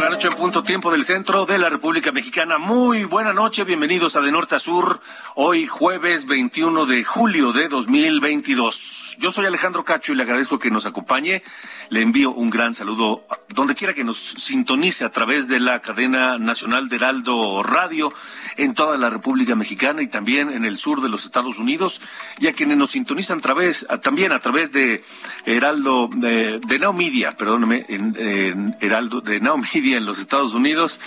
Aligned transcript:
La 0.00 0.08
noche 0.08 0.28
en 0.28 0.34
punto 0.34 0.62
tiempo 0.62 0.90
del 0.90 1.04
centro 1.04 1.44
de 1.44 1.58
la 1.58 1.68
República 1.68 2.10
Mexicana. 2.10 2.56
Muy 2.56 3.04
buena 3.04 3.34
noche, 3.34 3.64
bienvenidos 3.64 4.16
a 4.16 4.20
De 4.20 4.32
Norte 4.32 4.54
a 4.54 4.58
Sur, 4.58 5.02
hoy 5.34 5.66
jueves 5.66 6.24
21 6.24 6.86
de 6.86 7.04
julio 7.04 7.52
de 7.52 7.68
2022. 7.68 9.16
Yo 9.18 9.30
soy 9.30 9.44
Alejandro 9.44 9.84
Cacho 9.84 10.12
y 10.12 10.16
le 10.16 10.22
agradezco 10.22 10.58
que 10.58 10.70
nos 10.70 10.86
acompañe. 10.86 11.42
Le 11.90 12.00
envío 12.00 12.32
un 12.32 12.48
gran 12.48 12.72
saludo 12.72 13.24
donde 13.48 13.74
quiera 13.74 13.92
que 13.92 14.04
nos 14.04 14.16
sintonice 14.16 15.04
a 15.04 15.10
través 15.10 15.48
de 15.48 15.60
la 15.60 15.80
cadena 15.80 16.38
nacional 16.38 16.88
de 16.88 16.96
Heraldo 16.96 17.62
Radio 17.62 18.12
en 18.56 18.74
toda 18.74 18.96
la 18.96 19.10
República 19.10 19.56
Mexicana 19.56 20.00
y 20.02 20.06
también 20.06 20.50
en 20.50 20.64
el 20.64 20.78
sur 20.78 21.02
de 21.02 21.08
los 21.08 21.24
Estados 21.24 21.58
Unidos 21.58 22.00
y 22.38 22.46
a 22.46 22.52
quienes 22.52 22.78
nos 22.78 22.92
sintonizan 22.92 23.40
través, 23.40 23.86
también 24.02 24.32
a 24.32 24.38
través 24.38 24.72
de 24.72 25.02
Heraldo, 25.44 26.08
de, 26.12 26.60
de 26.60 26.78
Now 26.78 26.92
Media, 26.92 27.32
perdóneme, 27.32 27.84
en, 27.88 28.76
Heraldo, 28.80 29.20
de 29.20 29.40
Now 29.40 29.58
en 29.94 30.06
los 30.06 30.18
Estados 30.18 30.54
Unidos. 30.54 31.00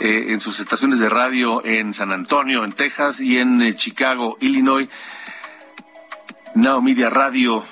Eh, 0.00 0.32
en 0.32 0.40
sus 0.40 0.58
estaciones 0.58 0.98
de 0.98 1.08
radio 1.08 1.64
en 1.64 1.94
San 1.94 2.10
Antonio, 2.10 2.64
en 2.64 2.72
Texas 2.72 3.20
y 3.20 3.38
en 3.38 3.62
eh, 3.62 3.76
Chicago, 3.76 4.36
Illinois. 4.40 4.88
Now 6.56 6.82
Media 6.82 7.10
Radio 7.10 7.64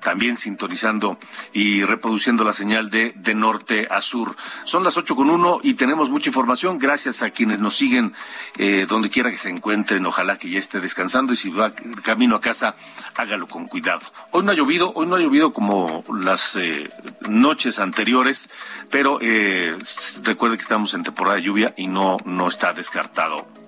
también 0.00 0.36
sintonizando 0.36 1.18
y 1.52 1.84
reproduciendo 1.84 2.44
la 2.44 2.52
señal 2.52 2.90
de, 2.90 3.12
de 3.16 3.34
norte 3.34 3.86
a 3.90 4.00
sur. 4.00 4.36
Son 4.64 4.84
las 4.84 4.96
ocho 4.96 5.16
con 5.16 5.30
uno 5.30 5.60
y 5.62 5.74
tenemos 5.74 6.10
mucha 6.10 6.28
información. 6.28 6.78
Gracias 6.78 7.22
a 7.22 7.30
quienes 7.30 7.58
nos 7.58 7.76
siguen 7.76 8.12
eh, 8.58 8.86
donde 8.88 9.10
quiera 9.10 9.30
que 9.30 9.38
se 9.38 9.50
encuentren. 9.50 10.04
Ojalá 10.06 10.38
que 10.38 10.50
ya 10.50 10.58
esté 10.58 10.80
descansando 10.80 11.32
y 11.32 11.36
si 11.36 11.50
va 11.50 11.72
camino 12.02 12.36
a 12.36 12.40
casa, 12.40 12.76
hágalo 13.14 13.46
con 13.46 13.66
cuidado. 13.66 14.00
Hoy 14.30 14.44
no 14.44 14.52
ha 14.52 14.54
llovido, 14.54 14.92
hoy 14.94 15.06
no 15.06 15.16
ha 15.16 15.20
llovido 15.20 15.52
como 15.52 16.04
las 16.20 16.56
eh, 16.56 16.88
noches 17.28 17.78
anteriores, 17.78 18.50
pero 18.90 19.18
eh, 19.20 19.76
recuerde 20.22 20.56
que 20.56 20.62
estamos 20.62 20.94
en 20.94 21.02
temporada 21.02 21.36
de 21.36 21.42
lluvia 21.42 21.74
y 21.76 21.86
no, 21.86 22.16
no 22.24 22.48
está 22.48 22.72
descartado 22.72 23.59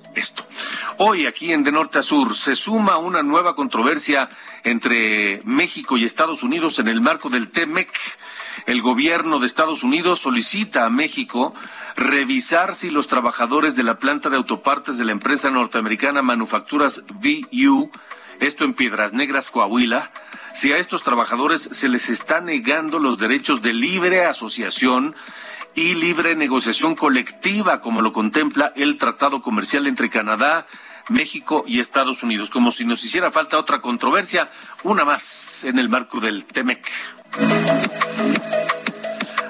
Hoy 0.99 1.27
aquí 1.27 1.53
en 1.53 1.65
De 1.65 1.73
Norte 1.73 1.99
a 1.99 2.03
Sur 2.03 2.35
se 2.35 2.55
suma 2.55 2.99
una 2.99 3.23
nueva 3.23 3.55
controversia 3.55 4.29
entre 4.63 5.41
México 5.45 5.97
y 5.97 6.05
Estados 6.05 6.43
Unidos 6.43 6.79
en 6.79 6.89
el 6.89 7.01
marco 7.01 7.31
del 7.31 7.51
TEMEC. 7.51 7.91
El 8.67 8.83
gobierno 8.83 9.39
de 9.39 9.47
Estados 9.47 9.83
Unidos 9.83 10.21
solicita 10.21 10.85
a 10.85 10.91
México 10.91 11.55
revisar 11.97 12.75
si 12.75 12.91
los 12.91 13.09
trabajadores 13.09 13.75
de 13.75 13.83
la 13.83 13.99
planta 13.99 14.31
de 14.31 14.37
autopartes 14.37 14.99
de 14.99 15.05
la 15.05 15.13
empresa 15.13 15.51
norteamericana 15.51 16.23
Manufacturas 16.23 17.03
VU, 17.15 17.91
esto 18.41 18.65
en 18.65 18.75
Piedras 18.75 19.13
Negras, 19.13 19.51
Coahuila, 19.51 20.11
si 20.55 20.73
a 20.73 20.77
estos 20.77 21.03
trabajadores 21.03 21.63
se 21.73 21.89
les 21.89 22.11
está 22.11 22.41
negando 22.41 22.99
los 22.99 23.19
derechos 23.19 23.63
de 23.63 23.73
libre 23.73 24.25
asociación, 24.25 25.17
y 25.75 25.95
libre 25.95 26.37
negociación 26.37 26.95
colectiva, 26.95 27.81
como 27.81 28.03
lo 28.03 28.13
contempla 28.13 28.73
el 28.77 28.97
Tratado 28.97 29.43
Comercial 29.43 29.87
entre 29.87 30.11
Canadá, 30.11 30.67
México 31.09 31.65
y 31.67 31.81
Estados 31.81 32.23
Unidos, 32.23 32.51
como 32.51 32.73
si 32.73 32.85
nos 32.85 33.05
hiciera 33.05 33.31
falta 33.31 33.59
otra 33.59 33.81
controversia, 33.81 34.51
una 34.83 35.05
más 35.05 35.65
en 35.65 35.79
el 35.79 35.89
marco 35.89 36.21
del 36.21 36.45
TEMEC. 36.45 36.89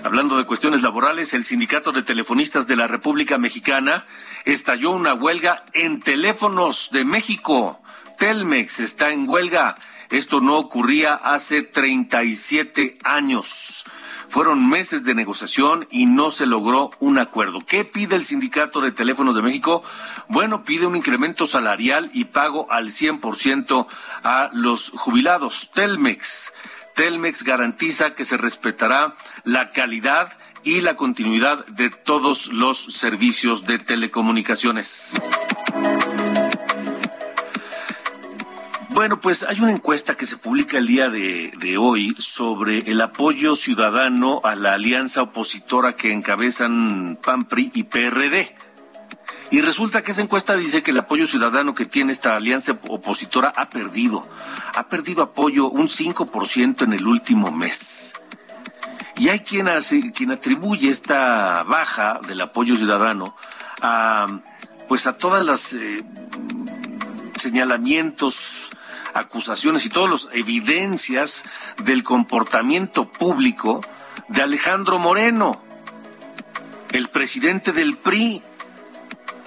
Hablando 0.04 0.36
de 0.36 0.44
cuestiones 0.44 0.82
laborales, 0.82 1.32
el 1.34 1.44
Sindicato 1.44 1.90
de 1.90 2.02
Telefonistas 2.02 2.66
de 2.66 2.76
la 2.76 2.86
República 2.86 3.38
Mexicana 3.38 4.06
estalló 4.44 4.90
una 4.90 5.14
huelga 5.14 5.64
en 5.72 6.00
teléfonos 6.00 6.90
de 6.92 7.04
México. 7.04 7.80
Telmex 8.18 8.80
está 8.80 9.10
en 9.10 9.28
huelga. 9.28 9.76
Esto 10.10 10.40
no 10.40 10.58
ocurría 10.58 11.14
hace 11.14 11.62
37 11.62 12.98
años. 13.04 13.84
Fueron 14.32 14.66
meses 14.66 15.04
de 15.04 15.14
negociación 15.14 15.86
y 15.90 16.06
no 16.06 16.30
se 16.30 16.46
logró 16.46 16.90
un 17.00 17.18
acuerdo. 17.18 17.60
¿Qué 17.60 17.84
pide 17.84 18.16
el 18.16 18.24
Sindicato 18.24 18.80
de 18.80 18.90
Teléfonos 18.90 19.34
de 19.34 19.42
México? 19.42 19.84
Bueno, 20.26 20.64
pide 20.64 20.86
un 20.86 20.96
incremento 20.96 21.46
salarial 21.46 22.10
y 22.14 22.24
pago 22.24 22.66
al 22.72 22.88
100% 22.88 23.86
a 24.24 24.48
los 24.54 24.88
jubilados. 24.88 25.70
Telmex. 25.74 26.54
Telmex 26.94 27.42
garantiza 27.44 28.14
que 28.14 28.24
se 28.24 28.38
respetará 28.38 29.16
la 29.44 29.70
calidad 29.70 30.32
y 30.62 30.80
la 30.80 30.96
continuidad 30.96 31.66
de 31.66 31.90
todos 31.90 32.46
los 32.46 32.78
servicios 32.78 33.66
de 33.66 33.80
telecomunicaciones. 33.80 35.20
Bueno, 38.94 39.20
pues 39.20 39.42
hay 39.42 39.58
una 39.58 39.72
encuesta 39.72 40.16
que 40.16 40.26
se 40.26 40.36
publica 40.36 40.76
el 40.76 40.86
día 40.86 41.08
de, 41.08 41.76
hoy 41.78 42.14
sobre 42.18 42.78
el 42.90 43.00
apoyo 43.00 43.54
ciudadano 43.54 44.42
a 44.44 44.54
la 44.54 44.74
alianza 44.74 45.22
opositora 45.22 45.96
que 45.96 46.12
encabezan 46.12 47.18
PAN, 47.22 47.44
PRI 47.44 47.70
y 47.74 47.84
PRD. 47.84 48.54
Y 49.50 49.62
resulta 49.62 50.02
que 50.02 50.10
esa 50.10 50.20
encuesta 50.20 50.56
dice 50.56 50.82
que 50.82 50.90
el 50.90 50.98
apoyo 50.98 51.26
ciudadano 51.26 51.74
que 51.74 51.86
tiene 51.86 52.12
esta 52.12 52.36
alianza 52.36 52.72
opositora 52.88 53.50
ha 53.56 53.70
perdido. 53.70 54.28
Ha 54.74 54.88
perdido 54.88 55.22
apoyo 55.22 55.70
un 55.70 55.88
5% 55.88 56.82
en 56.82 56.92
el 56.92 57.06
último 57.06 57.50
mes. 57.50 58.12
Y 59.16 59.30
hay 59.30 59.40
quien, 59.40 59.68
hace, 59.68 60.12
quien 60.12 60.32
atribuye 60.32 60.90
esta 60.90 61.62
baja 61.62 62.20
del 62.28 62.42
apoyo 62.42 62.76
ciudadano 62.76 63.36
a, 63.80 64.26
pues 64.86 65.06
a 65.06 65.16
todas 65.16 65.44
las 65.46 65.72
eh, 65.72 65.96
señalamientos 67.36 68.70
acusaciones 69.14 69.84
y 69.86 69.88
todas 69.88 70.10
las 70.10 70.28
evidencias 70.32 71.44
del 71.78 72.02
comportamiento 72.02 73.10
público 73.10 73.80
de 74.28 74.42
Alejandro 74.42 74.98
Moreno, 74.98 75.62
el 76.92 77.08
presidente 77.08 77.72
del 77.72 77.96
PRI, 77.96 78.42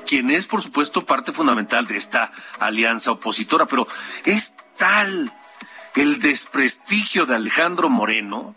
quien 0.06 0.30
es, 0.30 0.48
por 0.48 0.62
supuesto, 0.62 1.06
parte 1.06 1.34
fundamental 1.34 1.88
de 1.88 1.98
esta 1.98 2.32
alianza 2.60 3.12
opositora, 3.12 3.66
pero 3.66 3.88
es 4.26 4.56
tal 4.78 5.34
el 5.96 6.20
desprestigio 6.20 7.26
de 7.26 7.36
Alejandro 7.36 7.90
Moreno, 7.90 8.56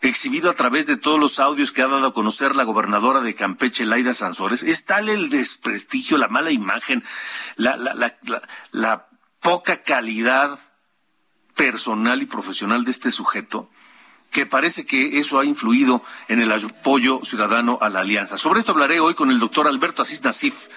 exhibido 0.00 0.50
a 0.50 0.54
través 0.54 0.86
de 0.86 0.96
todos 0.96 1.18
los 1.18 1.40
audios 1.40 1.72
que 1.72 1.82
ha 1.82 1.88
dado 1.88 2.06
a 2.06 2.14
conocer 2.14 2.56
la 2.56 2.64
gobernadora 2.64 3.20
de 3.20 3.34
Campeche, 3.34 3.86
Laida 3.86 4.14
Sansores, 4.14 4.62
es 4.62 4.84
tal 4.84 5.08
el 5.08 5.30
desprestigio, 5.30 6.18
la 6.18 6.28
mala 6.28 6.50
imagen, 6.50 7.02
la, 7.56 7.76
la, 7.76 7.94
la, 7.94 8.14
la 8.70 9.06
poca 9.44 9.82
calidad 9.82 10.58
personal 11.54 12.22
y 12.22 12.26
profesional 12.26 12.86
de 12.86 12.90
este 12.90 13.10
sujeto, 13.10 13.68
que 14.30 14.46
parece 14.46 14.86
que 14.86 15.18
eso 15.18 15.38
ha 15.38 15.44
influido 15.44 16.02
en 16.28 16.40
el 16.40 16.50
apoyo 16.50 17.20
ciudadano 17.22 17.78
a 17.82 17.90
la 17.90 18.00
alianza. 18.00 18.38
Sobre 18.38 18.60
esto 18.60 18.72
hablaré 18.72 19.00
hoy 19.00 19.12
con 19.12 19.30
el 19.30 19.38
doctor 19.38 19.68
Alberto 19.68 20.00
Asís 20.00 20.24
Nasif, 20.24 20.68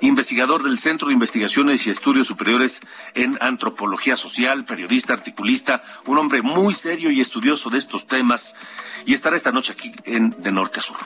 investigador 0.00 0.62
del 0.62 0.78
Centro 0.78 1.08
de 1.08 1.14
Investigaciones 1.14 1.86
y 1.86 1.90
Estudios 1.90 2.26
Superiores 2.26 2.80
en 3.14 3.36
Antropología 3.42 4.16
Social, 4.16 4.64
periodista, 4.64 5.12
articulista, 5.12 5.82
un 6.06 6.16
hombre 6.16 6.40
muy 6.40 6.72
serio 6.72 7.10
y 7.10 7.20
estudioso 7.20 7.68
de 7.68 7.76
estos 7.76 8.06
temas, 8.06 8.56
y 9.04 9.12
estará 9.12 9.36
esta 9.36 9.52
noche 9.52 9.72
aquí 9.72 9.92
en 10.04 10.30
De 10.42 10.50
Norte 10.50 10.80
a 10.80 10.82
Sur. 10.82 10.96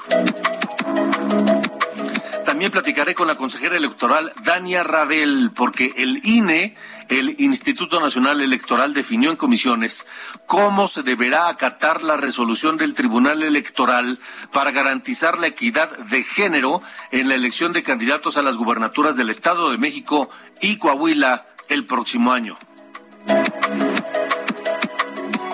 También 2.59 2.73
platicaré 2.73 3.15
con 3.15 3.29
la 3.29 3.37
consejera 3.37 3.77
electoral 3.77 4.33
Dania 4.43 4.83
Rabel, 4.83 5.53
porque 5.55 5.95
el 5.97 6.27
INE, 6.27 6.75
el 7.09 7.37
Instituto 7.39 8.01
Nacional 8.01 8.41
Electoral, 8.41 8.95
definió 8.95 9.31
en 9.31 9.37
comisiones 9.37 10.09
cómo 10.45 10.89
se 10.89 11.05
deberá 11.05 11.51
acatar 11.51 12.03
la 12.03 12.17
resolución 12.17 12.77
del 12.77 12.95
Tribunal 12.95 13.45
Electoral 13.45 14.19
para 14.51 14.73
garantizar 14.73 15.39
la 15.39 15.47
equidad 15.47 15.99
de 15.99 16.25
género 16.25 16.83
en 17.13 17.29
la 17.29 17.37
elección 17.37 17.73
de 17.73 17.85
candidatos 17.85 18.37
a 18.37 18.43
las 18.43 18.57
gubernaturas 18.57 19.17
del 19.17 19.31
Estado 19.31 19.71
de 19.71 19.79
México 19.79 20.29
y 20.61 20.79
Coahuila 20.79 21.47
el 21.69 21.87
próximo 21.87 22.33
año. 22.33 22.59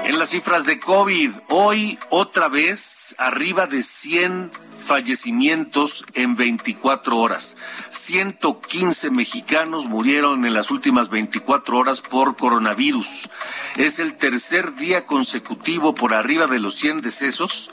En 0.05 0.19
las 0.19 0.31
cifras 0.31 0.65
de 0.65 0.81
COVID, 0.81 1.33
hoy 1.51 1.99
otra 2.09 2.49
vez 2.49 3.15
arriba 3.19 3.67
de 3.67 3.83
100 3.83 4.53
fallecimientos 4.85 6.05
en 6.15 6.37
24 6.37 7.19
horas. 7.19 7.57
115 7.91 9.11
mexicanos 9.11 9.87
murieron 9.87 10.45
en 10.45 10.55
las 10.55 10.71
últimas 10.71 11.09
24 11.09 11.79
horas 11.79 12.01
por 12.01 12.37
coronavirus. 12.37 13.29
Es 13.77 13.99
el 13.99 14.17
tercer 14.17 14.75
día 14.75 15.07
consecutivo 15.07 15.95
por 15.95 16.15
arriba 16.15 16.47
de 16.47 16.61
los 16.61 16.75
100 16.75 16.99
decesos, 16.99 17.71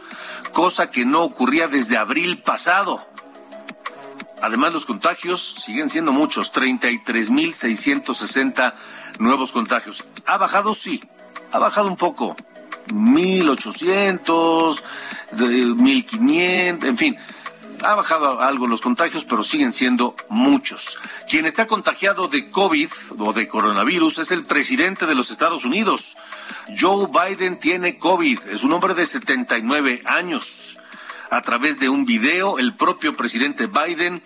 cosa 0.54 0.90
que 0.90 1.06
no 1.06 1.22
ocurría 1.24 1.68
desde 1.68 1.98
abril 1.98 2.40
pasado. 2.40 3.06
Además, 4.42 4.74
los 4.74 4.88
contagios 4.88 5.58
siguen 5.60 5.90
siendo 5.90 6.12
muchos, 6.12 6.52
33.660 6.52 8.74
nuevos 9.20 9.52
contagios. 9.52 10.04
¿Ha 10.26 10.38
bajado? 10.38 10.74
Sí, 10.74 11.04
ha 11.52 11.60
bajado 11.60 11.88
un 11.88 11.98
poco. 11.98 12.36
1.800, 12.88 14.82
1.500, 15.34 16.86
en 16.86 16.98
fin. 16.98 17.18
Ha 17.84 17.96
bajado 17.96 18.42
algo 18.42 18.68
los 18.68 18.82
contagios, 18.82 19.26
pero 19.26 19.42
siguen 19.42 19.74
siendo 19.74 20.16
muchos. 20.30 21.00
Quien 21.28 21.48
está 21.48 21.66
contagiado 21.66 22.28
de 22.28 22.52
COVID 22.52 22.90
o 23.18 23.34
de 23.34 23.48
coronavirus 23.48 24.20
es 24.20 24.32
el 24.32 24.44
presidente 24.44 25.08
de 25.08 25.16
los 25.16 25.32
Estados 25.32 25.66
Unidos. 25.66 26.16
Joe 26.80 27.08
Biden 27.08 27.60
tiene 27.60 27.98
COVID, 27.98 28.40
es 28.50 28.64
un 28.64 28.74
hombre 28.74 28.94
de 28.94 29.08
79 29.08 30.04
años. 30.06 30.78
A 31.32 31.42
través 31.42 31.80
de 31.80 31.90
un 31.90 32.06
video, 32.06 32.60
el 32.60 32.76
propio 32.76 33.16
presidente 33.16 33.66
Biden 33.66 34.22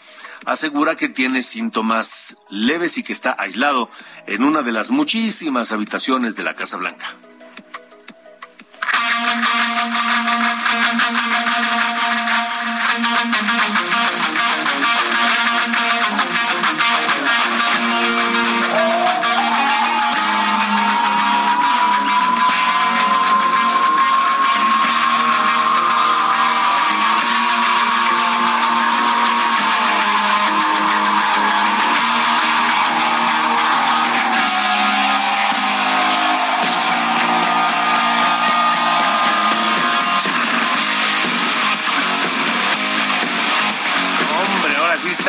asegura 0.45 0.95
que 0.95 1.07
tiene 1.07 1.43
síntomas 1.43 2.35
leves 2.49 2.97
y 2.97 3.03
que 3.03 3.13
está 3.13 3.35
aislado 3.37 3.89
en 4.27 4.43
una 4.43 4.63
de 4.63 4.71
las 4.71 4.89
muchísimas 4.89 5.71
habitaciones 5.71 6.35
de 6.35 6.43
la 6.43 6.55
Casa 6.55 6.77
Blanca. 6.77 7.15
I'm 9.17 9.45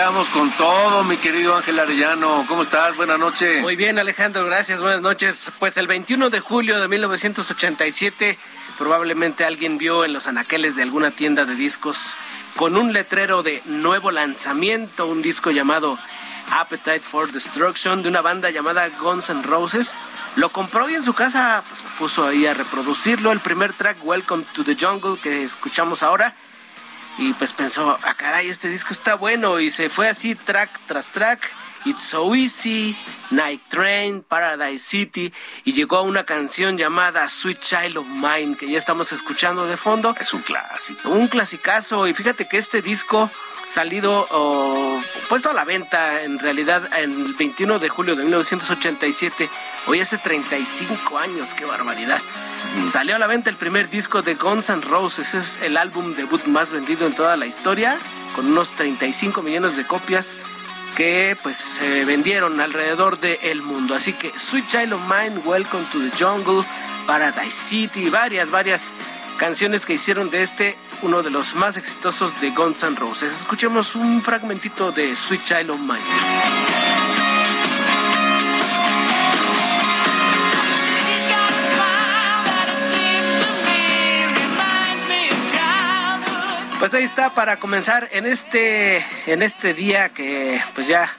estamos 0.06 0.28
con 0.28 0.48
todo, 0.52 1.02
mi 1.02 1.16
querido 1.16 1.56
Ángel 1.56 1.80
Arellano. 1.80 2.44
¿Cómo 2.46 2.62
estás? 2.62 2.94
Buenas 2.96 3.18
noches. 3.18 3.60
Muy 3.60 3.74
bien, 3.74 3.98
Alejandro, 3.98 4.46
gracias. 4.46 4.80
Buenas 4.80 5.02
noches. 5.02 5.50
Pues 5.58 5.76
el 5.78 5.88
21 5.88 6.30
de 6.30 6.38
julio 6.38 6.80
de 6.80 6.86
1987, 6.86 8.38
probablemente 8.78 9.44
alguien 9.44 9.78
vio 9.78 10.04
en 10.04 10.12
los 10.12 10.28
anaqueles 10.28 10.76
de 10.76 10.84
alguna 10.84 11.10
tienda 11.10 11.44
de 11.44 11.56
discos 11.56 11.98
con 12.54 12.76
un 12.76 12.92
letrero 12.92 13.42
de 13.42 13.62
nuevo 13.64 14.12
lanzamiento, 14.12 15.08
un 15.08 15.22
disco 15.22 15.50
llamado 15.50 15.98
Appetite 16.52 17.00
for 17.00 17.32
Destruction 17.32 18.04
de 18.04 18.08
una 18.08 18.20
banda 18.20 18.50
llamada 18.50 18.88
Guns 18.90 19.28
N' 19.28 19.42
Roses. 19.42 19.92
Lo 20.36 20.50
compró 20.50 20.88
y 20.88 20.94
en 20.94 21.02
su 21.02 21.14
casa 21.14 21.64
pues, 21.68 21.82
lo 21.82 21.90
puso 21.98 22.26
ahí 22.28 22.46
a 22.46 22.54
reproducirlo. 22.54 23.32
El 23.32 23.40
primer 23.40 23.72
track, 23.72 23.96
Welcome 24.04 24.44
to 24.52 24.62
the 24.62 24.76
Jungle, 24.80 25.18
que 25.20 25.42
escuchamos 25.42 26.04
ahora 26.04 26.36
y 27.18 27.32
pues 27.34 27.52
pensó, 27.52 27.98
ah 28.02 28.14
caray, 28.14 28.48
este 28.48 28.68
disco 28.68 28.92
está 28.92 29.14
bueno 29.14 29.58
y 29.60 29.70
se 29.70 29.88
fue 29.88 30.08
así 30.08 30.34
track 30.34 30.70
tras 30.86 31.12
track. 31.12 31.50
It's 31.86 32.02
So 32.02 32.34
Easy, 32.34 32.96
Night 33.30 33.60
Train, 33.68 34.22
Paradise 34.22 34.84
City 34.84 35.32
y 35.64 35.72
llegó 35.72 35.98
a 35.98 36.02
una 36.02 36.24
canción 36.24 36.76
llamada 36.76 37.28
Sweet 37.28 37.60
Child 37.60 37.98
of 37.98 38.06
Mine 38.08 38.56
que 38.56 38.68
ya 38.68 38.76
estamos 38.76 39.12
escuchando 39.12 39.68
de 39.68 39.76
fondo. 39.76 40.14
Es 40.18 40.34
un 40.34 40.42
clásico. 40.42 41.08
Un 41.10 41.28
clasicazo 41.28 42.08
y 42.08 42.12
fíjate 42.12 42.48
que 42.48 42.58
este 42.58 42.82
disco 42.82 43.30
salido 43.68 44.26
o 44.30 45.00
puesto 45.28 45.50
a 45.50 45.54
la 45.54 45.64
venta 45.64 46.22
en 46.22 46.40
realidad 46.40 46.90
en 46.98 47.26
el 47.26 47.34
21 47.34 47.78
de 47.78 47.88
julio 47.88 48.16
de 48.16 48.24
1987, 48.24 49.48
hoy 49.86 50.00
hace 50.00 50.18
35 50.18 51.18
años, 51.18 51.54
qué 51.54 51.64
barbaridad. 51.64 52.20
Salió 52.90 53.16
a 53.16 53.18
la 53.18 53.26
venta 53.26 53.50
el 53.50 53.56
primer 53.56 53.88
disco 53.88 54.22
de 54.22 54.34
Guns 54.34 54.68
N' 54.70 54.82
Roses, 54.82 55.34
es 55.34 55.62
el 55.62 55.76
álbum 55.76 56.14
debut 56.14 56.44
más 56.46 56.72
vendido 56.72 57.06
en 57.06 57.14
toda 57.14 57.36
la 57.36 57.46
historia, 57.46 57.98
con 58.34 58.46
unos 58.46 58.72
35 58.72 59.42
millones 59.42 59.76
de 59.76 59.86
copias 59.86 60.36
que 60.96 61.36
pues 61.42 61.56
se 61.56 62.04
vendieron 62.04 62.60
alrededor 62.60 63.18
del 63.20 63.62
mundo. 63.62 63.94
Así 63.94 64.12
que 64.12 64.32
Sweet 64.36 64.66
Child 64.66 64.92
of 64.94 65.00
Mine, 65.02 65.38
Welcome 65.44 65.84
to 65.92 65.98
the 65.98 66.24
Jungle, 66.24 66.64
Paradise 67.06 67.52
City, 67.52 68.08
varias, 68.08 68.50
varias 68.50 68.92
canciones 69.36 69.84
que 69.84 69.94
hicieron 69.94 70.30
de 70.30 70.42
este 70.42 70.76
uno 71.02 71.22
de 71.22 71.30
los 71.30 71.54
más 71.54 71.76
exitosos 71.76 72.40
de 72.40 72.50
Guns 72.50 72.82
N' 72.82 72.96
Roses. 72.96 73.40
Escuchemos 73.40 73.94
un 73.94 74.22
fragmentito 74.22 74.92
de 74.92 75.14
Sweet 75.14 75.44
Child 75.44 75.70
of 75.70 75.80
Mine. 75.80 77.05
Pues 86.86 86.94
ahí 86.94 87.02
está 87.02 87.30
para 87.30 87.58
comenzar 87.58 88.08
en 88.12 88.26
este 88.26 89.04
en 89.26 89.42
este 89.42 89.74
día 89.74 90.08
que 90.08 90.62
pues 90.76 90.86
ya 90.86 91.10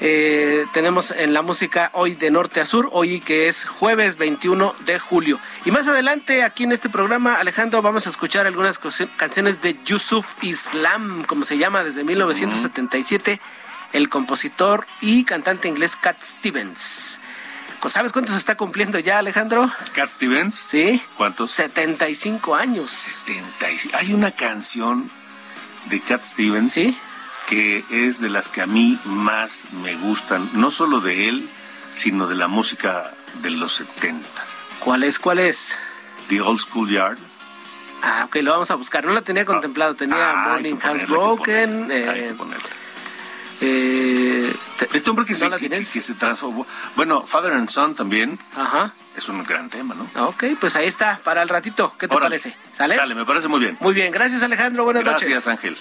eh, 0.00 0.66
tenemos 0.72 1.12
en 1.12 1.32
la 1.32 1.40
música 1.40 1.90
hoy 1.92 2.16
de 2.16 2.32
norte 2.32 2.60
a 2.60 2.66
sur, 2.66 2.88
hoy 2.90 3.20
que 3.20 3.46
es 3.46 3.64
jueves 3.64 4.18
21 4.18 4.74
de 4.84 4.98
julio. 4.98 5.38
Y 5.64 5.70
más 5.70 5.86
adelante 5.86 6.42
aquí 6.42 6.64
en 6.64 6.72
este 6.72 6.88
programa, 6.88 7.34
Alejandro, 7.34 7.80
vamos 7.80 8.08
a 8.08 8.10
escuchar 8.10 8.48
algunas 8.48 8.80
canciones 9.16 9.62
de 9.62 9.78
Yusuf 9.84 10.34
Islam, 10.42 11.22
como 11.26 11.44
se 11.44 11.58
llama 11.58 11.84
desde 11.84 12.02
1977, 12.02 13.40
el 13.92 14.08
compositor 14.08 14.88
y 15.00 15.22
cantante 15.22 15.68
inglés 15.68 15.94
Cat 15.94 16.20
Stevens. 16.20 17.20
¿Sabes 17.88 18.12
cuántos 18.12 18.34
está 18.36 18.56
cumpliendo 18.56 18.98
ya, 18.98 19.18
Alejandro? 19.18 19.70
Cat 19.94 20.08
Stevens. 20.08 20.62
Sí. 20.66 21.02
¿Cuántos? 21.16 21.50
75 21.52 22.54
años. 22.54 22.90
75. 22.90 23.96
Hay 23.98 24.12
una 24.12 24.30
canción 24.32 25.10
de 25.86 26.00
Cat 26.00 26.22
Stevens. 26.22 26.72
Sí. 26.72 26.98
Que 27.48 27.84
es 27.90 28.20
de 28.20 28.30
las 28.30 28.48
que 28.48 28.62
a 28.62 28.66
mí 28.66 28.98
más 29.04 29.64
me 29.82 29.94
gustan, 29.96 30.48
no 30.54 30.70
solo 30.70 31.00
de 31.00 31.28
él, 31.28 31.48
sino 31.94 32.26
de 32.28 32.36
la 32.36 32.46
música 32.48 33.12
de 33.42 33.50
los 33.50 33.74
70. 33.74 34.26
¿Cuál 34.78 35.02
es? 35.02 35.18
¿Cuál 35.18 35.40
es? 35.40 35.76
The 36.28 36.40
Old 36.40 36.60
School 36.60 36.88
Yard. 36.90 37.18
Ah, 38.02 38.24
ok, 38.26 38.36
lo 38.36 38.52
vamos 38.52 38.70
a 38.70 38.76
buscar. 38.76 39.04
No 39.04 39.12
la 39.12 39.22
tenía 39.22 39.44
contemplado. 39.44 39.94
Tenía 39.94 40.30
Ah, 40.30 40.48
Morning 40.50 40.76
ponerla, 40.76 41.04
Broken. 41.06 41.82
hay 41.82 41.88
que 41.88 41.94
ponerla, 41.94 42.12
hay 42.12 42.20
eh, 42.20 42.28
que 42.28 42.34
ponerla. 42.34 42.68
eh, 43.60 44.56
Este 44.92 45.10
hombre 45.10 45.24
que, 45.24 45.32
¿no 45.32 45.38
se, 45.58 45.68
que, 45.68 45.68
que- 45.86 46.00
se 46.00 46.14
transformó. 46.14 46.66
Bueno, 46.96 47.24
Father 47.24 47.52
and 47.52 47.68
Son 47.68 47.94
también 47.94 48.38
Ajá. 48.56 48.92
es 49.16 49.28
un 49.28 49.42
gran 49.44 49.68
tema, 49.70 49.94
¿no? 49.94 50.26
Ok, 50.26 50.44
pues 50.60 50.76
ahí 50.76 50.86
está, 50.86 51.20
para 51.24 51.42
el 51.42 51.48
ratito. 51.48 51.94
¿Qué 51.98 52.08
te 52.08 52.14
Órale. 52.14 52.38
parece? 52.38 52.56
¿Sale? 52.76 52.96
Sale, 52.96 53.14
me 53.14 53.24
parece 53.24 53.48
muy 53.48 53.60
bien. 53.60 53.76
Muy 53.80 53.94
bien, 53.94 54.12
gracias 54.12 54.42
Alejandro, 54.42 54.84
buenas 54.84 55.04
Gracias, 55.04 55.46
noches. 55.46 55.48
Ángel. 55.48 55.76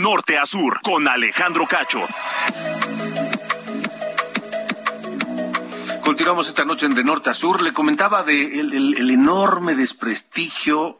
Norte 0.00 0.38
a 0.38 0.46
sur, 0.46 0.80
con 0.82 1.06
Alejandro 1.08 1.66
Cacho. 1.66 2.00
Continuamos 6.02 6.48
esta 6.48 6.64
noche 6.64 6.86
en 6.86 6.94
De 6.94 7.04
Norte 7.04 7.30
a 7.30 7.34
Sur. 7.34 7.60
Le 7.62 7.72
comentaba 7.72 8.24
de 8.24 8.60
el, 8.60 8.72
el- 8.72 8.96
el 8.96 9.10
enorme 9.10 9.74
desprestigio 9.74 10.98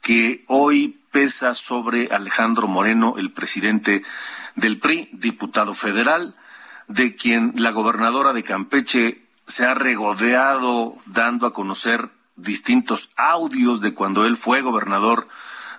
que 0.00 0.44
hoy 0.48 1.00
pesa 1.10 1.54
sobre 1.54 2.08
Alejandro 2.08 2.66
Moreno, 2.68 3.14
el 3.18 3.32
presidente 3.32 4.02
del 4.54 4.78
PRI, 4.78 5.08
diputado 5.12 5.74
federal, 5.74 6.36
de 6.88 7.14
quien 7.16 7.52
la 7.56 7.70
gobernadora 7.70 8.32
de 8.32 8.42
Campeche 8.44 9.22
se 9.46 9.64
ha 9.66 9.74
regodeado 9.74 10.96
dando 11.06 11.46
a 11.46 11.52
conocer 11.52 12.08
distintos 12.36 13.10
audios 13.16 13.80
de 13.80 13.94
cuando 13.94 14.24
él 14.26 14.36
fue 14.36 14.60
gobernador 14.62 15.28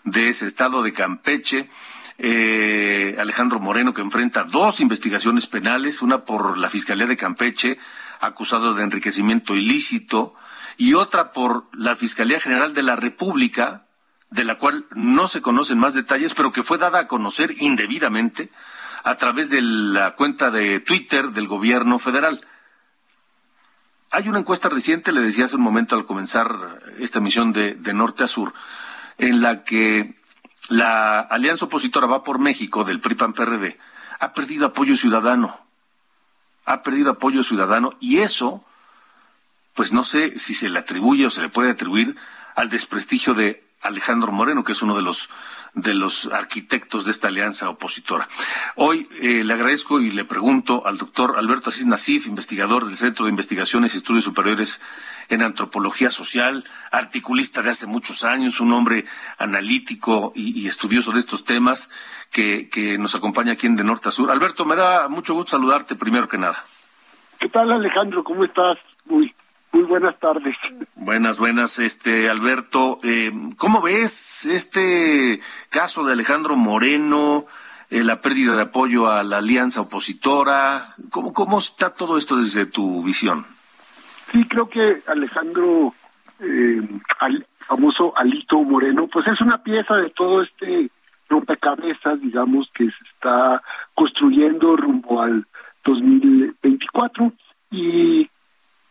de 0.04 0.30
ese 0.30 0.46
estado 0.46 0.84
de 0.84 0.94
Campeche. 0.94 1.70
Eh, 2.18 3.18
Alejandro 3.20 3.60
Moreno, 3.60 3.94
que 3.94 4.02
enfrenta 4.02 4.44
dos 4.44 4.80
investigaciones 4.80 5.48
penales, 5.48 6.02
una 6.02 6.24
por 6.24 6.58
la 6.58 6.70
Fiscalía 6.70 7.08
de 7.08 7.18
Campeche, 7.18 7.78
acusado 8.22 8.74
de 8.74 8.84
enriquecimiento 8.84 9.56
ilícito, 9.56 10.34
y 10.78 10.94
otra 10.94 11.32
por 11.32 11.66
la 11.74 11.96
Fiscalía 11.96 12.40
General 12.40 12.74
de 12.74 12.84
la 12.84 12.96
República, 12.96 13.86
de 14.30 14.44
la 14.44 14.58
cual 14.58 14.86
no 14.96 15.28
se 15.28 15.42
conocen 15.42 15.78
más 15.78 15.94
detalles, 15.94 16.34
pero 16.34 16.52
que 16.52 16.64
fue 16.64 16.78
dada 16.78 17.00
a 17.00 17.08
conocer 17.08 17.56
indebidamente 17.60 18.50
a 19.04 19.16
través 19.16 19.50
de 19.50 19.62
la 19.62 20.16
cuenta 20.16 20.52
de 20.52 20.80
Twitter 20.80 21.32
del 21.32 21.48
gobierno 21.48 22.00
federal. 22.00 22.46
Hay 24.12 24.28
una 24.28 24.40
encuesta 24.40 24.70
reciente, 24.70 25.12
le 25.12 25.22
decía 25.22 25.46
hace 25.46 25.58
un 25.58 25.62
momento 25.62 25.96
al 25.96 26.06
comenzar 26.06 26.82
esta 27.00 27.20
misión 27.20 27.54
de, 27.54 27.76
de 27.76 27.94
norte 27.94 28.24
a 28.24 28.28
sur, 28.28 28.54
en 29.18 29.42
la 29.42 29.64
que 29.64 30.16
la 30.70 31.20
alianza 31.20 31.66
opositora 31.66 32.08
Va 32.08 32.24
por 32.24 32.40
México 32.40 32.84
del 32.84 33.00
PRI-PAN-PRD 33.00 33.78
ha 34.20 34.34
perdido 34.34 34.66
apoyo 34.66 34.96
ciudadano. 34.96 35.60
Ha 36.66 36.82
perdido 36.82 37.12
apoyo 37.12 37.44
ciudadano 37.44 37.96
y 38.00 38.20
eso, 38.20 38.64
pues 39.74 39.92
no 39.92 40.04
sé 40.04 40.40
si 40.40 40.56
se 40.56 40.70
le 40.70 40.80
atribuye 40.80 41.26
o 41.26 41.30
se 41.30 41.42
le 41.42 41.50
puede 41.50 41.72
atribuir 41.72 42.16
al 42.56 42.70
desprestigio 42.70 43.34
de 43.34 43.64
Alejandro 43.82 44.32
Moreno, 44.32 44.64
que 44.64 44.72
es 44.72 44.82
uno 44.82 44.96
de 44.96 45.04
los 45.04 45.30
de 45.76 45.94
los 45.94 46.28
arquitectos 46.28 47.04
de 47.04 47.12
esta 47.12 47.28
alianza 47.28 47.70
opositora. 47.70 48.30
Hoy 48.76 49.10
eh, 49.20 49.44
le 49.44 49.54
agradezco 49.54 50.00
y 50.00 50.10
le 50.10 50.24
pregunto 50.24 50.88
al 50.88 50.98
doctor 50.98 51.36
Alberto 51.38 51.70
Asís 51.70 51.86
Nasif, 51.86 52.28
investigador 52.28 52.86
del 52.86 52.96
Centro 52.96 53.26
de 53.26 53.32
Investigaciones 53.32 53.94
y 53.94 53.98
Estudios 53.98 54.24
Superiores 54.24 54.80
en 55.30 55.42
Antropología 55.42 56.12
Social, 56.12 56.64
articulista 56.92 57.62
de 57.62 57.72
hace 57.72 57.88
muchos 57.88 58.24
años, 58.24 58.60
un 58.60 58.74
hombre 58.74 59.06
analítico 59.38 60.34
y, 60.36 60.62
y 60.62 60.68
estudioso 60.68 61.12
de 61.12 61.20
estos 61.20 61.46
temas 61.46 61.90
que, 62.32 62.70
que 62.70 62.98
nos 62.98 63.16
acompaña 63.16 63.54
aquí 63.54 63.68
en 63.68 63.76
De 63.76 63.84
Norte 63.84 64.10
a 64.10 64.12
Sur. 64.12 64.32
Alberto, 64.32 64.66
me 64.66 64.76
da 64.76 65.08
mucho 65.08 65.34
gusto 65.34 65.52
saludarte 65.52 65.96
primero 65.96 66.28
que 66.28 66.38
nada. 66.38 66.64
¿Qué 67.40 67.50
tal 67.50 67.72
Alejandro? 67.72 68.24
¿Cómo 68.24 68.44
estás? 68.44 68.78
Muy, 69.06 69.34
muy 69.72 69.84
buenas 69.84 70.18
tardes. 70.20 70.56
Buenas, 70.96 71.38
buenas, 71.38 71.80
este 71.80 72.30
Alberto. 72.30 73.00
Eh, 73.04 73.32
¿Cómo 73.58 73.82
ves 73.82 74.46
este 74.46 75.42
caso 75.70 76.04
de 76.06 76.14
Alejandro 76.14 76.56
Moreno, 76.56 77.46
eh, 77.90 78.04
la 78.04 78.22
pérdida 78.22 78.56
de 78.56 78.64
apoyo 78.64 79.10
a 79.12 79.24
la 79.24 79.38
alianza 79.38 79.82
opositora? 79.82 80.94
¿Cómo, 81.10 81.34
¿Cómo 81.34 81.60
está 81.60 81.92
todo 81.94 82.18
esto 82.18 82.38
desde 82.38 82.66
tu 82.66 83.04
visión? 83.04 83.46
Sí, 84.36 84.44
creo 84.50 84.68
que 84.68 84.98
Alejandro, 85.08 85.94
eh, 86.42 86.82
al 87.22 87.46
famoso 87.60 88.12
Alito 88.18 88.62
Moreno, 88.64 89.08
pues 89.08 89.26
es 89.28 89.40
una 89.40 89.64
pieza 89.64 89.96
de 89.96 90.10
todo 90.10 90.42
este 90.42 90.90
rompecabezas, 91.30 92.20
digamos, 92.20 92.70
que 92.74 92.84
se 92.84 93.04
está 93.14 93.62
construyendo 93.94 94.76
rumbo 94.76 95.22
al 95.22 95.46
2024 95.86 97.32
y 97.72 98.30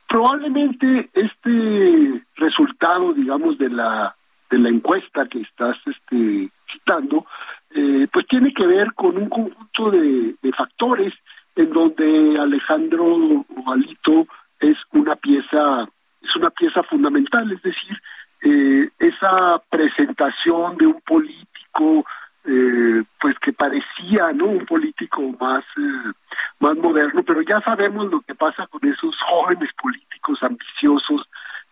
probablemente 0.08 1.10
este 1.12 2.22
resultado, 2.36 3.12
digamos, 3.12 3.58
de 3.58 3.68
la 3.68 4.14
de 4.48 4.58
la 4.58 4.70
encuesta 4.70 5.26
que 5.26 5.42
estás 5.42 5.76
este, 5.84 6.48
citando, 6.72 7.26
eh, 7.74 8.06
pues 8.10 8.26
tiene 8.28 8.54
que 8.54 8.66
ver 8.66 8.94
con 8.94 9.18
un 9.18 9.28
conjunto 9.28 9.90
de, 9.90 10.36
de 10.40 10.52
factores 10.52 11.12
en 11.54 11.70
donde 11.70 12.38
Alejandro 12.38 13.44
Alito 13.66 14.26
es 14.71 14.78
una 14.92 15.16
pieza 15.16 15.87
es 16.23 16.37
una 16.37 16.50
pieza 16.50 16.83
fundamental, 16.83 17.52
es 17.52 17.62
decir, 17.62 18.00
eh, 18.42 18.88
esa 18.99 19.62
presentación 19.68 20.76
de 20.78 20.87
un 20.87 21.00
político 21.02 22.04
eh, 22.47 23.02
pues 23.21 23.38
que 23.38 23.52
parecía 23.52 24.33
no 24.35 24.47
un 24.47 24.66
político 24.66 25.23
más 25.40 25.64
eh, 25.78 26.12
más 26.61 26.76
moderno 26.76 27.23
pero 27.23 27.40
ya 27.40 27.59
sabemos 27.62 28.11
lo 28.11 28.21
que 28.21 28.35
pasa 28.35 28.66
con 28.66 28.87
esos 28.87 29.16
jóvenes 29.23 29.71
políticos 29.80 30.42
ambiciosos 30.42 31.23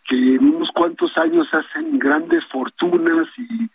que 0.09 0.17
en 0.17 0.55
unos 0.55 0.71
cuantos 0.71 1.17
años 1.19 1.47
hacen 1.53 1.99
grandes 1.99 2.45
fortunas 2.47 3.29
y 3.37 3.69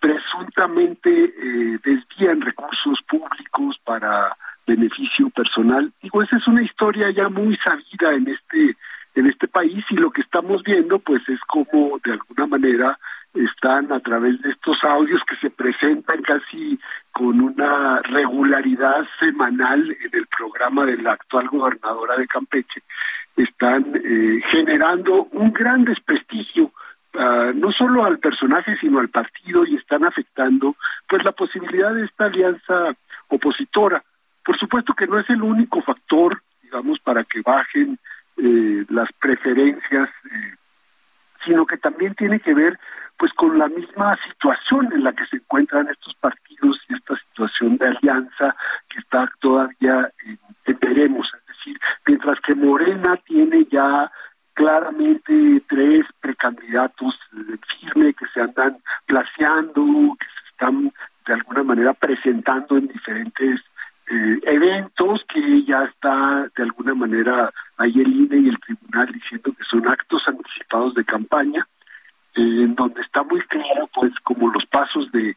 presuntamente 0.00 1.10
eh, 1.10 1.78
desvían 1.84 2.40
recursos 2.40 2.98
públicos 3.06 3.78
para 3.84 4.34
beneficio 4.66 5.30
personal 5.30 5.92
digo 6.02 6.22
esa 6.22 6.36
es 6.36 6.46
una 6.46 6.62
historia 6.62 7.10
ya 7.10 7.28
muy 7.28 7.56
sabida 7.56 8.14
en 8.14 8.28
este 8.28 8.76
en 9.14 9.26
este 9.26 9.48
país 9.48 9.84
y 9.90 9.96
lo 9.96 10.10
que 10.10 10.22
estamos 10.22 10.62
viendo 10.62 10.98
pues 10.98 11.26
es 11.28 11.40
como 11.46 11.98
de 12.04 12.12
alguna 12.12 12.46
manera 12.46 12.98
están 13.34 13.92
a 13.92 14.00
través 14.00 14.40
de 14.42 14.50
estos 14.50 14.76
audios 14.82 15.20
que 15.28 15.36
se 15.36 15.50
presentan 15.50 16.20
casi 16.22 16.78
con 17.12 17.40
una 17.40 18.00
regularidad 18.02 19.06
semanal 19.18 19.80
en 19.90 20.10
el 20.12 20.26
programa 20.26 20.84
de 20.84 20.96
la 20.96 21.12
actual 21.12 21.48
gobernadora 21.48 22.16
de 22.16 22.26
Campeche, 22.26 22.82
están 23.36 23.86
eh, 23.94 24.40
generando 24.50 25.28
un 25.32 25.52
gran 25.52 25.84
desprestigio 25.84 26.72
uh, 27.14 27.52
no 27.54 27.70
solo 27.72 28.04
al 28.04 28.18
personaje 28.18 28.76
sino 28.80 28.98
al 28.98 29.08
partido 29.08 29.64
y 29.64 29.76
están 29.76 30.04
afectando 30.04 30.74
pues 31.08 31.24
la 31.24 31.32
posibilidad 31.32 31.94
de 31.94 32.04
esta 32.04 32.26
alianza 32.26 32.94
opositora. 33.28 34.02
Por 34.44 34.58
supuesto 34.58 34.94
que 34.94 35.06
no 35.06 35.18
es 35.18 35.28
el 35.30 35.42
único 35.42 35.82
factor, 35.82 36.42
digamos, 36.62 36.98
para 37.00 37.24
que 37.24 37.42
bajen 37.42 37.98
eh, 38.36 38.84
las 38.88 39.08
preferencias, 39.20 40.08
eh, 40.08 40.54
sino 41.44 41.66
que 41.66 41.76
también 41.76 42.14
tiene 42.14 42.40
que 42.40 42.54
ver 42.54 42.78
pues 43.16 43.34
con 43.34 43.58
la 43.58 43.68
misma 43.68 44.18
situación 44.26 44.90
en 44.94 45.04
la 45.04 45.12
que 45.12 45.26
se 45.26 45.36
encuentran 45.36 45.88
estos 45.88 46.14
partidos 46.14 46.80
y 46.88 46.94
esta 46.94 47.14
situación 47.16 47.76
de 47.76 47.88
alianza 47.88 48.56
que 48.88 48.98
está 48.98 49.30
todavía 49.40 50.10
en, 50.24 50.38
veremos, 50.80 51.30
es 51.34 51.46
decir, 51.46 51.78
mientras 52.06 52.40
que 52.40 52.54
Morena 52.54 53.18
tiene 53.18 53.66
ya 53.70 54.10
claramente 54.54 55.62
tres 55.68 56.06
precandidatos 56.20 57.14
eh, 57.34 57.56
firme 57.78 58.14
que 58.14 58.26
se 58.32 58.40
andan 58.40 58.78
placeando, 59.04 60.16
que 60.18 60.26
se 60.26 60.50
están 60.50 60.92
de 61.26 61.34
alguna 61.34 61.62
manera 61.62 61.92
presentando 61.92 62.78
en 62.78 62.86
diferentes 62.88 63.60
eh, 64.10 64.40
eventos 64.42 65.24
que 65.32 65.62
ya 65.64 65.84
está 65.84 66.48
de 66.56 66.62
alguna 66.62 66.94
manera 66.94 67.50
ahí 67.78 67.92
el 68.00 68.12
INE 68.12 68.38
y 68.38 68.48
el 68.48 68.58
tribunal 68.58 69.06
diciendo 69.12 69.52
que 69.56 69.64
son 69.64 69.86
actos 69.86 70.22
anticipados 70.26 70.94
de 70.94 71.04
campaña 71.04 71.66
eh, 72.34 72.40
en 72.40 72.74
donde 72.74 73.00
está 73.02 73.22
muy 73.22 73.40
claro 73.42 73.88
pues 73.94 74.12
como 74.24 74.50
los 74.50 74.66
pasos 74.66 75.10
de, 75.12 75.36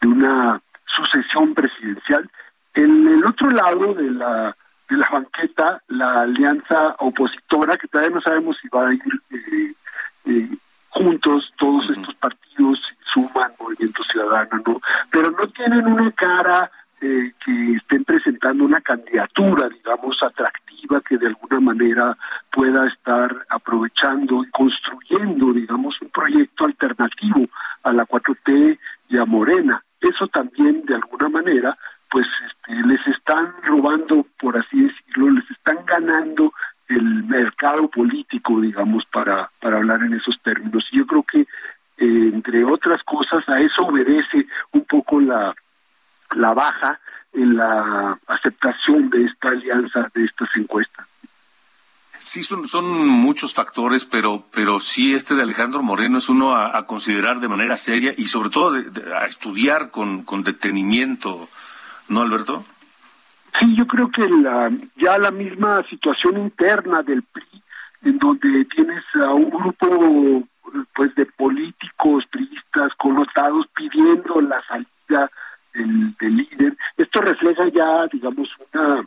de 0.00 0.08
una 0.08 0.60
sucesión 0.86 1.54
presidencial. 1.54 2.28
En 2.74 3.06
el 3.08 3.24
otro 3.24 3.50
lado 3.50 3.94
de 3.94 4.10
la 4.10 4.54
de 4.90 4.96
la 4.96 5.08
banqueta, 5.10 5.80
la 5.88 6.22
alianza 6.22 6.96
opositora, 6.98 7.78
que 7.78 7.86
todavía 7.86 8.16
no 8.16 8.20
sabemos 8.20 8.56
si 8.60 8.68
va 8.68 8.88
a 8.88 8.92
ir 8.92 9.02
eh, 9.30 9.74
eh, 10.26 10.48
juntos 10.88 11.52
todos 11.56 11.88
estos 11.90 12.14
partidos, 12.16 12.78
suman 13.14 13.52
Movimiento 13.58 14.02
Ciudadano, 14.04 14.62
¿no? 14.66 14.80
Pero 15.10 15.30
no 15.30 15.46
tienen 15.48 15.86
una 15.86 16.10
cara 16.10 16.70
eh, 17.00 17.32
que 17.44 17.72
estén 17.72 18.04
presentando 18.04 18.64
una 18.64 18.80
candidatura, 18.80 19.68
digamos, 19.68 20.22
atractiva, 20.22 21.00
que 21.00 21.16
de 21.18 21.28
alguna 21.28 21.60
manera 21.60 22.18
pueda 22.52 22.86
estar 22.88 23.46
aprovechando 23.48 24.44
y 24.44 24.50
construyendo, 24.50 25.52
digamos, 25.52 26.00
un 26.02 26.10
proyecto 26.10 26.64
alternativo 26.64 27.46
a 27.84 27.92
la 27.92 28.04
4T 28.04 28.78
y 29.08 29.16
a 29.16 29.24
Morena. 29.24 29.82
Eso 30.00 30.26
también, 30.28 30.84
de 30.84 30.96
alguna 30.96 31.28
manera, 31.28 31.76
pues 32.10 32.26
este, 32.46 32.74
les 32.86 33.06
están 33.06 33.54
robando, 33.62 34.26
por 34.38 34.58
así 34.58 34.82
decirlo, 34.82 35.30
les 35.30 35.50
están 35.50 35.78
ganando 35.86 36.52
el 36.88 37.24
mercado 37.24 37.88
político, 37.88 38.60
digamos, 38.60 39.06
para, 39.06 39.48
para 39.60 39.78
hablar 39.78 40.02
en 40.02 40.14
esos 40.14 40.38
términos. 40.42 40.84
Y 40.90 40.98
yo 40.98 41.06
creo 41.06 41.22
que, 41.22 41.40
eh, 41.40 41.46
entre 41.98 42.64
otras 42.64 43.02
cosas, 43.04 43.48
a 43.48 43.60
eso 43.60 43.82
obedece 43.82 44.46
un 44.72 44.84
poco 44.84 45.20
la, 45.20 45.54
la 46.34 46.52
baja 46.52 47.00
en 47.32 47.56
la 47.56 48.18
aceptación 48.26 49.08
de 49.10 49.24
esta 49.24 49.50
alianza, 49.50 50.08
de 50.12 50.24
estas 50.24 50.48
encuestas. 50.56 51.06
Sí, 52.18 52.42
son, 52.42 52.68
son 52.68 52.86
muchos 53.08 53.54
factores, 53.54 54.04
pero, 54.30 54.44
pero 54.52 54.80
sí 54.80 55.14
este 55.14 55.34
de 55.34 55.42
Alejandro 55.42 55.82
Moreno 55.82 56.18
es 56.18 56.28
uno 56.28 56.54
a, 56.54 56.86
considerar 56.86 57.40
de 57.40 57.48
manera 57.48 57.76
seria 57.76 58.14
y 58.16 58.26
sobre 58.26 58.50
todo 58.50 58.72
de, 58.72 59.14
a 59.14 59.26
estudiar 59.26 59.90
con, 59.90 60.24
con 60.24 60.42
detenimiento, 60.42 61.48
¿no, 62.08 62.22
Alberto? 62.22 62.64
Sí, 63.58 63.74
yo 63.76 63.86
creo 63.86 64.10
que 64.10 64.28
la, 64.28 64.70
ya 64.96 65.18
la 65.18 65.30
misma 65.30 65.82
situación 65.88 66.38
interna 66.38 67.02
del 67.02 67.22
PRI 67.22 67.44
en 68.02 68.18
donde 68.18 68.64
tienes 68.66 69.04
a 69.14 69.32
un 69.32 69.50
grupo 69.50 70.46
pues 70.94 71.14
de 71.16 71.26
políticos 71.26 72.24
priistas 72.30 72.94
connotados 72.96 73.66
pidiendo 73.74 74.40
la 74.40 74.62
salida 74.62 75.30
del, 75.74 76.14
del 76.16 76.36
líder. 76.36 76.76
Esto 76.96 77.20
refleja 77.20 77.68
ya, 77.68 78.06
digamos, 78.10 78.48
una 78.72 79.02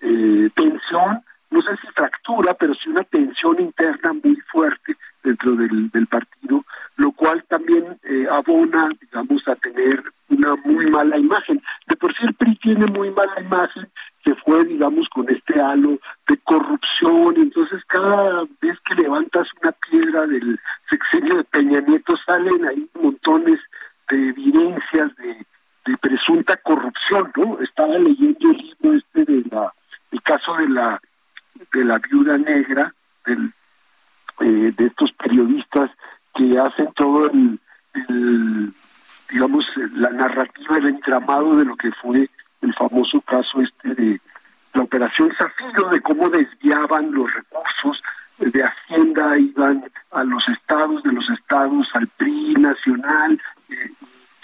eh, 0.00 0.50
tensión, 0.54 1.22
no 1.50 1.62
sé 1.62 1.76
si 1.82 1.86
fractura, 1.88 2.54
pero 2.54 2.74
sí 2.74 2.88
una 2.88 3.04
tensión 3.04 3.60
interna 3.60 4.12
muy 4.14 4.36
fuerte 4.50 4.96
dentro 5.22 5.54
del, 5.54 5.90
del 5.90 6.06
partido, 6.06 6.64
lo 6.96 7.11
también 7.48 7.98
eh, 8.04 8.26
abona, 8.30 8.90
digamos, 9.00 9.46
a 9.46 9.54
tener 9.56 10.02
una 10.28 10.56
muy 10.64 10.90
mala 10.90 11.18
imagen. 11.18 11.62
De 11.86 11.96
por 11.96 12.12
sí 12.14 12.24
el 12.24 12.34
PRI 12.34 12.56
tiene 12.56 12.86
muy 12.86 13.10
mala 13.10 13.40
imagen, 13.40 13.88
que 14.24 14.34
fue, 14.36 14.64
digamos, 14.64 15.08
con 15.08 15.28
este 15.28 15.60
halo 15.60 15.98
de 16.28 16.36
corrupción, 16.38 17.34
entonces 17.36 17.84
cada 17.86 18.44
vez 18.60 18.78
que 18.86 18.94
levantas 18.94 19.48
una 19.60 19.72
piedra 19.72 20.26
del 20.26 20.58
sexenio 20.88 21.36
de 21.36 21.44
Peña 21.44 21.80
Nieto 21.80 22.14
salen 22.24 22.64
ahí 22.66 22.88
montones 23.00 23.60
de 24.10 24.28
evidencias 24.28 25.14
de, 25.16 25.36
presunta 26.00 26.56
corrupción, 26.56 27.32
¿no? 27.36 27.60
Estaba 27.60 27.98
leyendo 27.98 28.50
el 28.50 28.56
libro 28.56 28.96
este 28.96 29.24
de 29.24 29.44
la, 29.50 29.72
caso 30.22 30.54
de 30.56 30.68
la, 30.68 31.00
de 31.72 31.84
la 31.84 31.98
viuda 31.98 32.38
negra, 32.38 32.92
del, 33.26 33.52
eh, 34.40 34.72
de 34.76 34.86
estos 34.86 35.12
periodistas 35.12 35.90
que 36.48 36.58
hacen 36.58 36.88
todo 36.94 37.30
el, 37.30 37.58
digamos, 39.30 39.64
la 39.94 40.10
narrativa, 40.10 40.78
el 40.78 40.88
entramado 40.88 41.56
de 41.56 41.64
lo 41.64 41.76
que 41.76 41.90
fue 41.92 42.28
el 42.62 42.74
famoso 42.74 43.20
caso 43.20 43.60
este 43.60 43.94
de 43.94 44.20
la 44.74 44.82
operación 44.82 45.32
Zafiro, 45.36 45.88
de 45.90 46.00
cómo 46.00 46.30
desviaban 46.30 47.12
los 47.12 47.32
recursos 47.32 48.02
de 48.38 48.64
Hacienda, 48.64 49.38
iban 49.38 49.84
a 50.12 50.24
los 50.24 50.48
estados, 50.48 51.02
de 51.02 51.12
los 51.12 51.28
estados 51.30 51.88
al 51.94 52.06
PRI 52.08 52.54
nacional, 52.54 53.40
eh, 53.68 53.90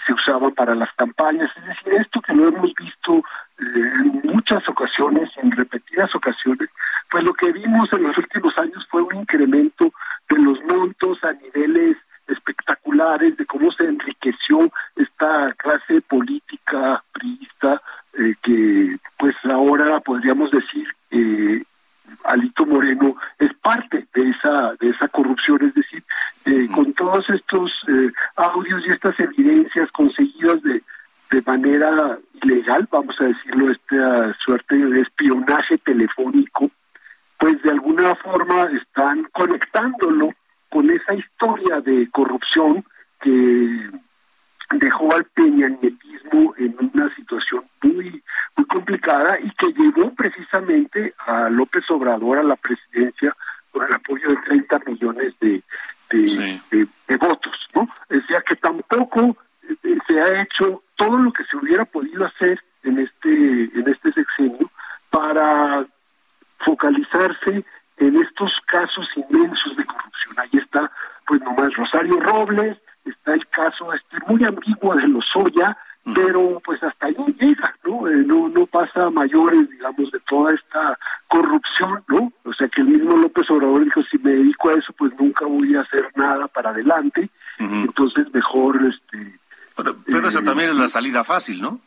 se 0.05 0.13
usaban 0.13 0.51
para 0.51 0.75
las 0.75 0.91
campañas. 0.93 1.51
Es 1.57 1.65
decir, 1.65 1.93
esto 1.93 2.21
que 2.21 2.33
lo 2.33 2.47
hemos 2.47 2.73
visto 2.75 3.17
eh, 3.17 3.91
en 3.99 4.21
muchas 4.23 4.67
ocasiones, 4.69 5.29
en 5.41 5.51
repetidas 5.51 6.13
ocasiones, 6.15 6.69
pues 7.11 7.23
lo 7.23 7.33
que 7.33 7.51
vimos 7.51 7.91
en 7.91 8.03
los 8.03 8.17
últimos 8.17 8.57
años 8.57 8.87
fue 8.89 9.01
un 9.01 9.15
incremento 9.15 9.91
de 10.29 10.41
los 10.41 10.61
montos 10.63 11.23
a 11.23 11.33
niveles 11.33 11.97
espectaculares, 12.27 13.37
de 13.37 13.45
cómo 13.45 13.71
se 13.71 13.85
enriqueció 13.85 14.71
esta 14.95 15.53
clase 15.53 16.01
política 16.01 17.03
priista, 17.11 17.81
eh, 18.17 18.35
que 18.43 18.97
pues 19.17 19.35
ahora 19.43 19.99
podríamos 19.99 20.51
decir 20.51 20.87
eh, 21.11 21.63
Alito 22.25 22.65
Moreno 22.65 23.15
es 23.37 23.53
parte 23.55 24.07
de 24.13 24.29
esa 24.29 24.73
de 24.79 24.89
esa 24.89 25.07
corrupción, 25.07 25.63
es 25.63 25.73
decir, 25.73 26.03
eh, 26.45 26.67
con 26.73 26.93
todos 26.93 27.29
estos 27.29 27.71
eh, 27.87 28.11
audios 28.35 28.83
y 28.85 28.91
estas 28.91 29.19
evidencias 29.19 29.91
conseguidas 29.91 30.61
de, 30.63 30.81
de 31.31 31.41
manera 31.45 32.17
ilegal, 32.41 32.87
vamos 32.91 33.15
a 33.19 33.25
decirlo, 33.25 33.71
esta 33.71 34.33
suerte 34.35 34.75
de 34.75 35.01
espionaje 35.01 35.77
telefónico, 35.79 36.69
pues 37.39 37.61
de 37.63 37.71
alguna 37.71 38.15
forma 38.15 38.63
están 38.79 39.23
conectándolo 39.31 40.33
con 40.69 40.89
esa 40.91 41.13
historia 41.15 41.81
de 41.81 42.07
corrupción 42.11 42.83
que 43.21 43.89
dejó 44.71 45.13
al 45.15 45.23
peñanietismo 45.25 46.53
en 46.57 46.75
una 46.93 47.13
situación 47.15 47.63
muy 47.81 48.21
muy 48.55 48.65
complicada 48.67 49.39
y 49.39 49.49
que 49.51 49.67
llevó 49.73 50.13
precisamente 50.13 51.13
a 51.25 51.49
López 51.49 51.89
Obrador 51.89 52.39
a 52.39 52.43
la 52.43 52.55
presidencia 52.55 53.33
con 53.71 53.85
el 53.87 53.93
apoyo 53.93 54.29
de 54.29 54.37
30 54.37 54.79
millones 54.85 55.33
de, 55.39 55.63
de, 56.11 56.27
Sí. 56.27 56.61
de- 56.71 56.87
de 57.07 57.17
votos, 57.17 57.55
¿no? 57.73 57.87
Es 58.09 58.21
decir, 58.27 58.43
que 58.47 58.55
tampoco 58.57 59.37
eh, 59.83 59.97
se 60.05 60.21
ha 60.21 60.41
hecho 60.41 60.83
todo 60.97 61.17
lo 61.17 61.31
que 61.31 61.43
se 61.45 61.55
hubiera 61.57 61.85
podido 61.85 62.25
hacer 62.25 62.61
en 62.83 62.99
este 62.99 63.29
en 63.79 63.87
este 63.87 64.11
sexenio 64.11 64.69
para 65.09 65.85
en 67.97 68.15
estos 68.17 68.51
casos 68.65 69.07
inmensos 69.15 69.75
de 69.75 69.85
corrupción. 69.85 70.35
Ahí 70.37 70.59
está, 70.59 70.91
pues 71.27 71.41
nomás 71.41 71.73
Rosario 71.75 72.19
Robles, 72.19 72.77
está 73.05 73.33
el 73.33 73.45
caso 73.47 73.93
este 73.93 74.17
muy 74.27 74.43
ambiguo 74.43 74.95
de 74.95 75.07
Lozoya, 75.07 75.77
pero 76.15 76.61
pues 76.63 76.81
hasta 76.81 77.07
ahí 77.07 77.15
llega, 77.39 77.75
¿no? 77.83 78.07
Eh, 78.07 78.23
no 78.25 78.47
no 78.49 78.65
pasa 78.65 79.05
a 79.05 79.09
mayores, 79.09 79.69
digamos, 79.69 80.11
de 80.11 80.19
toda 80.21 80.53
esta 80.53 80.97
corrupción, 81.27 82.03
¿no? 82.07 82.31
O 82.45 82.53
sea 82.53 82.67
que 82.67 82.81
el 82.81 82.87
mismo 82.87 83.17
López 83.17 83.49
Obrador 83.51 83.83
dijo, 83.83 84.01
si 84.03 84.17
me 84.19 84.31
dedico 84.31 84.69
a 84.69 84.73
eso, 84.73 84.93
pues 84.93 85.13
nunca 85.19 85.45
voy 85.45 85.75
a 85.75 85.81
hacer 85.81 86.09
nada 86.15 86.47
para 86.47 86.71
adelante, 86.71 87.29
entonces 87.59 88.33
mejor, 88.33 88.79
este, 88.85 89.37
Pero, 89.75 89.95
pero 90.05 90.27
esa 90.29 90.41
también 90.41 90.69
es 90.69 90.75
la 90.75 90.87
salida 90.87 91.23
fácil, 91.23 91.61
¿no? 91.61 91.79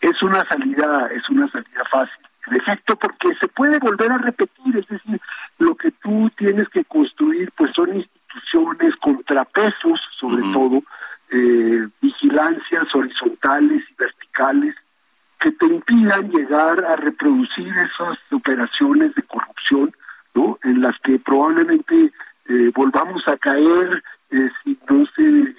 es 0.00 0.22
una 0.22 0.44
salida 0.46 1.08
es 1.14 1.28
una 1.28 1.48
salida 1.48 1.84
fácil 1.90 2.24
en 2.46 2.56
efecto 2.56 2.96
porque 2.96 3.34
se 3.40 3.48
puede 3.48 3.78
volver 3.78 4.12
a 4.12 4.18
repetir 4.18 4.76
es 4.76 4.86
decir 4.86 5.20
lo 5.58 5.74
que 5.74 5.90
tú 5.90 6.30
tienes 6.36 6.68
que 6.68 6.84
construir 6.84 7.50
pues 7.56 7.72
son 7.74 7.94
instituciones 7.94 8.94
contrapesos 8.96 10.00
sobre 10.18 10.42
todo 10.52 10.82
eh, 11.30 11.86
vigilancias 12.00 12.94
horizontales 12.94 13.82
y 13.90 13.94
verticales 13.94 14.74
que 15.40 15.52
te 15.52 15.66
impidan 15.66 16.30
llegar 16.30 16.84
a 16.84 16.96
reproducir 16.96 17.68
esas 17.68 18.18
operaciones 18.32 19.14
de 19.14 19.22
corrupción 19.22 19.92
no 20.34 20.58
en 20.62 20.80
las 20.80 20.98
que 21.00 21.18
probablemente 21.18 22.12
eh, 22.48 22.70
volvamos 22.74 23.26
a 23.26 23.36
caer 23.36 24.02
eh, 24.30 24.50
si 24.62 24.78
no 24.88 25.04
se 25.16 25.54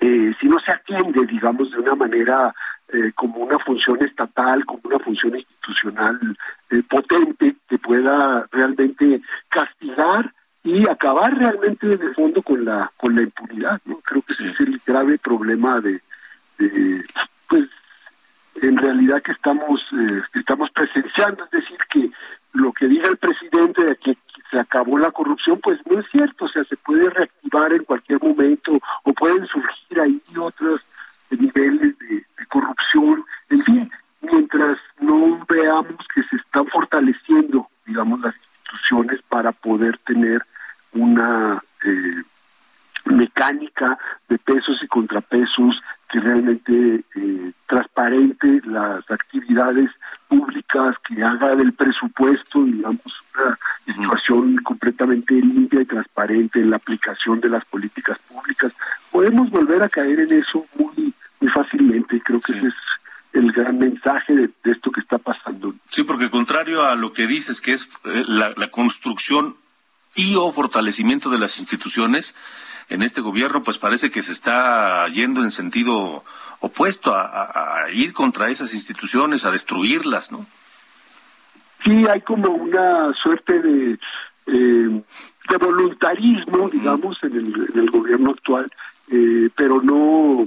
eh, 0.00 0.32
si 0.40 0.46
no 0.46 0.60
se 0.60 0.70
atiende, 0.70 1.26
digamos, 1.26 1.72
de 1.72 1.80
una 1.80 1.96
manera 1.96 2.54
eh, 2.90 3.12
como 3.14 3.40
una 3.40 3.58
función 3.58 4.02
estatal, 4.02 4.64
como 4.64 4.80
una 4.84 4.98
función 4.98 5.36
institucional 5.36 6.18
eh, 6.70 6.82
potente 6.88 7.56
que 7.68 7.76
pueda 7.76 8.46
realmente 8.50 9.20
castigar 9.50 10.32
y 10.64 10.88
acabar 11.28 11.38
realmente 11.38 11.96
de 11.96 12.14
fondo 12.14 12.42
con 12.42 12.64
la 12.64 12.90
con 12.96 13.14
la 13.14 13.22
impunidad, 13.22 13.80
¿no? 13.84 13.96
Creo 13.98 14.22
que 14.22 14.32
ese 14.32 14.48
es 14.48 14.60
el 14.60 14.80
grave 14.86 15.18
problema 15.18 15.80
de, 15.80 16.00
de, 16.58 17.04
pues 17.48 17.68
en 18.62 18.76
realidad 18.76 19.22
que 19.22 19.32
estamos 19.32 19.80
eh, 19.92 20.22
que 20.32 20.40
estamos 20.40 20.70
presenciando, 20.70 21.44
es 21.44 21.50
decir 21.50 21.78
que 21.90 22.10
lo 22.54 22.72
que 22.72 22.86
diga 22.88 23.08
el 23.08 23.16
presidente 23.16 23.84
de 23.84 23.96
que 23.96 24.16
se 24.50 24.58
acabó 24.58 24.98
la 24.98 25.10
corrupción, 25.10 25.60
pues 25.62 25.78
no 25.90 26.00
es 26.00 26.06
cierto, 26.10 26.46
o 26.46 26.48
sea, 26.48 26.64
se 26.64 26.76
puede 26.78 27.10
reactivar 27.10 27.72
en 27.72 27.84
cualquier 27.84 28.20
momento 28.22 28.78
o 29.04 29.12
pueden 29.12 29.46
surgir 29.46 30.00
ahí 30.00 30.20
otros 30.38 30.80
niveles 31.30 31.98
de, 31.98 32.14
de 32.14 32.46
corrupción, 32.48 33.24
en 33.50 33.62
fin, 33.62 33.90
mientras 34.22 34.78
no 35.00 35.44
veamos 35.46 35.98
que 36.14 36.22
se 36.24 36.36
están 36.36 36.66
fortaleciendo, 36.68 37.68
digamos, 37.84 38.20
las 38.20 38.34
instituciones 38.34 39.20
para 39.28 39.52
poder 39.52 39.98
tener 39.98 40.42
una 40.92 41.62
eh, 41.84 42.22
mecánica 43.04 43.98
de 44.30 44.38
pesos 44.38 44.78
y 44.82 44.86
contrapesos 44.88 45.78
que 46.10 46.20
realmente 46.20 47.04
eh, 47.14 47.52
transparente 47.66 48.62
las 48.64 49.08
actividades 49.10 49.90
públicas, 50.26 50.96
que 51.06 51.22
haga 51.22 51.54
del 51.54 51.72
presupuesto, 51.74 52.64
digamos, 52.64 53.02
una 53.34 53.58
situación 53.86 54.56
completamente 54.58 55.34
limpia 55.34 55.82
y 55.82 55.86
transparente 55.86 56.60
en 56.60 56.70
la 56.70 56.76
aplicación 56.76 57.40
de 57.40 57.48
las 57.50 57.64
políticas 57.66 58.18
públicas. 58.28 58.72
Podemos 59.10 59.50
volver 59.50 59.82
a 59.82 59.88
caer 59.88 60.20
en 60.20 60.32
eso 60.32 60.66
muy, 60.78 61.12
muy 61.40 61.50
fácilmente. 61.50 62.20
Creo 62.22 62.40
que 62.40 62.52
Sí. 62.54 62.58
ese 62.58 62.68
es 62.68 62.74
el 63.34 63.52
gran 63.52 63.78
mensaje 63.78 64.34
de, 64.34 64.50
de 64.64 64.72
esto 64.72 64.90
que 64.90 65.00
está 65.00 65.18
pasando. 65.18 65.74
Sí, 65.90 66.02
porque 66.02 66.30
contrario 66.30 66.82
a 66.84 66.94
lo 66.94 67.07
que 67.18 67.26
dices, 67.26 67.60
que 67.60 67.72
es 67.72 67.88
eh, 68.04 68.22
la, 68.28 68.52
la 68.56 68.68
construcción 68.70 69.56
y 70.14 70.36
o 70.36 70.52
fortalecimiento 70.52 71.30
de 71.30 71.38
las 71.40 71.58
instituciones, 71.58 72.36
en 72.90 73.02
este 73.02 73.20
gobierno 73.20 73.64
pues 73.64 73.76
parece 73.76 74.12
que 74.12 74.22
se 74.22 74.30
está 74.30 75.04
yendo 75.08 75.42
en 75.42 75.50
sentido 75.50 76.22
opuesto 76.60 77.12
a, 77.16 77.22
a- 77.22 77.82
a 77.86 77.90
ir 77.90 78.12
contra 78.12 78.50
esas 78.50 78.72
instituciones, 78.72 79.44
a 79.44 79.50
destruirlas, 79.50 80.30
¿no? 80.30 80.46
sí 81.84 82.06
hay 82.08 82.20
como 82.20 82.50
una 82.50 83.12
suerte 83.20 83.60
de, 83.62 83.98
eh, 84.46 85.02
de 85.50 85.56
voluntarismo, 85.60 86.68
digamos, 86.70 87.16
en 87.24 87.32
el, 87.36 87.70
en 87.74 87.78
el 87.80 87.90
gobierno 87.90 88.30
actual, 88.30 88.70
eh, 89.10 89.48
pero 89.56 89.82
no 89.82 90.46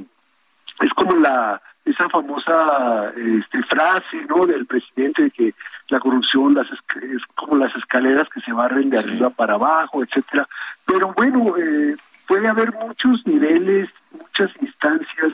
es 0.79 0.93
como 0.95 1.15
la 1.17 1.61
esa 1.83 2.07
famosa 2.09 3.11
este, 3.17 3.61
frase 3.63 4.17
no 4.29 4.45
del 4.45 4.67
presidente 4.67 5.23
de 5.23 5.31
que 5.31 5.53
la 5.91 5.99
corrupción 5.99 6.53
las 6.53 6.67
es, 6.71 7.21
como 7.35 7.57
las 7.57 7.75
escaleras 7.75 8.27
que 8.29 8.39
se 8.41 8.53
barren 8.53 8.89
de 8.89 8.97
arriba 8.97 9.29
para 9.29 9.55
abajo, 9.55 10.01
etcétera. 10.01 10.47
Pero 10.85 11.13
bueno, 11.13 11.53
eh, 11.57 11.97
puede 12.27 12.47
haber 12.47 12.71
muchos 12.73 13.27
niveles, 13.27 13.89
muchas 14.17 14.49
instancias 14.61 15.33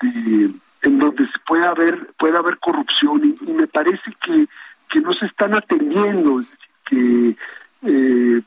de, 0.00 0.50
en 0.82 0.98
donde 0.98 1.26
se 1.26 1.38
puede 1.44 1.66
haber 1.66 2.06
puede 2.18 2.36
haber 2.36 2.58
corrupción 2.58 3.36
y, 3.40 3.52
me 3.52 3.66
parece 3.66 4.12
que 4.24 4.46
que 4.88 5.00
no 5.00 5.12
se 5.14 5.26
están 5.26 5.54
atendiendo, 5.54 6.40
es 6.40 6.48
decir, 6.48 6.68
que 6.84 7.36
eh, 7.82 8.42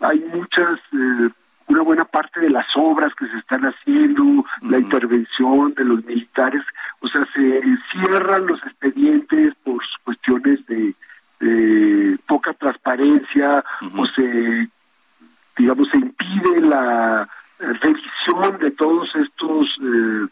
hay 0.00 0.18
muchas 0.34 0.80
eh, 0.92 1.30
una 1.68 1.82
buena 1.82 2.04
parte 2.04 2.40
de 2.40 2.50
las 2.50 2.66
obras 2.74 3.14
que 3.14 3.28
se 3.28 3.38
están 3.38 3.62
haciendo, 3.62 4.44
la 4.62 4.78
intervención 4.78 5.72
de 5.74 5.84
los 5.84 6.04
militares, 6.04 6.62
o 7.00 7.06
sea, 7.06 7.24
se 7.32 7.62
cierran 7.92 8.46
los 8.46 8.60
expedientes 8.64 9.54
por 9.62 9.80
cuestiones 10.04 10.66
de, 10.66 10.94
de 11.44 12.18
poca 12.26 12.52
transparencia 12.54 13.64
o 13.96 14.06
se 14.14 14.68
digamos 15.56 15.88
se 15.90 15.98
impide 15.98 16.60
la 16.60 17.28
revisión 17.58 18.58
de 18.60 18.70
todos 18.72 19.08
estos 19.14 19.66
eh, 19.82 20.26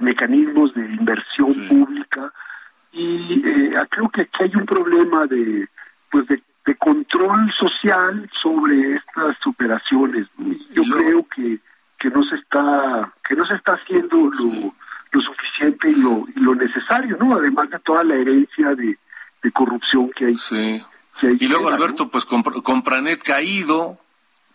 mecanismos 0.00 0.74
de 0.74 0.82
inversión 0.86 1.52
Sí. 1.52 1.60
pública. 1.68 2.32
Y 2.92 3.42
eh, 3.46 3.72
creo 3.90 4.08
que 4.08 4.22
aquí 4.22 4.38
hay 4.44 4.54
un 4.56 4.66
problema 4.66 5.26
de 5.26 5.68
pues 6.10 6.26
de, 6.26 6.42
de 6.66 6.74
control 6.76 7.50
social 7.58 8.28
sobre 8.42 8.96
estas 8.96 9.36
operaciones 9.46 10.26
yo 10.76 10.82
creo 10.94 11.26
que 11.34 11.58
que 11.98 12.10
no 12.10 12.22
se 12.24 12.36
está 12.36 13.10
que 13.26 13.34
no 13.34 13.46
se 13.46 13.54
está 13.54 13.72
haciendo 13.74 14.16
lo, 14.16 14.74
lo 15.12 15.20
suficiente 15.22 15.90
y 15.90 15.94
lo 15.94 16.24
y 16.36 16.40
lo 16.40 16.54
necesario 16.54 17.16
no 17.18 17.34
además 17.34 17.70
de 17.70 17.78
toda 17.78 18.04
la 18.04 18.14
herencia 18.16 18.74
de, 18.74 18.98
de 19.42 19.50
corrupción 19.52 20.10
que 20.16 20.26
hay 20.26 20.31
Sí. 20.48 20.82
Y 21.40 21.46
luego. 21.46 21.68
Alberto, 21.68 22.08
pues 22.08 22.26
compr- 22.26 22.62
Compranet 22.62 23.22
caído 23.22 23.98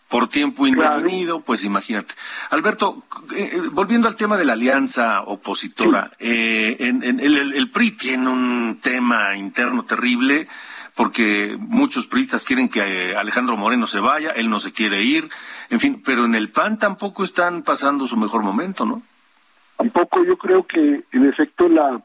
por 0.08 0.28
tiempo 0.28 0.66
indefinido, 0.66 1.40
pues 1.40 1.64
imagínate. 1.64 2.14
Alberto, 2.50 3.02
eh, 3.36 3.50
eh, 3.52 3.60
volviendo 3.70 4.08
al 4.08 4.16
tema 4.16 4.36
de 4.38 4.44
la 4.46 4.54
alianza 4.54 5.20
opositora, 5.22 6.12
eh, 6.18 6.76
en, 6.80 7.02
en- 7.04 7.20
el, 7.20 7.36
el- 7.36 7.52
el 7.54 7.70
PRI 7.70 7.90
tiene 7.92 8.28
un 8.30 8.78
tema 8.82 9.36
interno 9.36 9.84
terrible 9.84 10.48
porque 10.94 11.56
muchos 11.60 12.06
priistas 12.06 12.44
quieren 12.44 12.68
que 12.68 12.80
eh, 13.12 13.16
Alejandro 13.16 13.56
Moreno 13.56 13.86
se 13.86 14.00
vaya, 14.00 14.30
él 14.30 14.50
no 14.50 14.58
se 14.58 14.72
quiere 14.72 15.02
ir, 15.04 15.28
en 15.70 15.78
fin, 15.78 16.02
pero 16.04 16.24
en 16.24 16.34
el 16.34 16.48
PAN 16.50 16.78
tampoco 16.78 17.22
están 17.22 17.62
pasando 17.62 18.06
su 18.06 18.16
mejor 18.16 18.42
momento, 18.42 18.84
¿no? 18.84 19.02
tampoco 19.76 20.24
yo 20.24 20.36
creo 20.36 20.66
que 20.66 21.04
en 21.12 21.28
efecto 21.28 21.68
la 21.68 22.00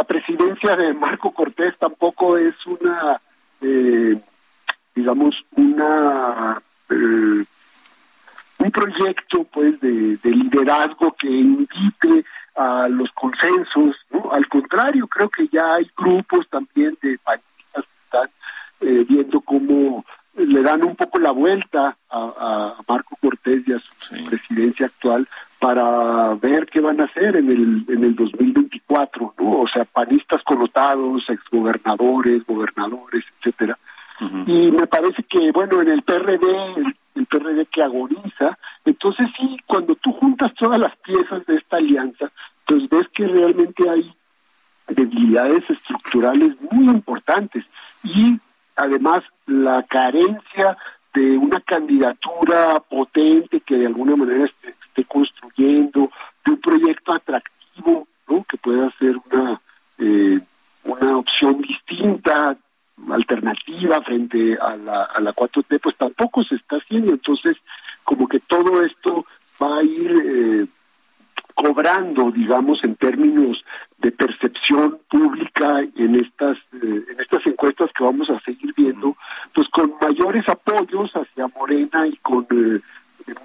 la 0.00 0.04
presidencia 0.04 0.74
de 0.76 0.94
Marco 0.94 1.30
Cortés 1.30 1.76
tampoco 1.78 2.38
es 2.38 2.54
una 2.64 3.20
eh, 3.60 4.18
digamos 4.94 5.34
una 5.56 6.58
eh, 6.88 7.44
un 8.64 8.70
proyecto 8.72 9.44
pues 9.44 9.78
de, 9.82 10.16
de 10.16 10.30
liderazgo 10.30 11.14
que 11.20 11.28
invite 11.28 12.24
a 12.56 12.88
los 12.88 13.10
consensos 13.12 13.94
¿no? 14.10 14.32
al 14.32 14.48
contrario 14.48 15.06
creo 15.06 15.28
que 15.28 15.46
ya 15.48 15.74
hay 15.74 15.90
grupos 15.94 16.48
también 16.48 16.96
de 17.02 17.18
panistas 17.18 17.84
que 17.84 18.04
están 18.04 18.28
eh, 18.80 19.04
viendo 19.06 19.38
cómo 19.42 20.02
le 20.34 20.62
dan 20.62 20.82
un 20.82 20.96
poco 20.96 21.18
la 21.18 21.32
vuelta 21.32 21.94
a, 22.08 22.18
a 22.18 22.74
Marco 22.88 23.16
Cortés 23.20 23.68
y 23.68 23.74
a 23.74 23.78
su 23.78 23.90
Sí. 24.00 24.24
presidencia 24.30 24.86
actual 24.86 25.28
para 25.60 26.34
ver 26.36 26.66
qué 26.66 26.80
van 26.80 27.00
a 27.00 27.04
hacer 27.04 27.36
en 27.36 27.50
el 27.50 27.84
en 27.88 28.04
el 28.04 28.16
2024, 28.16 29.34
¿no? 29.38 29.60
O 29.60 29.68
sea, 29.68 29.84
panistas 29.84 30.42
connotados, 30.42 31.22
exgobernadores, 31.28 32.44
gobernadores, 32.46 33.24
etcétera. 33.38 33.78
Y 34.46 34.70
me 34.70 34.86
parece 34.86 35.22
que, 35.22 35.50
bueno, 35.50 35.80
en 35.80 35.88
el 35.88 36.02
PRD, 36.02 36.46
el, 36.76 36.94
el 37.14 37.26
PRD 37.26 37.64
que 37.66 37.82
agoniza, 37.82 38.58
entonces 38.84 39.28
sí, 39.38 39.56
cuando 39.66 39.94
tú 39.94 40.12
juntas 40.12 40.52
todas 40.58 40.78
las 40.78 40.94
piezas 40.96 41.44
de 41.46 41.56
esta 41.56 41.78
alianza, 41.78 42.30
pues 42.66 42.86
ves 42.90 43.08
que 43.14 43.26
realmente 43.26 43.88
hay 43.88 44.12
debilidades 44.88 45.68
estructurales 45.70 46.54
muy 46.70 46.84
importantes 46.84 47.64
y 48.04 48.38
además 48.76 49.24
la 49.46 49.82
carencia 49.84 50.76
de 51.14 51.36
una 51.36 51.60
candidatura 51.60 52.80
potente 52.80 53.60
que 53.60 53.76
de 53.76 53.86
alguna 53.86 54.16
manera 54.16 54.44
esté, 54.44 54.74
construyendo, 55.04 56.10
de 56.44 56.50
un 56.52 56.60
proyecto 56.60 57.12
atractivo, 57.12 58.06
¿no? 58.28 58.44
que 58.44 58.56
pueda 58.56 58.90
ser 58.98 59.16
una 59.30 59.60
eh, 59.98 60.40
una 60.84 61.18
opción 61.18 61.60
distinta, 61.60 62.56
alternativa 63.10 64.00
frente 64.02 64.58
a 64.60 64.76
la, 64.76 65.04
a 65.04 65.20
la 65.20 65.32
4T, 65.32 65.80
pues 65.82 65.96
tampoco 65.96 66.42
se 66.44 66.56
está 66.56 66.76
haciendo. 66.76 67.12
Entonces, 67.12 67.56
como 68.04 68.28
que 68.28 68.40
todo 68.40 68.82
esto 68.82 69.24
va 69.62 69.78
a 69.78 69.82
ir 69.82 70.22
eh, 70.24 70.66
cobrando, 71.54 72.30
digamos, 72.30 72.82
en 72.84 72.94
términos 72.96 73.62
de 73.98 74.12
percepción 74.12 74.98
pública 75.10 75.80
en 75.96 76.14
estas 76.14 76.56
eh, 76.82 77.04
en 77.10 77.20
estas 77.20 77.46
encuestas 77.46 77.90
que 77.96 78.04
vamos 78.04 78.30
a 78.30 78.40
seguir 78.40 78.72
viendo, 78.74 79.16
pues 79.54 79.68
con 79.68 79.92
mayores 80.00 80.48
apoyos 80.48 81.10
hacia 81.12 81.48
Morena 81.48 82.06
y 82.06 82.16
con 82.16 82.46
eh, 82.50 82.80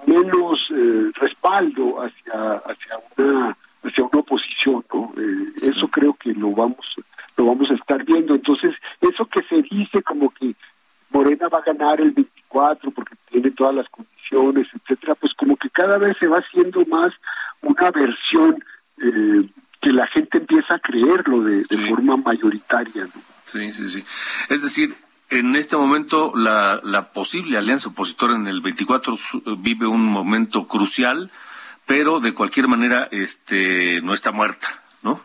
menos 0.06 0.58
eh, 0.74 1.10
respaldo 1.14 2.02
hacia 2.02 2.52
hacia 2.66 2.96
una 3.16 3.56
hacia 3.84 4.04
una 4.04 4.20
oposición, 4.20 4.84
¿no? 4.92 5.12
Eh, 5.16 5.52
Eso 5.70 5.88
creo 5.88 6.14
que 6.14 6.32
lo 6.32 6.50
vamos 6.52 6.86
lo 7.36 7.46
vamos 7.46 7.70
a 7.70 7.74
estar 7.74 8.02
viendo. 8.04 8.34
Entonces, 8.34 8.74
eso 9.00 9.26
que 9.26 9.42
se 9.42 9.62
dice 9.62 10.02
como 10.02 10.30
que 10.30 10.54
Morena 11.10 11.48
va 11.48 11.58
a 11.58 11.62
ganar 11.62 12.00
el 12.00 12.10
24 12.12 12.90
porque 12.90 13.14
tiene 13.30 13.50
todas 13.50 13.74
las 13.74 13.88
condiciones, 13.90 14.66
etcétera, 14.74 15.14
pues 15.14 15.32
como 15.34 15.56
que 15.56 15.68
cada 15.70 15.98
vez 15.98 16.16
se 16.18 16.26
va 16.26 16.38
haciendo 16.38 16.84
más 16.86 17.12
una 17.62 17.90
versión 17.90 18.62
eh, 19.02 19.48
que 19.80 19.92
la 19.92 20.06
gente 20.08 20.38
empieza 20.38 20.74
a 20.76 20.78
creerlo 20.80 21.42
de, 21.42 21.56
de 21.58 21.64
Sí. 21.64 21.88
forma 21.88 22.16
mayoritaria. 22.16 23.04
¿no? 23.04 23.20
Sí, 23.44 23.72
sí, 23.72 23.88
sí. 23.90 24.04
Es 24.48 24.62
decir, 24.62 24.96
en 25.30 25.56
este 25.56 25.76
momento 25.76 26.32
la, 26.36 26.80
la 26.82 27.12
posible 27.12 27.58
alianza 27.58 27.88
opositora 27.88 28.34
en 28.34 28.46
el 28.46 28.60
24 28.60 29.16
su- 29.16 29.42
vive 29.58 29.86
un 29.86 30.04
momento 30.04 30.66
crucial, 30.68 31.30
pero 31.86 32.20
de 32.20 32.34
cualquier 32.34 32.68
manera 32.68 33.08
este 33.10 34.00
no 34.02 34.12
está 34.14 34.30
muerta, 34.32 34.68
¿no? 35.02 35.20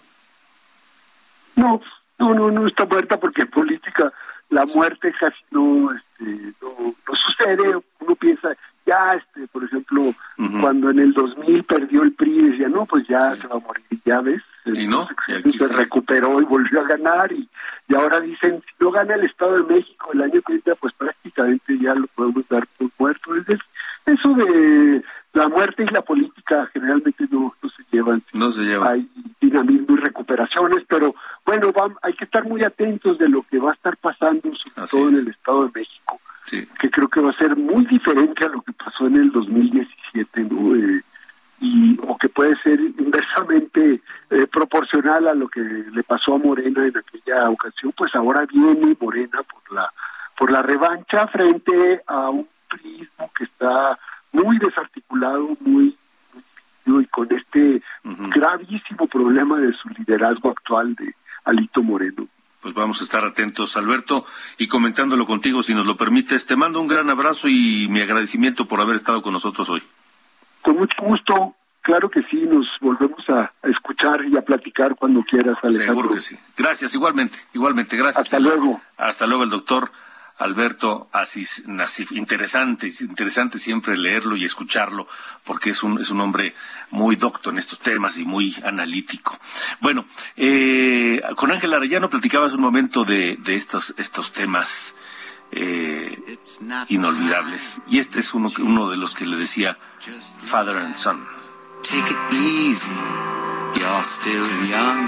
No, 1.55 1.81
no, 2.19 2.33
no, 2.33 2.51
no 2.51 2.67
está 2.67 2.85
muerta 2.85 3.19
porque 3.19 3.41
en 3.43 3.49
política 3.49 4.11
la 4.49 4.65
muerte 4.65 5.13
casi 5.19 5.37
no, 5.51 5.91
este, 5.93 6.53
no, 6.61 6.69
no 7.07 7.15
sucede. 7.15 7.77
Uno 7.99 8.15
piensa, 8.15 8.49
ya, 8.85 9.13
este, 9.15 9.47
por 9.47 9.63
ejemplo, 9.63 10.13
cuando 10.59 10.89
en 10.89 10.99
el 10.99 11.13
2000 11.13 11.63
perdió 11.63 12.03
el 12.03 12.13
PRI, 12.13 12.49
decía, 12.51 12.67
no, 12.69 12.85
pues 12.85 13.07
ya 13.07 13.35
se 13.37 13.47
va 13.47 13.55
a 13.55 13.59
morir, 13.59 13.83
ya 14.05 14.21
ves. 14.21 14.41
Y 14.65 14.87
no, 14.87 15.01
Entonces, 15.09 15.17
y 15.27 15.33
aquí 15.33 15.57
se 15.57 15.67
sí. 15.67 15.73
recuperó 15.73 16.41
y 16.41 16.45
volvió 16.45 16.81
a 16.81 16.87
ganar, 16.87 17.31
y, 17.31 17.47
y 17.87 17.95
ahora 17.95 18.19
dicen, 18.19 18.61
si 18.65 18.83
no 18.83 18.91
gana 18.91 19.15
el 19.15 19.23
Estado 19.25 19.63
de 19.63 19.73
México 19.75 20.09
el 20.13 20.21
año 20.21 20.41
que 20.41 20.53
viene, 20.53 20.75
pues 20.79 20.93
prácticamente 20.93 21.77
ya 21.79 21.93
lo 21.95 22.07
podemos 22.07 22.47
dar 22.49 22.65
por 22.77 22.89
muerto. 22.99 23.35
Es 23.35 23.45
decir, 23.45 23.63
eso 24.05 24.33
de 24.33 25.03
la 25.33 25.47
muerte 25.47 25.83
y 25.83 25.93
la 25.93 26.01
política 26.01 26.69
generalmente 26.73 27.25
no, 27.31 27.53
no 27.61 27.69
se 27.69 27.83
llevan 27.91 28.21
No 28.33 28.51
se 28.51 28.61
lleva. 28.63 28.89
hay 28.91 29.07
dinamismo 29.39 29.95
y 29.95 29.99
recuperaciones, 30.01 30.83
pero 30.87 31.15
bueno, 31.45 31.71
vam- 31.73 31.97
hay 32.01 32.13
que 32.13 32.25
estar 32.25 32.43
muy 32.43 32.63
atentos 32.63 33.17
de 33.17 33.29
lo 33.29 33.41
que 33.43 33.57
va 33.59 33.71
a 33.71 33.73
estar 33.73 33.95
pasando, 33.97 34.41
sobre 34.55 34.83
Así 34.83 34.97
todo 34.97 35.09
en 35.09 35.15
el 35.15 35.27
Estado 35.29 35.65
de 35.67 35.71
México, 35.79 36.19
Sí. 36.51 36.67
que 36.79 36.89
creo 36.91 37.07
que 37.07 37.21
va 37.21 37.29
a 37.29 37.37
ser 37.37 37.55
muy 37.55 37.85
diferente 37.85 38.43
a 38.43 38.49
lo 38.49 38.61
que 38.61 38.73
pasó 38.73 39.07
en 39.07 39.15
el 39.15 39.31
2017, 39.31 40.43
¿no? 40.43 40.75
Eh, 40.75 41.01
y 41.61 41.97
o 42.05 42.17
que 42.17 42.27
puede 42.27 42.57
ser 42.61 42.77
inversamente 42.81 44.01
eh, 44.31 44.47
proporcional 44.51 45.29
a 45.29 45.33
lo 45.33 45.47
que 45.47 45.61
le 45.61 46.03
pasó 46.03 46.35
a 46.35 46.39
Morena 46.39 46.85
en 46.85 46.97
aquella 46.97 47.49
ocasión, 47.49 47.93
pues 47.95 48.13
ahora 48.15 48.45
viene 48.45 48.97
Morena 48.99 49.39
por 49.43 49.73
la 49.73 49.89
por 50.37 50.51
la 50.51 50.61
revancha 50.61 51.25
frente 51.27 52.01
a 52.05 52.29
un 52.29 52.45
prismo 52.67 53.31
que 53.37 53.45
está 53.45 53.97
muy 54.33 54.57
desarticulado, 54.57 55.55
muy 55.61 55.95
muy 56.85 57.03
y 57.03 57.05
con 57.05 57.31
este 57.31 57.81
gravísimo 58.35 59.07
problema 59.07 59.57
de 59.57 59.71
su 59.71 59.87
liderazgo 59.89 60.49
actual 60.49 60.95
de 60.95 61.15
Alito 61.45 61.81
Moreno. 61.81 62.27
Pues 62.61 62.73
vamos 62.75 63.01
a 63.01 63.03
estar 63.03 63.25
atentos, 63.25 63.75
Alberto, 63.75 64.25
y 64.57 64.67
comentándolo 64.67 65.25
contigo, 65.25 65.63
si 65.63 65.73
nos 65.73 65.85
lo 65.85 65.97
permites. 65.97 66.45
Te 66.45 66.55
mando 66.55 66.79
un 66.79 66.87
gran 66.87 67.09
abrazo 67.09 67.47
y 67.47 67.87
mi 67.89 68.01
agradecimiento 68.01 68.67
por 68.67 68.79
haber 68.81 68.95
estado 68.95 69.21
con 69.21 69.33
nosotros 69.33 69.67
hoy. 69.69 69.81
Con 70.61 70.77
mucho 70.77 70.95
gusto, 71.01 71.55
claro 71.81 72.09
que 72.09 72.21
sí, 72.29 72.37
nos 72.37 72.67
volvemos 72.79 73.27
a, 73.29 73.51
a 73.63 73.67
escuchar 73.67 74.23
y 74.25 74.37
a 74.37 74.41
platicar 74.41 74.95
cuando 74.95 75.23
quieras, 75.23 75.57
Alejandro. 75.63 75.95
Seguro 75.95 76.13
que 76.13 76.21
sí. 76.21 76.37
Gracias, 76.55 76.93
igualmente, 76.93 77.39
igualmente, 77.53 77.97
gracias. 77.97 78.25
Hasta 78.25 78.39
luego. 78.39 78.79
Hasta 78.97 79.25
luego, 79.25 79.43
el 79.43 79.49
doctor 79.49 79.91
Alberto 80.41 81.07
Asís 81.11 81.63
Nasif. 81.67 82.11
Interesante, 82.11 82.91
interesante 82.99 83.59
siempre 83.59 83.95
leerlo 83.95 84.35
y 84.35 84.43
escucharlo, 84.43 85.07
porque 85.43 85.69
es 85.69 85.83
un, 85.83 86.01
es 86.01 86.09
un 86.09 86.19
hombre 86.19 86.55
muy 86.89 87.15
docto 87.15 87.51
en 87.51 87.59
estos 87.59 87.79
temas 87.79 88.17
y 88.17 88.25
muy 88.25 88.55
analítico. 88.65 89.39
Bueno, 89.79 90.05
eh, 90.35 91.21
con 91.35 91.51
Ángel 91.51 91.73
Arellano 91.73 92.09
platicaba 92.09 92.47
hace 92.47 92.55
un 92.55 92.61
momento 92.61 93.03
de, 93.03 93.37
de 93.37 93.55
estos, 93.55 93.93
estos 93.97 94.33
temas 94.33 94.95
eh, 95.51 96.19
inolvidables. 96.89 97.79
Y 97.87 97.99
este 97.99 98.19
es 98.19 98.33
uno, 98.33 98.49
uno 98.59 98.89
de 98.89 98.97
los 98.97 99.13
que 99.13 99.25
le 99.25 99.37
decía 99.37 99.77
Father 100.41 100.77
and 100.77 100.95
Son. 100.97 101.23
Take 101.83 102.09
it 102.09 102.33
easy. 102.33 102.91
You're 103.75 104.03
still 104.03 104.47
young. 104.69 105.07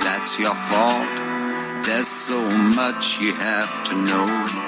That's 0.00 0.38
your 0.38 0.54
fault. 0.54 1.06
There's 1.84 2.06
so 2.06 2.38
much 2.76 3.20
you 3.20 3.32
have 3.34 3.84
to 3.84 3.94
know. 3.94 4.67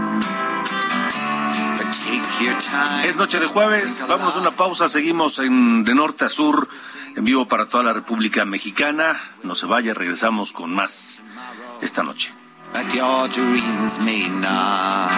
Es 3.05 3.15
noche 3.15 3.39
de 3.39 3.47
jueves, 3.47 4.05
vamos 4.07 4.35
a 4.35 4.39
una 4.39 4.51
pausa, 4.51 4.89
seguimos 4.89 5.39
en 5.39 5.83
de 5.83 5.95
norte 5.95 6.25
a 6.25 6.29
sur, 6.29 6.67
en 7.15 7.23
vivo 7.23 7.47
para 7.47 7.67
toda 7.67 7.83
la 7.83 7.93
República 7.93 8.43
Mexicana. 8.45 9.19
No 9.43 9.55
se 9.55 9.65
vaya, 9.65 9.93
regresamos 9.93 10.51
con 10.51 10.73
más 10.73 11.21
esta 11.81 12.03
noche. 12.03 12.33
But 12.73 12.93
your 12.93 13.27
dreams 13.29 13.99
may 13.99 14.29
not. 14.29 15.09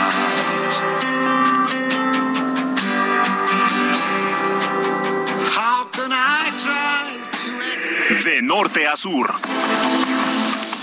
How 5.56 5.90
can 5.92 6.12
I 6.12 6.52
try 6.58 7.20
to 7.32 7.52
explain? 7.78 8.24
De 8.24 8.42
norte 8.42 8.88
a 8.88 8.96
sur. 8.96 9.34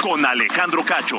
Con 0.00 0.24
Alejandro 0.24 0.84
Cacho. 0.84 1.18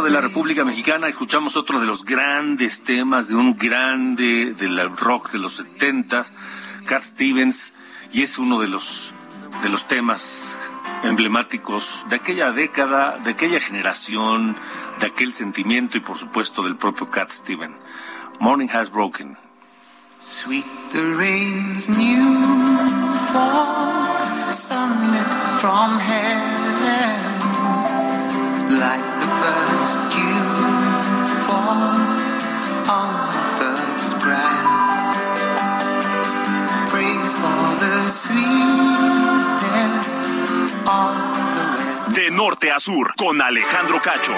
Centro 0.00 0.04
de 0.04 0.10
la 0.10 0.20
República 0.20 0.64
Mexicana. 0.64 1.08
Escuchamos 1.08 1.56
otro 1.56 1.78
de 1.80 1.86
los 1.86 2.04
grandes 2.04 2.84
temas 2.84 3.28
de 3.28 3.34
un 3.34 3.56
grande 3.56 4.54
del 4.54 4.96
rock 4.96 5.30
de 5.30 5.38
los 5.38 5.54
70, 5.54 6.24
Cat 6.86 7.02
Stevens, 7.02 7.74
y 8.12 8.22
es 8.22 8.38
uno 8.38 8.60
de 8.60 8.68
los, 8.68 9.12
de 9.62 9.68
los 9.68 9.86
temas 9.88 10.56
emblemáticos 11.02 12.04
de 12.08 12.16
aquella 12.16 12.50
década, 12.52 13.18
de 13.18 13.32
aquella 13.32 13.60
generación, 13.60 14.56
de 15.00 15.06
aquel 15.06 15.34
sentimiento 15.34 15.98
y 15.98 16.00
por 16.00 16.16
supuesto 16.18 16.62
del 16.62 16.76
propio 16.76 17.10
Cat 17.10 17.30
Stevens. 17.32 17.76
Morning 18.38 18.68
Has 18.72 18.90
Broken. 18.90 19.36
Sweet 20.18 20.64
the 20.92 21.16
rain's 21.18 21.88
new 21.88 22.42
fall, 23.32 24.22
sunlit 24.50 25.26
from 25.60 25.98
heaven, 25.98 27.40
like 28.78 29.09
De 42.08 42.30
norte 42.30 42.70
a 42.70 42.78
sur, 42.78 43.14
con 43.16 43.40
Alejandro 43.40 44.02
Cacho. 44.02 44.34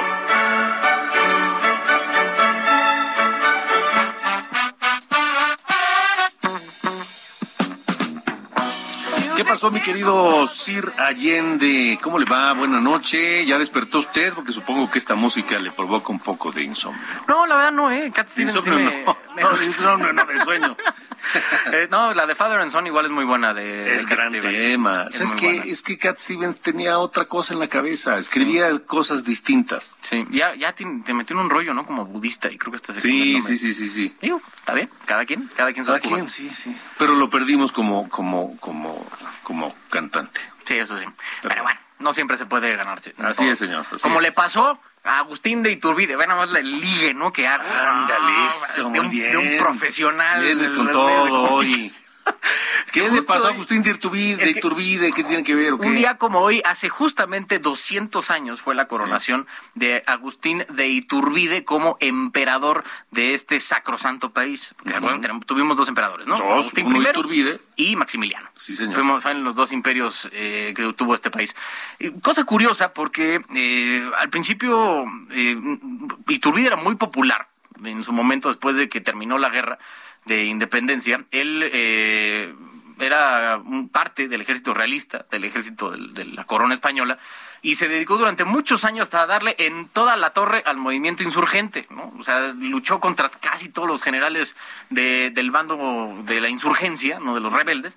¿Qué 9.37 9.45
pasó, 9.45 9.73
mi 9.73 9.81
querido 9.81 10.47
Sir 10.47 10.93
Allende? 10.99 11.99
¿Cómo 12.01 12.21
le 12.21 12.27
va? 12.27 12.53
Buena 12.53 12.81
noche. 12.81 13.45
¿Ya 13.45 13.59
despertó 13.59 13.99
usted? 13.99 14.33
Porque 14.35 14.53
supongo 14.53 14.89
que 14.89 15.01
esta 15.01 15.17
música 15.17 15.59
le 15.59 15.73
provoca 15.73 16.13
un 16.13 16.21
poco 16.21 16.53
de 16.53 16.63
insomnio. 16.63 17.03
No, 17.27 17.45
la 17.47 17.57
verdad 17.57 17.73
no, 17.73 17.91
¿eh? 17.91 18.13
Cat 18.15 18.29
Stevens 18.29 18.53
sí 18.53 18.59
Insomnio 18.71 18.89
me, 18.89 19.05
no. 19.05 19.17
me 19.35 19.43
No, 19.43 19.63
insomnio 19.63 20.13
no, 20.13 20.25
de 20.27 20.39
sueño. 20.39 20.77
Eh, 21.73 21.89
no, 21.91 22.13
la 22.15 22.27
de 22.27 22.35
Father 22.35 22.59
and 22.61 22.71
Son 22.71 22.87
igual 22.87 23.07
es 23.07 23.11
muy 23.11 23.25
buena. 23.25 23.55
De, 23.55 23.95
Es 23.97 24.07
de 24.07 24.15
gran 24.15 24.29
Stevens. 24.29 24.55
tema. 24.57 25.07
Es 25.09 25.17
¿Sabes 25.17 25.41
buena. 25.41 25.65
Es 25.65 25.83
que 25.83 25.97
Cat 25.99 26.19
Stevens 26.19 26.59
tenía 26.61 26.99
otra 26.99 27.27
cosa 27.27 27.55
en 27.55 27.61
la 27.61 27.69
cabeza. 27.69 28.19
Escribía 28.19 28.79
cosas 28.81 29.25
distintas. 29.25 29.97
Sí, 30.03 30.27
ya, 30.31 30.55
ya 30.55 30.73
te, 30.75 30.85
te 31.05 31.15
metió 31.15 31.35
en 31.37 31.43
un 31.43 31.51
rollo, 31.51 31.73
¿no? 31.75 31.87
Como 31.87 32.05
budista 32.05 32.51
y 32.51 32.59
creo 32.59 32.71
que 32.73 32.77
estás 32.77 32.97
Sí, 32.97 33.41
sí, 33.43 33.57
sí, 33.59 33.73
sí, 33.73 33.89
sí. 33.89 34.15
Digo, 34.21 34.41
está 34.57 34.75
bien, 34.75 34.91
cada 35.07 35.25
quien, 35.25 35.51
cada 35.57 35.73
quien 35.73 35.85
sus 35.85 35.95
Cada 35.99 36.01
quien, 36.15 36.29
sí, 36.29 36.51
sí. 36.55 36.77
Pero 36.99 37.15
lo 37.15 37.31
perdimos 37.31 37.73
como, 37.73 38.09
como, 38.09 38.57
como, 38.59 39.07
como 39.43 39.75
cantante. 39.91 40.41
Sí, 40.67 40.75
eso 40.75 40.99
sí. 40.99 41.05
Pero 41.43 41.63
bueno, 41.63 41.79
no 42.01 42.13
siempre 42.13 42.37
se 42.37 42.47
puede 42.47 42.77
ganarse. 42.77 43.15
Así 43.19 43.49
es, 43.49 43.59
señor, 43.59 43.87
así 43.91 44.03
Como 44.03 44.17
es. 44.17 44.23
le 44.23 44.33
pasó 44.33 44.79
Agustín 45.05 45.63
de 45.63 45.73
Iturbide, 45.73 46.15
ve 46.17 46.27
nada 46.27 46.47
más 46.47 46.55
el 46.55 46.81
ligue, 46.81 47.13
¿no? 47.15 47.33
Que 47.33 47.47
hago. 47.47 47.65
Ándale, 47.65 48.33
Ah, 48.37 48.49
eso, 48.49 48.85
de 48.85 48.89
muy 48.91 48.99
un, 49.01 49.11
bien. 49.11 49.33
de 49.33 49.39
un 49.39 49.57
profesional. 49.59 50.45
Vienes 50.45 50.73
con 50.75 50.87
del 50.87 50.97
medio 50.97 51.23
de 51.25 51.29
todo 51.31 51.51
hoy. 51.55 51.93
¿Qué 52.93 53.09
le 53.09 53.23
pasó 53.23 53.47
a 53.47 53.51
Agustín 53.51 53.83
de 53.83 53.91
Iturbide? 53.91 54.39
Que- 54.39 54.51
Iturbide? 54.51 55.13
¿Qué 55.13 55.25
tiene 55.25 55.43
que 55.43 55.55
ver? 55.55 55.73
o 55.73 55.79
qué? 55.79 55.87
Un 55.89 55.95
día 55.95 56.19
como 56.19 56.41
hoy, 56.41 56.61
hace 56.65 56.89
justamente 56.89 57.59
200 57.59 58.31
años, 58.31 58.61
fue 58.61 58.75
la 58.75 58.87
coronación 58.87 59.47
de 59.75 60.03
Agustín 60.07 60.65
de 60.69 60.89
Iturbide 60.89 61.65
como 61.65 61.97
emperador 62.01 62.85
de 63.11 63.35
este 63.35 63.61
sacrosanto 63.61 64.31
país. 64.31 64.75
Porque, 65.01 65.29
tuvimos 65.47 65.77
dos 65.77 65.89
emperadores, 65.89 66.27
¿no? 66.27 66.37
Dos, 66.37 66.45
Agustín 66.45 66.87
uno 66.87 67.03
I 67.03 67.07
Iturbide. 67.09 67.61
y 67.77 67.97
Maximiliano. 67.97 68.51
Sí, 68.57 68.77
señor. 68.77 68.95
Fuimos, 68.95 69.23
fueron 69.23 69.45
los 69.45 69.55
dos 69.55 69.73
imperios 69.73 70.29
eh, 70.33 70.75
que 70.77 70.93
tuvo 70.93 71.15
este 71.15 71.31
país. 71.31 71.57
Eh, 71.99 72.13
cosa 72.21 72.45
curiosa, 72.45 72.93
porque 72.93 73.43
eh, 73.55 74.11
al 74.19 74.29
principio 74.29 75.05
eh, 75.31 75.57
Iturbide 76.29 76.67
era 76.69 76.77
muy 76.77 76.97
popular 76.97 77.49
en 77.85 78.05
su 78.05 78.13
momento 78.13 78.49
después 78.49 78.77
de 78.77 78.89
que 78.89 79.01
terminó 79.01 79.39
la 79.39 79.49
guerra 79.49 79.79
de 80.25 80.45
independencia. 80.45 81.25
Él 81.31 81.69
eh, 81.73 82.55
era 83.01 83.57
un 83.59 83.89
parte 83.89 84.29
del 84.29 84.41
ejército 84.41 84.75
realista, 84.75 85.27
del 85.31 85.45
ejército 85.45 85.91
del- 85.91 86.15
de 86.15 86.25
la 86.27 86.45
corona 86.45 86.75
española, 86.75 87.19
y 87.63 87.77
se 87.77 87.89
dedicó 87.89 88.17
durante 88.17 88.45
muchos 88.45 88.85
años 88.85 89.03
hasta 89.05 89.27
darle 89.27 89.55
en 89.59 89.89
toda 89.89 90.17
la 90.17 90.31
torre 90.31 90.63
al 90.67 90.77
movimiento 90.77 91.23
insurgente, 91.23 91.87
¿no? 91.91 92.13
O 92.19 92.23
sea, 92.25 92.53
luchó 92.59 92.99
contra 93.01 93.29
casi 93.29 93.69
todos 93.69 93.87
los 93.89 94.03
generales 94.03 94.57
de- 94.91 95.31
del 95.31 95.51
bando 95.51 95.77
de 96.25 96.41
la 96.41 96.49
insurgencia, 96.49 97.19
no 97.21 97.35
de 97.35 97.41
los 97.41 97.53
rebeldes, 97.53 97.97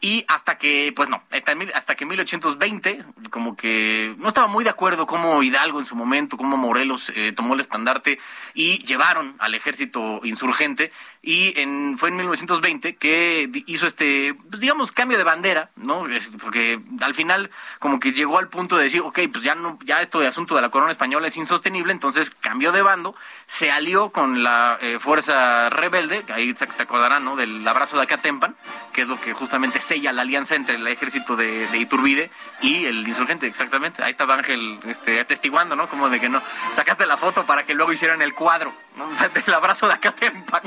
y 0.00 0.24
hasta 0.28 0.58
que, 0.58 0.92
pues 0.94 1.08
no, 1.08 1.22
hasta, 1.30 1.56
hasta 1.74 1.94
que 1.94 2.04
en 2.04 2.08
1820, 2.08 3.00
como 3.30 3.56
que 3.56 4.14
no 4.18 4.28
estaba 4.28 4.46
muy 4.46 4.62
de 4.62 4.70
acuerdo 4.70 5.06
cómo 5.06 5.42
Hidalgo 5.42 5.80
en 5.80 5.86
su 5.86 5.96
momento, 5.96 6.36
cómo 6.36 6.56
Morelos 6.56 7.10
eh, 7.14 7.32
tomó 7.32 7.54
el 7.54 7.60
estandarte 7.60 8.18
y 8.54 8.82
llevaron 8.84 9.36
al 9.38 9.54
ejército 9.54 10.20
insurgente. 10.22 10.92
Y 11.22 11.58
en, 11.58 11.96
fue 11.98 12.10
en 12.10 12.16
1920 12.16 12.96
que 12.96 13.50
hizo 13.66 13.86
este, 13.86 14.34
pues 14.48 14.60
digamos, 14.60 14.92
cambio 14.92 15.18
de 15.18 15.24
bandera, 15.24 15.70
¿no? 15.76 16.06
Porque 16.40 16.80
al 17.00 17.14
final, 17.14 17.50
como 17.78 17.98
que 17.98 18.12
llegó 18.12 18.38
al 18.38 18.48
punto 18.48 18.76
de 18.76 18.84
decir, 18.84 19.00
ok, 19.00 19.20
pues 19.32 19.42
ya 19.42 19.54
no, 19.54 19.78
ya 19.84 20.00
esto 20.00 20.20
de 20.20 20.28
asunto 20.28 20.54
de 20.54 20.62
la 20.62 20.68
corona 20.68 20.92
española 20.92 21.28
es 21.28 21.36
insostenible, 21.36 21.92
entonces 21.92 22.30
cambió 22.30 22.70
de 22.70 22.82
bando, 22.82 23.16
se 23.46 23.70
alió 23.70 24.10
con 24.10 24.42
la 24.42 24.78
eh, 24.80 24.98
fuerza 24.98 25.70
rebelde, 25.70 26.24
ahí 26.32 26.52
te 26.54 26.64
acordarán, 26.82 27.24
¿no? 27.24 27.34
Del 27.34 27.66
abrazo 27.66 27.96
de 27.96 28.02
Acatempan, 28.02 28.56
que 28.92 29.02
es 29.02 29.08
lo 29.08 29.20
que 29.20 29.32
justamente 29.32 29.80
sella 29.86 30.12
la 30.12 30.22
alianza 30.22 30.56
entre 30.56 30.76
el 30.76 30.86
ejército 30.88 31.36
de, 31.36 31.66
de 31.68 31.78
Iturbide 31.78 32.30
y 32.60 32.86
el 32.86 33.06
insurgente, 33.06 33.46
exactamente. 33.46 34.02
Ahí 34.02 34.10
estaba 34.10 34.34
Ángel 34.34 34.80
este, 34.86 35.20
atestiguando, 35.20 35.76
¿no? 35.76 35.88
Como 35.88 36.10
de 36.10 36.18
que 36.18 36.28
no. 36.28 36.42
Sacaste 36.74 37.06
la 37.06 37.16
foto 37.16 37.46
para 37.46 37.62
que 37.62 37.74
luego 37.74 37.92
hicieran 37.92 38.20
el 38.20 38.34
cuadro, 38.34 38.72
¿no? 38.96 39.08
Del 39.34 39.54
abrazo 39.54 39.86
de 39.86 39.94
Acatempan. 39.94 40.62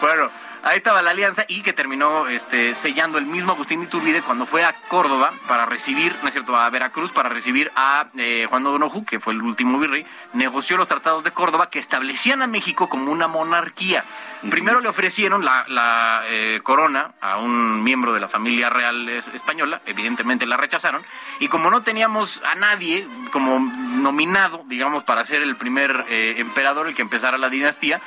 Bueno, 0.00 0.30
ahí 0.62 0.76
estaba 0.78 1.02
la 1.02 1.10
alianza 1.10 1.44
y 1.48 1.62
que 1.62 1.72
terminó 1.72 2.28
este, 2.28 2.74
sellando 2.74 3.18
el 3.18 3.26
mismo 3.26 3.52
Agustín 3.52 3.82
Iturbide 3.82 4.22
cuando 4.22 4.46
fue 4.46 4.64
a 4.64 4.72
Córdoba 4.88 5.32
para 5.48 5.66
recibir, 5.66 6.14
no 6.22 6.28
es 6.28 6.34
cierto, 6.34 6.56
a 6.56 6.68
Veracruz 6.70 7.12
para 7.12 7.28
recibir 7.28 7.70
a 7.76 8.06
eh, 8.16 8.46
Juan 8.48 8.66
O'Donoghue, 8.66 9.04
que 9.04 9.20
fue 9.20 9.32
el 9.32 9.42
último 9.42 9.78
virrey, 9.78 10.06
negoció 10.32 10.76
los 10.76 10.88
tratados 10.88 11.24
de 11.24 11.30
Córdoba 11.32 11.70
que 11.70 11.78
establecían 11.78 12.42
a 12.42 12.46
México 12.46 12.88
como 12.88 13.10
una 13.10 13.26
monarquía. 13.28 14.04
Primero 14.50 14.80
le 14.80 14.88
ofrecieron 14.88 15.44
la, 15.44 15.64
la, 15.68 16.22
eh, 16.26 16.60
corona 16.62 17.12
a 17.20 17.38
un 17.38 17.82
miembro 17.84 18.12
de 18.12 18.20
la 18.20 18.28
familia 18.28 18.70
real 18.70 19.08
es- 19.08 19.28
española, 19.28 19.80
evidentemente 19.86 20.46
la 20.46 20.56
rechazaron, 20.56 21.02
y 21.38 21.48
como 21.48 21.70
no 21.70 21.82
teníamos 21.82 22.42
a 22.44 22.54
nadie 22.56 23.06
como 23.30 23.60
nominado, 23.60 24.64
digamos, 24.66 25.04
para 25.04 25.24
ser 25.24 25.42
el 25.42 25.56
primer 25.56 26.04
eh, 26.08 26.34
emperador, 26.38 26.88
el 26.88 26.94
que 26.94 27.02
empezara 27.02 27.38
la 27.38 27.48
dinastía, 27.50 28.00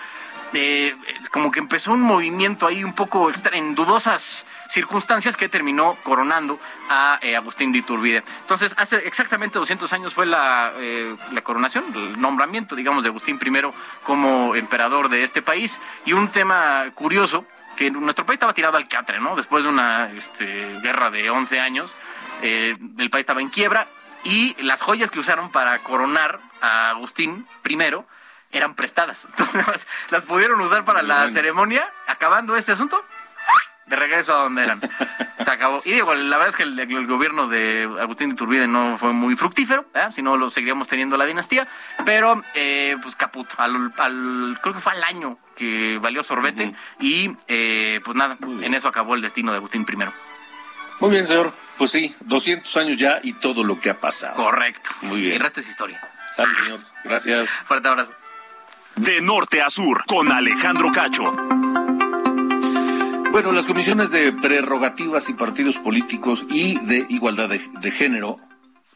eh, 0.54 0.96
como 1.32 1.52
que 1.52 1.60
empezó 1.60 1.92
un 1.92 2.02
movimiento 2.02 2.68
ahí 2.68 2.84
un 2.84 2.94
poco 2.94 3.30
en 3.52 3.76
dudosas 3.76 4.46
circunstancias 4.70 5.36
que 5.36 5.50
terminó 5.50 5.98
coronando 6.04 6.60
a 6.90 7.20
eh, 7.22 7.36
Agustín 7.36 7.72
de 7.72 7.80
Iturbide. 7.80 8.24
Entonces, 8.42 8.74
hace 8.78 8.98
exactamente 9.08 9.60
200 9.60 9.92
años 9.94 10.14
fue 10.14 10.26
la, 10.26 10.74
eh, 10.78 11.16
la 11.32 11.42
coronación, 11.42 11.86
el 11.94 12.20
nombramiento, 12.20 12.76
digamos, 12.76 13.04
de 13.04 13.10
Agustín 13.10 13.40
I 13.44 13.62
como 14.04 14.56
emperador 14.56 15.10
de 15.10 15.24
este 15.24 15.42
país. 15.42 15.82
Y 16.06 16.14
un 16.14 16.30
tema 16.30 16.86
curioso, 16.94 17.46
que 17.76 17.92
nuestro 17.92 18.26
país 18.26 18.36
estaba 18.36 18.54
tirado 18.54 18.78
al 18.78 18.88
catre, 18.88 19.20
¿no? 19.20 19.36
Después 19.36 19.64
de 19.64 19.70
una 19.70 20.12
este, 20.12 20.80
guerra 20.82 21.12
de 21.12 21.30
11 21.30 21.60
años, 21.60 21.96
el 22.42 23.10
país 23.10 23.22
estaba 23.22 23.42
en 23.42 23.50
quiebra 23.50 23.88
y 24.24 24.56
las 24.64 24.82
joyas 24.82 25.12
que 25.12 25.20
usaron 25.20 25.52
para 25.52 25.78
coronar 25.80 26.40
a 26.62 26.90
Agustín 26.90 27.46
I 27.64 27.78
eran 28.52 28.76
prestadas. 28.76 29.26
Entonces, 29.38 29.88
las 30.10 30.24
pudieron 30.24 30.60
usar 30.62 30.86
para 30.86 31.02
la 31.04 31.30
ceremonia, 31.30 31.90
acabando 32.08 32.56
este 32.56 32.72
asunto, 32.72 33.04
de 33.88 33.96
regreso 33.96 34.34
a 34.34 34.44
donde 34.44 34.64
eran. 34.64 34.82
Se 35.40 35.52
acabó. 35.52 35.82
Y 35.86 35.92
digo, 35.92 36.16
la 36.16 36.38
verdad 36.38 36.50
es 36.50 36.56
que 36.56 36.64
el, 36.64 36.80
el 36.80 37.06
gobierno 37.08 37.48
de 37.48 37.84
Agustín 38.02 38.30
de 38.30 38.34
Iturbide 38.34 38.68
no 38.68 38.98
fue 38.98 39.14
muy 39.14 39.36
fructífero, 39.36 39.86
¿eh? 39.94 40.08
si 40.12 40.24
no 40.24 40.38
lo 40.38 40.50
seguiríamos 40.50 40.88
teniendo 40.88 41.18
la 41.18 41.26
dinastía, 41.26 41.68
pero 42.04 42.42
eh, 42.56 42.98
pues 43.04 43.16
caput. 43.16 43.48
Al, 43.58 43.94
al- 43.98 44.58
creo 44.64 44.74
que 44.74 44.80
fue 44.80 44.94
al 44.94 45.04
año 45.04 45.38
que 45.56 46.00
valió 46.02 46.24
sorbete 46.24 46.74
y 47.00 47.36
eh, 47.48 48.02
pues 48.04 48.18
nada, 48.18 48.38
en 48.42 48.74
eso 48.74 48.88
acabó 48.88 49.14
el 49.14 49.22
destino 49.22 49.52
de 49.52 49.58
Agustín 49.58 49.86
I. 49.88 49.96
Muy 51.02 51.12
bien, 51.12 51.26
señor. 51.26 51.54
Pues 51.78 51.92
sí, 51.92 52.16
200 52.22 52.78
años 52.78 52.98
ya 52.98 53.20
y 53.22 53.34
todo 53.34 53.64
lo 53.64 53.80
que 53.80 53.90
ha 53.92 54.00
pasado. 54.00 54.34
Correcto. 54.36 54.90
Muy 55.02 55.20
Y 55.20 55.22
bien. 55.24 55.34
el 55.36 55.42
resto 55.42 55.60
es 55.60 55.70
historia. 55.70 56.02
Salud, 56.36 56.56
señor. 56.64 56.80
Gracias. 57.04 57.50
Fuerte 57.50 57.88
abrazo. 57.88 58.12
De 58.98 59.22
norte 59.22 59.62
a 59.62 59.70
sur, 59.70 60.06
con 60.06 60.32
Alejandro 60.32 60.90
Cacho. 60.94 61.24
Bueno, 63.32 63.52
las 63.52 63.66
comisiones 63.66 64.10
de 64.10 64.32
prerrogativas 64.32 65.30
y 65.30 65.34
partidos 65.34 65.78
políticos 65.78 66.46
y 66.50 66.80
de 66.80 67.06
igualdad 67.10 67.50
de, 67.50 67.92
género 67.92 68.38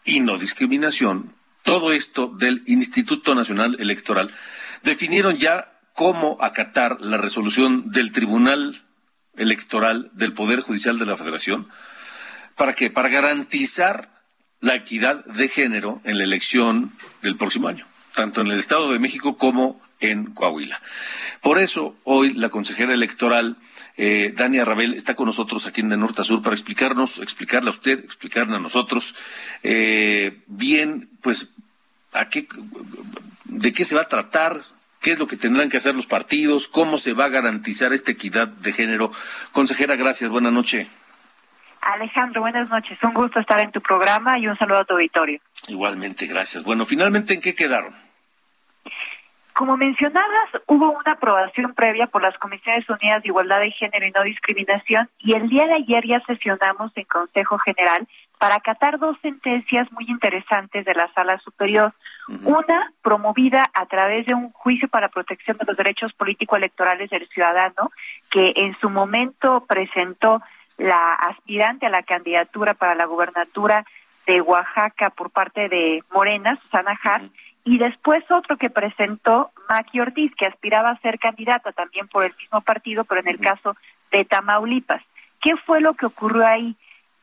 y 0.05 0.21
no 0.21 0.37
discriminación, 0.37 1.33
todo 1.63 1.91
esto 1.91 2.27
del 2.27 2.63
Instituto 2.65 3.35
Nacional 3.35 3.75
Electoral, 3.79 4.31
definieron 4.83 5.35
ya 5.35 5.77
cómo 5.93 6.37
acatar 6.39 7.01
la 7.01 7.17
resolución 7.17 7.91
del 7.91 8.13
Tribunal 8.13 8.85
Electoral 9.35 10.09
del 10.13 10.31
Poder 10.31 10.61
Judicial 10.61 10.97
de 10.97 11.07
la 11.07 11.17
Federación. 11.17 11.67
¿Para 12.55 12.73
qué? 12.73 12.89
Para 12.89 13.09
garantizar 13.09 14.23
la 14.61 14.75
equidad 14.75 15.25
de 15.25 15.49
género 15.49 15.99
en 16.05 16.17
la 16.17 16.23
elección 16.23 16.93
del 17.21 17.35
próximo 17.35 17.67
año, 17.67 17.85
tanto 18.15 18.39
en 18.39 18.47
el 18.47 18.59
Estado 18.59 18.93
de 18.93 18.99
México 18.99 19.37
como 19.37 19.81
en 19.99 20.25
Coahuila. 20.33 20.81
Por 21.41 21.59
eso, 21.59 21.95
hoy 22.03 22.33
la 22.33 22.49
consejera 22.49 22.93
electoral, 22.93 23.57
eh, 23.97 24.33
Dania 24.35 24.65
Rabel, 24.65 24.93
está 24.93 25.15
con 25.15 25.25
nosotros 25.25 25.65
aquí 25.65 25.81
en 25.81 25.89
De 25.89 25.97
Norte 25.97 26.21
a 26.21 26.23
Sur 26.23 26.41
para 26.41 26.55
explicarnos, 26.55 27.19
explicarle 27.19 27.69
a 27.69 27.71
usted, 27.71 28.03
explicarle 28.03 28.55
a 28.55 28.59
nosotros 28.59 29.15
eh, 29.63 30.39
bien, 30.47 31.09
pues, 31.21 31.49
a 32.13 32.29
qué, 32.29 32.47
de 33.45 33.73
qué 33.73 33.85
se 33.85 33.95
va 33.95 34.03
a 34.03 34.07
tratar, 34.07 34.61
qué 35.01 35.11
es 35.11 35.19
lo 35.19 35.27
que 35.27 35.37
tendrán 35.37 35.69
que 35.69 35.77
hacer 35.77 35.95
los 35.95 36.07
partidos, 36.07 36.67
cómo 36.67 36.97
se 36.97 37.13
va 37.13 37.25
a 37.25 37.29
garantizar 37.29 37.93
esta 37.93 38.11
equidad 38.11 38.47
de 38.47 38.73
género. 38.73 39.11
Consejera, 39.51 39.95
gracias, 39.95 40.29
buena 40.29 40.51
noche. 40.51 40.87
Alejandro, 41.81 42.41
buenas 42.41 42.69
noches. 42.69 42.97
Un 43.03 43.13
gusto 43.13 43.39
estar 43.39 43.59
en 43.59 43.71
tu 43.71 43.81
programa 43.81 44.37
y 44.37 44.47
un 44.47 44.57
saludo 44.57 44.79
a 44.79 44.85
tu 44.85 44.93
auditorio. 44.93 45.39
Igualmente, 45.67 46.25
gracias. 46.27 46.63
Bueno, 46.63 46.85
finalmente, 46.85 47.33
¿en 47.33 47.41
qué 47.41 47.55
quedaron? 47.55 48.08
Como 49.59 49.75
mencionabas, 49.75 50.51
hubo 50.67 50.89
una 50.91 51.11
aprobación 51.11 51.73
previa 51.73 52.07
por 52.07 52.21
las 52.21 52.37
Comisiones 52.37 52.89
Unidas 52.89 53.21
de 53.21 53.27
Igualdad 53.27 53.59
de 53.59 53.71
Género 53.71 54.07
y 54.07 54.11
No 54.11 54.23
Discriminación 54.23 55.09
y 55.17 55.33
el 55.33 55.49
día 55.49 55.65
de 55.67 55.73
ayer 55.73 56.07
ya 56.07 56.21
sesionamos 56.21 56.93
en 56.95 57.03
Consejo 57.03 57.57
General 57.57 58.07
para 58.37 58.55
acatar 58.55 58.99
dos 58.99 59.17
sentencias 59.21 59.91
muy 59.91 60.05
interesantes 60.07 60.85
de 60.85 60.93
la 60.93 61.11
Sala 61.11 61.39
Superior. 61.39 61.91
Una 62.45 62.93
promovida 63.01 63.69
a 63.73 63.85
través 63.87 64.27
de 64.27 64.33
un 64.33 64.49
juicio 64.53 64.87
para 64.87 65.09
protección 65.09 65.57
de 65.57 65.65
los 65.65 65.75
derechos 65.75 66.13
político-electorales 66.13 67.09
del 67.09 67.27
ciudadano 67.27 67.91
que 68.31 68.53
en 68.55 68.79
su 68.79 68.89
momento 68.89 69.65
presentó 69.67 70.41
la 70.77 71.15
aspirante 71.15 71.85
a 71.85 71.89
la 71.89 72.03
candidatura 72.03 72.75
para 72.75 72.95
la 72.95 73.03
gubernatura 73.03 73.83
de 74.25 74.39
Oaxaca 74.39 75.09
por 75.09 75.31
parte 75.31 75.67
de 75.67 76.01
Morena, 76.13 76.57
Susana 76.61 76.97
Hart, 77.03 77.29
y 77.69 77.77
después 77.77 78.23
otro 78.31 78.57
que 78.57 78.71
presentó 78.71 79.51
Maki 79.69 79.99
Ortiz, 79.99 80.33
que 80.33 80.47
aspiraba 80.47 80.89
a 80.89 80.99
ser 81.01 81.19
candidata 81.19 81.71
también 81.71 82.07
por 82.07 82.23
el 82.23 82.33
mismo 82.35 82.61
partido, 82.61 83.03
pero 83.03 83.21
en 83.21 83.27
el 83.27 83.39
caso 83.39 83.75
de 84.09 84.25
Tamaulipas. 84.25 85.03
¿Qué 85.39 85.55
fue 85.55 85.79
lo 85.79 85.93
que 85.93 86.07
ocurrió 86.07 86.47
ahí? 86.47 86.75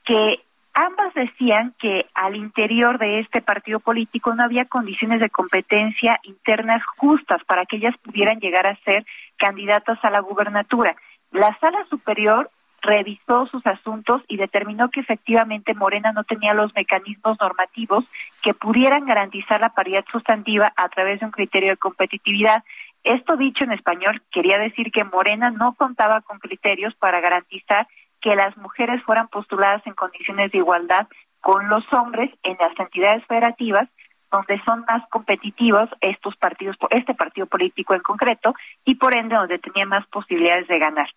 Que 0.04 0.38
ambas 0.72 1.12
decían 1.14 1.74
que 1.80 2.06
al 2.14 2.36
interior 2.36 2.98
de 2.98 3.18
este 3.18 3.42
partido 3.42 3.80
político 3.80 4.36
no 4.36 4.44
había 4.44 4.66
condiciones 4.66 5.18
de 5.18 5.30
competencia 5.30 6.20
internas 6.22 6.80
justas 6.96 7.42
para 7.42 7.66
que 7.66 7.78
ellas 7.78 7.96
pudieran 8.00 8.38
llegar 8.38 8.68
a 8.68 8.76
ser 8.84 9.04
candidatas 9.38 9.98
a 10.04 10.10
la 10.10 10.20
gubernatura. 10.20 10.94
La 11.32 11.58
sala 11.58 11.84
superior 11.90 12.52
revisó 12.86 13.46
sus 13.46 13.66
asuntos 13.66 14.22
y 14.28 14.36
determinó 14.36 14.88
que 14.90 15.00
efectivamente 15.00 15.74
Morena 15.74 16.12
no 16.12 16.24
tenía 16.24 16.54
los 16.54 16.74
mecanismos 16.74 17.36
normativos 17.40 18.04
que 18.42 18.54
pudieran 18.54 19.04
garantizar 19.04 19.60
la 19.60 19.74
paridad 19.74 20.04
sustantiva 20.10 20.72
a 20.76 20.88
través 20.88 21.20
de 21.20 21.26
un 21.26 21.32
criterio 21.32 21.70
de 21.70 21.76
competitividad. 21.76 22.64
Esto 23.02 23.36
dicho 23.36 23.64
en 23.64 23.72
español 23.72 24.22
quería 24.30 24.58
decir 24.58 24.90
que 24.92 25.04
Morena 25.04 25.50
no 25.50 25.74
contaba 25.74 26.20
con 26.22 26.38
criterios 26.38 26.94
para 26.94 27.20
garantizar 27.20 27.86
que 28.20 28.36
las 28.36 28.56
mujeres 28.56 29.02
fueran 29.02 29.28
postuladas 29.28 29.86
en 29.86 29.94
condiciones 29.94 30.52
de 30.52 30.58
igualdad 30.58 31.06
con 31.40 31.68
los 31.68 31.84
hombres 31.92 32.30
en 32.42 32.56
las 32.58 32.78
entidades 32.78 33.24
federativas 33.26 33.88
donde 34.30 34.60
son 34.64 34.84
más 34.88 35.08
competitivos 35.08 35.88
estos 36.00 36.36
partidos, 36.36 36.76
este 36.90 37.14
partido 37.14 37.46
político 37.46 37.94
en 37.94 38.00
concreto, 38.00 38.54
y 38.84 38.96
por 38.96 39.14
ende 39.16 39.36
donde 39.36 39.58
tenía 39.58 39.86
más 39.86 40.06
posibilidades 40.08 40.66
de 40.66 40.78
ganar. 40.78 41.08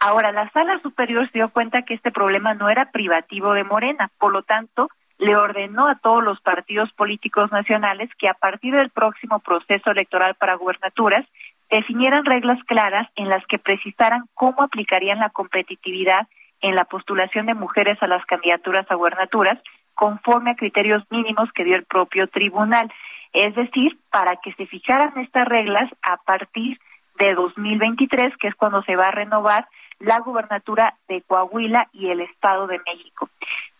Ahora, 0.00 0.30
la 0.32 0.48
sala 0.50 0.80
superior 0.80 1.26
se 1.26 1.38
dio 1.38 1.48
cuenta 1.48 1.82
que 1.82 1.94
este 1.94 2.12
problema 2.12 2.54
no 2.54 2.68
era 2.68 2.90
privativo 2.90 3.52
de 3.52 3.64
Morena, 3.64 4.10
por 4.18 4.32
lo 4.32 4.42
tanto, 4.42 4.88
le 5.18 5.34
ordenó 5.36 5.88
a 5.88 5.96
todos 5.96 6.22
los 6.22 6.40
partidos 6.40 6.92
políticos 6.92 7.50
nacionales 7.50 8.08
que 8.16 8.28
a 8.28 8.34
partir 8.34 8.74
del 8.74 8.90
próximo 8.90 9.40
proceso 9.40 9.90
electoral 9.90 10.36
para 10.36 10.54
gubernaturas 10.54 11.26
definieran 11.68 12.24
reglas 12.24 12.62
claras 12.64 13.08
en 13.16 13.28
las 13.28 13.44
que 13.46 13.58
precisaran 13.58 14.24
cómo 14.34 14.62
aplicarían 14.62 15.18
la 15.18 15.30
competitividad 15.30 16.28
en 16.60 16.76
la 16.76 16.84
postulación 16.84 17.46
de 17.46 17.54
mujeres 17.54 18.02
a 18.02 18.06
las 18.06 18.24
candidaturas 18.26 18.86
a 18.90 18.94
gubernaturas 18.94 19.58
conforme 19.94 20.52
a 20.52 20.56
criterios 20.56 21.02
mínimos 21.10 21.50
que 21.52 21.64
dio 21.64 21.74
el 21.74 21.84
propio 21.84 22.28
tribunal. 22.28 22.92
Es 23.32 23.54
decir, 23.56 23.98
para 24.10 24.36
que 24.36 24.52
se 24.52 24.66
fijaran 24.66 25.18
estas 25.18 25.46
reglas 25.46 25.90
a 26.02 26.16
partir 26.18 26.78
de 27.18 27.34
2023, 27.34 28.36
que 28.36 28.48
es 28.48 28.54
cuando 28.54 28.82
se 28.82 28.96
va 28.96 29.08
a 29.08 29.12
renovar 29.12 29.66
la 30.00 30.20
gubernatura 30.20 30.94
de 31.08 31.22
Coahuila 31.22 31.88
y 31.92 32.08
el 32.08 32.20
Estado 32.20 32.66
de 32.66 32.80
México. 32.86 33.28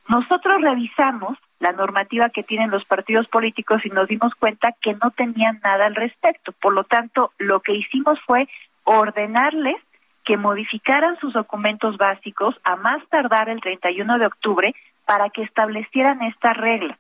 Nosotros 0.09 0.61
revisamos 0.63 1.39
la 1.61 1.73
normativa 1.73 2.31
que 2.31 2.43
tienen 2.43 2.71
los 2.71 2.85
partidos 2.85 3.29
políticos 3.29 3.85
y 3.85 3.91
nos 3.91 4.09
dimos 4.09 4.35
cuenta 4.35 4.73
que 4.81 4.95
no 4.95 5.11
tenían 5.11 5.61
nada 5.63 5.87
al 5.87 5.95
respecto. 5.95 6.53
Por 6.53 6.73
lo 6.73 6.85
tanto, 6.85 7.33
lo 7.39 7.61
que 7.61 7.75
hicimos 7.75 8.19
fue 8.25 8.49
ordenarles 8.85 9.77
que 10.25 10.37
modificaran 10.37 11.19
sus 11.19 11.33
documentos 11.33 11.97
básicos 11.97 12.55
a 12.65 12.77
más 12.77 13.07
tardar 13.09 13.49
el 13.49 13.61
31 13.61 14.19
de 14.19 14.27
octubre 14.27 14.75
para 15.05 15.31
que 15.31 15.43
establecieran 15.43 16.23
esta 16.23 16.53
regla. 16.53 16.99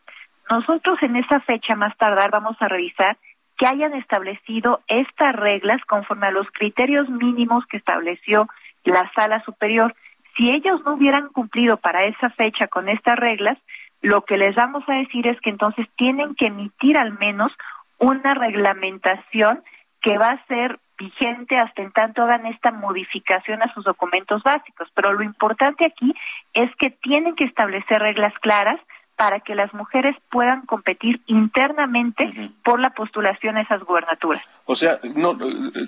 Nosotros 0.50 1.02
en 1.02 1.16
esa 1.16 1.40
fecha 1.40 1.74
más 1.76 1.96
tardar 1.96 2.30
vamos 2.30 2.56
a 2.60 2.68
revisar 2.68 3.16
que 3.58 3.66
hayan 3.66 3.92
establecido 3.94 4.80
estas 4.86 5.34
reglas 5.34 5.84
conforme 5.84 6.28
a 6.28 6.30
los 6.30 6.50
criterios 6.50 7.08
mínimos 7.08 7.66
que 7.66 7.76
estableció 7.76 8.48
la 8.88 9.10
sala 9.14 9.42
superior. 9.44 9.94
Si 10.36 10.50
ellos 10.50 10.82
no 10.84 10.94
hubieran 10.94 11.28
cumplido 11.28 11.76
para 11.76 12.04
esa 12.04 12.30
fecha 12.30 12.68
con 12.68 12.88
estas 12.88 13.16
reglas, 13.16 13.58
lo 14.00 14.22
que 14.22 14.38
les 14.38 14.54
vamos 14.54 14.84
a 14.88 14.94
decir 14.94 15.26
es 15.26 15.40
que 15.40 15.50
entonces 15.50 15.88
tienen 15.96 16.34
que 16.34 16.46
emitir 16.46 16.96
al 16.96 17.18
menos 17.18 17.52
una 17.98 18.34
reglamentación 18.34 19.62
que 20.00 20.18
va 20.18 20.28
a 20.28 20.46
ser 20.46 20.78
vigente 20.96 21.56
hasta 21.56 21.82
en 21.82 21.92
tanto 21.92 22.22
hagan 22.22 22.46
esta 22.46 22.70
modificación 22.70 23.62
a 23.62 23.72
sus 23.72 23.84
documentos 23.84 24.42
básicos. 24.42 24.88
Pero 24.94 25.12
lo 25.12 25.22
importante 25.22 25.84
aquí 25.84 26.14
es 26.54 26.74
que 26.76 26.90
tienen 26.90 27.34
que 27.34 27.44
establecer 27.44 28.00
reglas 28.00 28.34
claras 28.40 28.80
para 29.18 29.40
que 29.40 29.56
las 29.56 29.74
mujeres 29.74 30.14
puedan 30.30 30.64
competir 30.64 31.20
internamente 31.26 32.32
por 32.62 32.78
la 32.78 32.90
postulación 32.90 33.56
a 33.56 33.62
esas 33.62 33.82
gubernaturas. 33.82 34.40
O 34.64 34.76
sea, 34.76 35.00
no, 35.16 35.36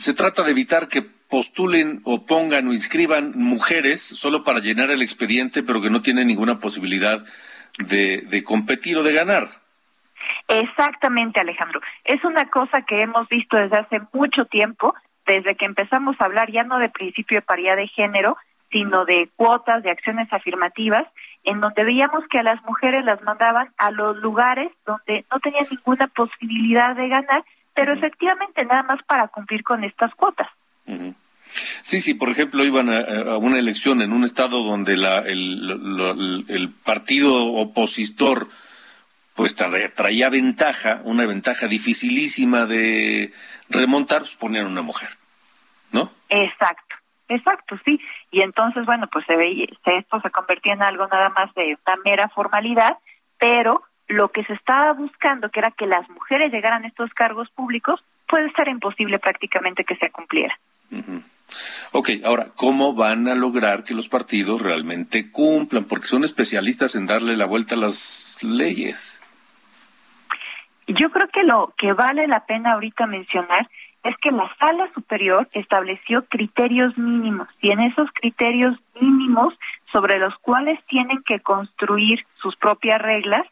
se 0.00 0.14
trata 0.14 0.42
de 0.42 0.50
evitar 0.50 0.88
que 0.88 1.02
postulen 1.02 2.00
o 2.02 2.26
pongan 2.26 2.66
o 2.66 2.72
inscriban 2.72 3.30
mujeres 3.36 4.02
solo 4.02 4.42
para 4.42 4.58
llenar 4.58 4.90
el 4.90 5.00
expediente, 5.00 5.62
pero 5.62 5.80
que 5.80 5.90
no 5.90 6.02
tienen 6.02 6.26
ninguna 6.26 6.58
posibilidad 6.58 7.22
de, 7.78 8.22
de 8.22 8.42
competir 8.42 8.98
o 8.98 9.04
de 9.04 9.12
ganar. 9.12 9.48
Exactamente, 10.48 11.38
Alejandro. 11.38 11.80
Es 12.04 12.24
una 12.24 12.50
cosa 12.50 12.82
que 12.82 13.00
hemos 13.00 13.28
visto 13.28 13.56
desde 13.56 13.78
hace 13.78 14.00
mucho 14.12 14.46
tiempo, 14.46 14.92
desde 15.24 15.54
que 15.54 15.66
empezamos 15.66 16.16
a 16.18 16.24
hablar 16.24 16.50
ya 16.50 16.64
no 16.64 16.80
de 16.80 16.88
principio 16.88 17.38
de 17.38 17.42
paridad 17.42 17.76
de 17.76 17.86
género, 17.86 18.36
sino 18.72 19.04
de 19.04 19.28
cuotas, 19.36 19.84
de 19.84 19.90
acciones 19.90 20.32
afirmativas, 20.32 21.06
en 21.44 21.60
donde 21.60 21.84
veíamos 21.84 22.24
que 22.30 22.38
a 22.38 22.42
las 22.42 22.62
mujeres 22.64 23.04
las 23.04 23.22
mandaban 23.22 23.68
a 23.78 23.90
los 23.90 24.16
lugares 24.18 24.70
donde 24.86 25.24
no 25.30 25.40
tenían 25.40 25.66
ninguna 25.70 26.06
posibilidad 26.08 26.94
de 26.94 27.08
ganar, 27.08 27.44
pero 27.74 27.92
efectivamente 27.92 28.64
nada 28.64 28.82
más 28.82 29.02
para 29.04 29.28
cumplir 29.28 29.62
con 29.62 29.84
estas 29.84 30.14
cuotas. 30.14 30.48
Sí, 31.82 32.00
sí, 32.00 32.14
por 32.14 32.28
ejemplo, 32.28 32.64
iban 32.64 32.88
a, 32.90 33.00
a 33.32 33.36
una 33.38 33.58
elección 33.58 34.02
en 34.02 34.12
un 34.12 34.24
estado 34.24 34.62
donde 34.62 34.96
la, 34.96 35.18
el, 35.18 35.66
lo- 35.66 36.12
lo- 36.14 36.44
el 36.48 36.68
partido 36.84 37.34
opositor 37.54 38.48
pues 39.34 39.56
tra- 39.56 39.92
traía 39.94 40.28
ventaja, 40.28 41.00
una 41.04 41.24
ventaja 41.26 41.66
dificilísima 41.66 42.66
de 42.66 43.32
remontar, 43.68 44.20
pues 44.20 44.36
ponían 44.36 44.66
una 44.66 44.82
mujer, 44.82 45.08
¿no? 45.92 46.12
Exacto, 46.28 46.96
exacto, 47.30 47.78
sí. 47.84 48.00
Y 48.30 48.42
entonces, 48.42 48.84
bueno, 48.84 49.06
pues 49.10 49.24
se 49.26 49.36
veía, 49.36 49.66
se- 49.84 49.96
esto 49.96 50.20
se 50.20 50.30
convertía 50.30 50.74
en 50.74 50.82
algo 50.82 51.06
nada 51.06 51.30
más 51.30 51.52
de 51.54 51.78
una 51.86 51.96
mera 52.04 52.28
formalidad, 52.28 52.98
pero 53.38 53.82
lo 54.08 54.28
que 54.28 54.44
se 54.44 54.52
estaba 54.52 54.92
buscando, 54.92 55.48
que 55.50 55.60
era 55.60 55.70
que 55.70 55.86
las 55.86 56.08
mujeres 56.10 56.52
llegaran 56.52 56.84
a 56.84 56.88
estos 56.88 57.12
cargos 57.14 57.48
públicos, 57.50 58.04
puede 58.28 58.50
ser 58.52 58.68
imposible 58.68 59.18
prácticamente 59.18 59.84
que 59.84 59.96
se 59.96 60.10
cumpliera. 60.10 60.58
Ujú. 60.90 61.22
Ok, 61.92 62.10
ahora, 62.24 62.46
¿cómo 62.54 62.94
van 62.94 63.26
a 63.26 63.34
lograr 63.34 63.82
que 63.82 63.94
los 63.94 64.08
partidos 64.08 64.62
realmente 64.62 65.32
cumplan? 65.32 65.84
Porque 65.84 66.06
son 66.06 66.22
especialistas 66.22 66.94
en 66.94 67.06
darle 67.06 67.36
la 67.36 67.46
vuelta 67.46 67.74
a 67.74 67.78
las 67.78 68.38
leyes. 68.42 69.16
Yo 70.86 71.10
creo 71.10 71.28
que 71.28 71.42
lo 71.44 71.72
que 71.76 71.92
vale 71.92 72.26
la 72.26 72.46
pena 72.46 72.72
ahorita 72.72 73.06
mencionar 73.06 73.68
es 74.02 74.16
que 74.18 74.30
la 74.30 74.50
sala 74.58 74.90
superior 74.94 75.48
estableció 75.52 76.24
criterios 76.26 76.96
mínimos 76.96 77.48
y 77.60 77.70
en 77.70 77.80
esos 77.80 78.10
criterios 78.12 78.76
mínimos 79.00 79.54
sobre 79.92 80.18
los 80.18 80.36
cuales 80.38 80.78
tienen 80.86 81.22
que 81.22 81.40
construir 81.40 82.24
sus 82.36 82.56
propias 82.56 83.00
reglas, 83.00 83.46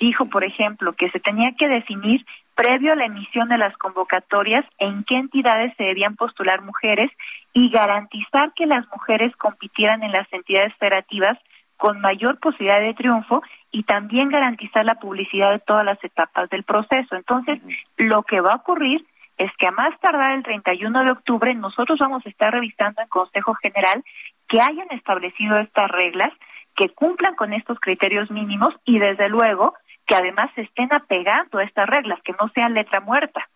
dijo, 0.00 0.26
por 0.26 0.44
ejemplo, 0.44 0.92
que 0.94 1.10
se 1.10 1.20
tenía 1.20 1.52
que 1.52 1.68
definir 1.68 2.24
previo 2.54 2.92
a 2.92 2.96
la 2.96 3.06
emisión 3.06 3.48
de 3.48 3.58
las 3.58 3.76
convocatorias 3.76 4.64
en 4.78 5.04
qué 5.04 5.16
entidades 5.16 5.72
se 5.76 5.84
debían 5.84 6.16
postular 6.16 6.62
mujeres 6.62 7.10
y 7.52 7.70
garantizar 7.70 8.52
que 8.54 8.66
las 8.66 8.86
mujeres 8.88 9.34
compitieran 9.36 10.02
en 10.02 10.12
las 10.12 10.30
entidades 10.32 10.74
federativas 10.76 11.38
con 11.76 12.00
mayor 12.00 12.38
posibilidad 12.38 12.80
de 12.80 12.94
triunfo 12.94 13.42
y 13.70 13.84
también 13.84 14.28
garantizar 14.28 14.84
la 14.84 14.96
publicidad 14.96 15.50
de 15.50 15.58
todas 15.58 15.84
las 15.84 16.02
etapas 16.04 16.48
del 16.50 16.62
proceso. 16.62 17.16
Entonces, 17.16 17.60
lo 17.96 18.22
que 18.22 18.40
va 18.40 18.52
a 18.52 18.56
ocurrir 18.56 19.04
es 19.42 19.50
que 19.56 19.66
a 19.66 19.72
más 19.72 19.98
tardar 20.00 20.32
el 20.32 20.42
31 20.42 21.04
de 21.04 21.10
octubre 21.10 21.54
nosotros 21.54 21.98
vamos 21.98 22.24
a 22.24 22.28
estar 22.28 22.52
revisando 22.52 23.02
en 23.02 23.08
Consejo 23.08 23.54
General 23.54 24.04
que 24.48 24.60
hayan 24.60 24.90
establecido 24.90 25.58
estas 25.58 25.90
reglas, 25.90 26.32
que 26.76 26.90
cumplan 26.90 27.34
con 27.34 27.52
estos 27.52 27.80
criterios 27.80 28.30
mínimos 28.30 28.74
y 28.84 28.98
desde 28.98 29.28
luego 29.28 29.74
que 30.06 30.14
además 30.14 30.50
se 30.54 30.62
estén 30.62 30.92
apegando 30.92 31.58
a 31.58 31.64
estas 31.64 31.88
reglas, 31.88 32.20
que 32.22 32.34
no 32.40 32.48
sean 32.54 32.74
letra 32.74 33.00
muerta. 33.00 33.48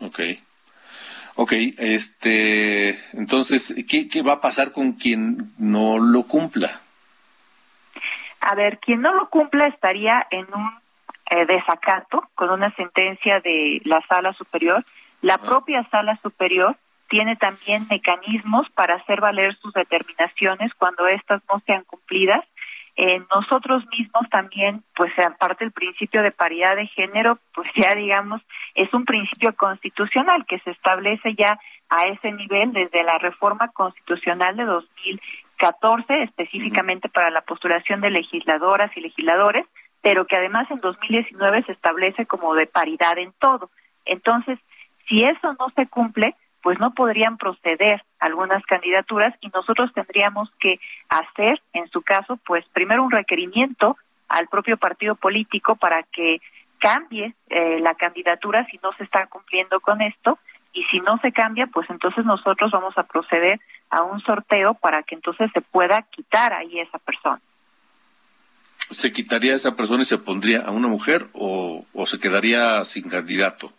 Ok. 0.00 0.20
Ok, 1.34 1.52
este, 1.78 2.98
entonces, 3.12 3.74
¿qué, 3.88 4.08
qué 4.08 4.22
va 4.22 4.34
a 4.34 4.40
pasar 4.40 4.72
con 4.72 4.92
quien 4.92 5.52
no 5.58 5.98
lo 5.98 6.24
cumpla? 6.24 6.80
A 8.40 8.54
ver, 8.54 8.78
quien 8.78 9.00
no 9.00 9.14
lo 9.14 9.30
cumpla 9.30 9.66
estaría 9.68 10.26
en 10.30 10.46
un 10.52 10.70
eh, 11.30 11.46
desacato 11.46 12.28
con 12.34 12.50
una 12.50 12.74
sentencia 12.74 13.40
de 13.40 13.80
la 13.84 14.02
sala 14.08 14.32
superior. 14.34 14.84
La 15.22 15.38
propia 15.38 15.88
sala 15.88 16.16
superior 16.16 16.76
tiene 17.08 17.36
también 17.36 17.86
mecanismos 17.88 18.68
para 18.70 18.96
hacer 18.96 19.20
valer 19.20 19.56
sus 19.56 19.72
determinaciones 19.72 20.74
cuando 20.74 21.06
éstas 21.06 21.42
no 21.50 21.60
sean 21.64 21.84
cumplidas. 21.84 22.44
Eh, 22.96 23.22
nosotros 23.34 23.84
mismos 23.96 24.28
también, 24.30 24.82
pues 24.94 25.12
aparte 25.18 25.64
del 25.64 25.72
principio 25.72 26.22
de 26.22 26.30
paridad 26.30 26.74
de 26.76 26.86
género, 26.88 27.38
pues 27.54 27.70
ya 27.76 27.94
digamos, 27.94 28.42
es 28.74 28.92
un 28.92 29.04
principio 29.04 29.54
constitucional 29.54 30.44
que 30.44 30.58
se 30.58 30.70
establece 30.70 31.34
ya 31.34 31.58
a 31.88 32.06
ese 32.06 32.32
nivel 32.32 32.72
desde 32.72 33.02
la 33.02 33.18
reforma 33.18 33.68
constitucional 33.68 34.56
de 34.56 34.64
2014, 34.64 36.22
específicamente 36.22 37.08
para 37.08 37.30
la 37.30 37.42
postulación 37.42 38.00
de 38.00 38.10
legisladoras 38.10 38.94
y 38.96 39.00
legisladores, 39.00 39.66
pero 40.00 40.26
que 40.26 40.36
además 40.36 40.70
en 40.70 40.80
2019 40.80 41.62
se 41.62 41.72
establece 41.72 42.26
como 42.26 42.54
de 42.54 42.66
paridad 42.66 43.18
en 43.18 43.32
todo. 43.38 43.70
Entonces, 44.04 44.58
si 45.08 45.24
eso 45.24 45.54
no 45.58 45.70
se 45.74 45.86
cumple, 45.86 46.34
pues 46.62 46.78
no 46.78 46.94
podrían 46.94 47.36
proceder 47.36 48.02
algunas 48.20 48.64
candidaturas 48.64 49.34
y 49.40 49.48
nosotros 49.48 49.92
tendríamos 49.92 50.50
que 50.60 50.78
hacer, 51.08 51.60
en 51.72 51.88
su 51.88 52.02
caso, 52.02 52.38
pues 52.46 52.64
primero 52.72 53.02
un 53.02 53.10
requerimiento 53.10 53.96
al 54.28 54.46
propio 54.48 54.76
partido 54.76 55.16
político 55.16 55.74
para 55.76 56.04
que 56.04 56.40
cambie 56.78 57.34
eh, 57.48 57.80
la 57.80 57.94
candidatura 57.94 58.66
si 58.70 58.78
no 58.82 58.92
se 58.92 59.04
está 59.04 59.26
cumpliendo 59.26 59.80
con 59.80 60.00
esto 60.00 60.38
y 60.72 60.84
si 60.84 61.00
no 61.00 61.18
se 61.18 61.32
cambia, 61.32 61.66
pues 61.66 61.90
entonces 61.90 62.24
nosotros 62.24 62.70
vamos 62.70 62.96
a 62.96 63.02
proceder 63.02 63.60
a 63.90 64.02
un 64.02 64.20
sorteo 64.20 64.74
para 64.74 65.02
que 65.02 65.16
entonces 65.16 65.50
se 65.52 65.60
pueda 65.60 66.02
quitar 66.02 66.52
ahí 66.54 66.78
esa 66.78 66.98
persona. 66.98 67.40
¿Se 68.90 69.12
quitaría 69.12 69.54
esa 69.54 69.74
persona 69.76 70.02
y 70.02 70.06
se 70.06 70.18
pondría 70.18 70.62
a 70.62 70.70
una 70.70 70.88
mujer 70.88 71.26
o 71.34 71.84
se 72.06 72.18
quedaría 72.18 72.82
sin 72.84 73.08
candidato? 73.08 73.72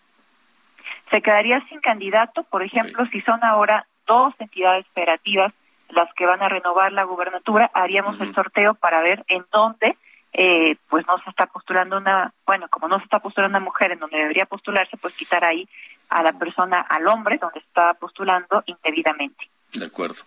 Se 1.14 1.22
quedaría 1.22 1.64
sin 1.70 1.80
candidato, 1.80 2.42
por 2.42 2.64
ejemplo, 2.64 3.06
si 3.12 3.22
son 3.22 3.44
ahora 3.44 3.86
dos 4.08 4.34
entidades 4.40 4.88
federativas 4.96 5.54
las 5.90 6.12
que 6.16 6.26
van 6.26 6.42
a 6.42 6.50
renovar 6.50 6.92
la 6.92 7.04
gubernatura, 7.04 7.70
haríamos 7.76 8.20
el 8.20 8.34
sorteo 8.34 8.74
para 8.74 9.00
ver 9.04 9.24
en 9.28 9.46
dónde 9.52 9.96
eh, 10.34 10.76
pues 10.90 11.06
no 11.06 11.20
se 11.24 11.30
está 11.30 11.46
postulando 11.46 11.98
una, 11.98 12.34
bueno, 12.48 12.68
como 12.68 12.88
no 12.88 12.98
se 12.98 13.04
está 13.04 13.20
postulando 13.20 13.60
una 13.60 13.66
mujer 13.66 13.92
en 13.92 14.00
donde 14.00 14.18
debería 14.18 14.48
postularse, 14.48 14.98
pues 14.98 15.14
quitar 15.14 15.46
ahí 15.46 15.70
a 16.10 16.24
la 16.24 16.34
persona, 16.34 16.82
al 16.82 17.08
hombre, 17.08 17.38
donde 17.40 17.60
está 17.60 17.94
postulando 17.94 18.64
indebidamente. 18.66 19.48
De 19.74 19.86
acuerdo. 19.86 20.24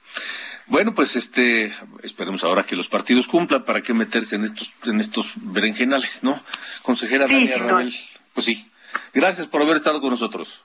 Bueno, 0.66 0.94
pues 0.94 1.16
este, 1.16 1.74
esperemos 2.04 2.44
ahora 2.44 2.62
que 2.62 2.76
los 2.76 2.88
partidos 2.88 3.26
cumplan 3.26 3.64
para 3.64 3.82
qué 3.82 3.92
meterse 3.92 4.36
en 4.36 4.44
estos, 4.44 4.72
en 4.84 5.00
estos 5.00 5.32
berenjenales, 5.36 6.22
¿no? 6.22 6.40
Consejera 6.82 7.26
Sí, 7.26 7.34
Dania 7.34 7.58
Rabel. 7.58 7.92
Pues 8.34 8.46
sí. 8.46 8.70
Gracias 9.12 9.48
por 9.48 9.62
haber 9.62 9.78
estado 9.78 10.00
con 10.00 10.10
nosotros. 10.10 10.62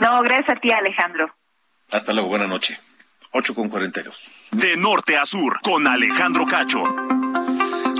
No, 0.00 0.22
gracias 0.22 0.56
a 0.56 0.60
ti, 0.60 0.70
Alejandro. 0.70 1.34
Hasta 1.90 2.12
luego, 2.12 2.28
buena 2.28 2.46
noche. 2.46 2.78
8 3.32 3.54
con 3.54 3.68
42. 3.68 4.22
De 4.52 4.76
norte 4.76 5.16
a 5.16 5.24
sur, 5.24 5.60
con 5.60 5.86
Alejandro 5.86 6.46
Cacho. 6.46 6.82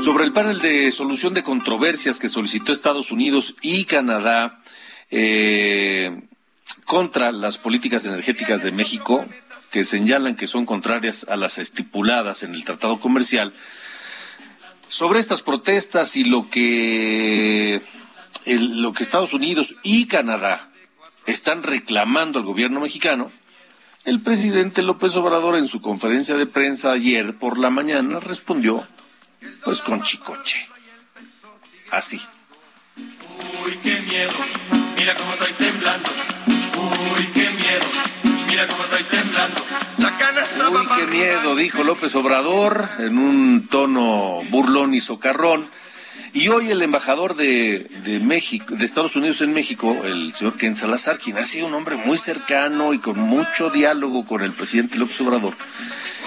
Sobre 0.02 0.24
el 0.24 0.32
panel 0.32 0.60
de 0.60 0.90
solución 0.90 1.34
de 1.34 1.42
controversias 1.42 2.18
que 2.18 2.28
solicitó 2.28 2.72
Estados 2.72 3.10
Unidos 3.10 3.56
y 3.60 3.84
Canadá 3.84 4.60
eh, 5.10 6.22
contra 6.84 7.32
las 7.32 7.58
políticas 7.58 8.04
energéticas 8.06 8.62
de 8.62 8.70
México, 8.70 9.26
que 9.70 9.84
señalan 9.84 10.36
que 10.36 10.46
son 10.46 10.64
contrarias 10.64 11.26
a 11.28 11.36
las 11.36 11.58
estipuladas 11.58 12.42
en 12.42 12.54
el 12.54 12.64
Tratado 12.64 13.00
Comercial, 13.00 13.52
sobre 14.88 15.18
estas 15.20 15.42
protestas 15.42 16.16
y 16.16 16.24
lo 16.24 16.48
que, 16.48 17.82
el- 18.46 18.80
lo 18.80 18.92
que 18.94 19.02
Estados 19.02 19.34
Unidos 19.34 19.74
y 19.82 20.06
Canadá 20.06 20.67
están 21.28 21.62
reclamando 21.62 22.38
al 22.38 22.44
gobierno 22.44 22.80
mexicano, 22.80 23.30
el 24.04 24.20
presidente 24.20 24.82
López 24.82 25.14
Obrador 25.16 25.56
en 25.56 25.68
su 25.68 25.82
conferencia 25.82 26.36
de 26.36 26.46
prensa 26.46 26.90
ayer 26.92 27.36
por 27.36 27.58
la 27.58 27.68
mañana 27.68 28.18
respondió 28.18 28.86
pues 29.62 29.80
con 29.82 30.02
chicoche. 30.02 30.66
Así. 31.90 32.20
Uy, 32.96 33.78
qué 33.82 34.00
miedo, 34.00 34.32
mira 34.96 35.14
cómo 35.14 35.32
estoy 35.32 35.52
temblando. 35.52 36.08
Uy, 36.46 37.26
qué 37.34 37.50
miedo, 37.50 37.86
mira 38.48 38.66
cómo 38.66 38.82
estoy 38.84 39.04
temblando. 39.04 39.60
La 39.98 40.16
cana 40.16 40.44
estaba 40.44 40.80
Uy, 40.80 40.88
qué 40.96 41.06
miedo, 41.06 41.56
dijo 41.56 41.84
López 41.84 42.14
Obrador 42.14 42.88
en 42.98 43.18
un 43.18 43.68
tono 43.68 44.40
burlón 44.48 44.94
y 44.94 45.00
socarrón. 45.00 45.70
Y 46.34 46.48
hoy 46.48 46.70
el 46.70 46.82
embajador 46.82 47.36
de, 47.36 47.86
de 48.04 48.20
México, 48.20 48.74
de 48.76 48.84
Estados 48.84 49.16
Unidos 49.16 49.40
en 49.40 49.52
México, 49.52 49.96
el 50.04 50.32
señor 50.32 50.56
Ken 50.56 50.74
Salazar, 50.74 51.18
quien 51.18 51.38
ha 51.38 51.44
sido 51.44 51.66
un 51.66 51.74
hombre 51.74 51.96
muy 51.96 52.18
cercano 52.18 52.92
y 52.94 52.98
con 52.98 53.18
mucho 53.18 53.70
diálogo 53.70 54.26
con 54.26 54.42
el 54.42 54.52
presidente 54.52 54.98
López 54.98 55.20
Obrador, 55.20 55.54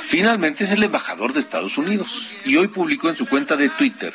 finalmente 0.07 0.63
es 0.63 0.71
el 0.71 0.83
embajador 0.83 1.33
de 1.33 1.39
Estados 1.39 1.77
Unidos. 1.77 2.27
Y 2.45 2.55
hoy 2.57 2.67
publicó 2.67 3.09
en 3.09 3.15
su 3.15 3.27
cuenta 3.27 3.55
de 3.55 3.69
Twitter 3.69 4.13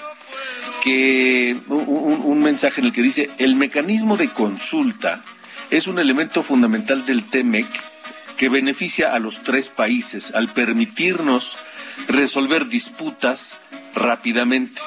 que 0.83 1.61
un, 1.69 2.21
un- 2.25 2.43
mensaje 2.43 2.81
en 2.81 2.87
el 2.89 2.93
que 2.93 3.03
dice 3.03 3.31
el 3.39 3.55
mecanismo 3.57 4.17
de 4.17 4.33
consulta 4.33 5.25
es 5.71 5.87
un 5.89 5.99
elemento 5.99 6.43
fundamental 6.43 7.05
del 7.07 7.25
TEMEC 7.25 7.67
que 8.37 8.49
beneficia 8.49 9.13
a 9.15 9.19
los 9.19 9.43
tres 9.43 9.69
países 9.69 10.33
al 10.35 10.53
permitirnos 10.53 11.59
resolver 12.07 12.69
disputas 12.69 13.59
rápidamente. 13.95 14.81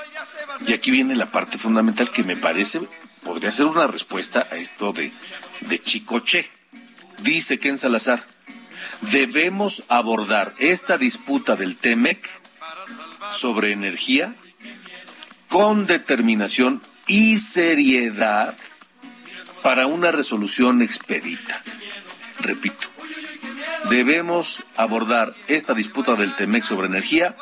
Y 0.65 0.74
aquí 0.74 0.91
viene 0.91 1.15
la 1.15 1.32
parte 1.32 1.57
fundamental 1.57 2.11
que 2.11 2.24
me 2.24 2.36
parece 2.36 2.82
podría 3.24 3.51
ser 3.51 3.65
una 3.65 3.88
respuesta 3.88 4.47
a 4.51 4.55
esto 4.55 4.91
de, 4.91 5.11
de 5.61 5.80
Chicoche. 5.80 6.49
Dice 7.20 7.59
Ken 7.59 7.78
Salazar, 7.78 8.26
debemos 9.01 9.84
abordar 9.88 10.53
esta 10.59 10.97
disputa 10.97 11.55
del 11.55 11.78
TEMEC 11.78 12.28
sobre 13.32 13.72
energía 13.72 14.36
con 15.49 15.86
determinación 15.86 16.82
y 17.07 17.38
seriedad 17.38 18.55
para 19.61 19.88
una 19.88 20.11
resolución 20.11 20.82
expedita. 20.82 21.63
Repito, 22.39 22.88
debemos 23.89 24.63
abordar 24.78 25.36
esta 25.47 25.74
disputa 25.74 26.15
del 26.15 26.36
TEMEC 26.36 26.63
sobre 26.63 26.88
energía 26.88 27.36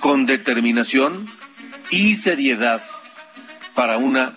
con 0.00 0.26
determinación 0.26 1.30
y 1.90 2.14
seriedad 2.14 2.82
para 3.74 3.98
una 3.98 4.34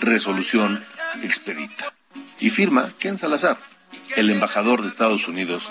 resolución 0.00 0.84
expedita. 1.22 1.92
Y 2.38 2.50
firma 2.50 2.94
Ken 2.98 3.18
Salazar, 3.18 3.58
el 4.16 4.30
embajador 4.30 4.82
de 4.82 4.88
Estados 4.88 5.28
Unidos 5.28 5.70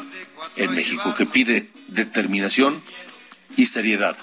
en 0.55 0.73
México, 0.73 1.15
que 1.15 1.25
pide 1.25 1.69
determinación 1.87 2.83
y 3.57 3.65
seriedad, 3.65 4.15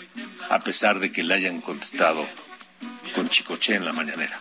a 0.49 0.61
pesar 0.61 1.01
de 1.01 1.11
que 1.11 1.23
le 1.23 1.35
hayan 1.35 1.61
contestado 1.61 2.27
con 3.15 3.29
chicoche 3.29 3.75
en 3.75 3.85
la 3.85 3.93
mañanera. 3.93 4.39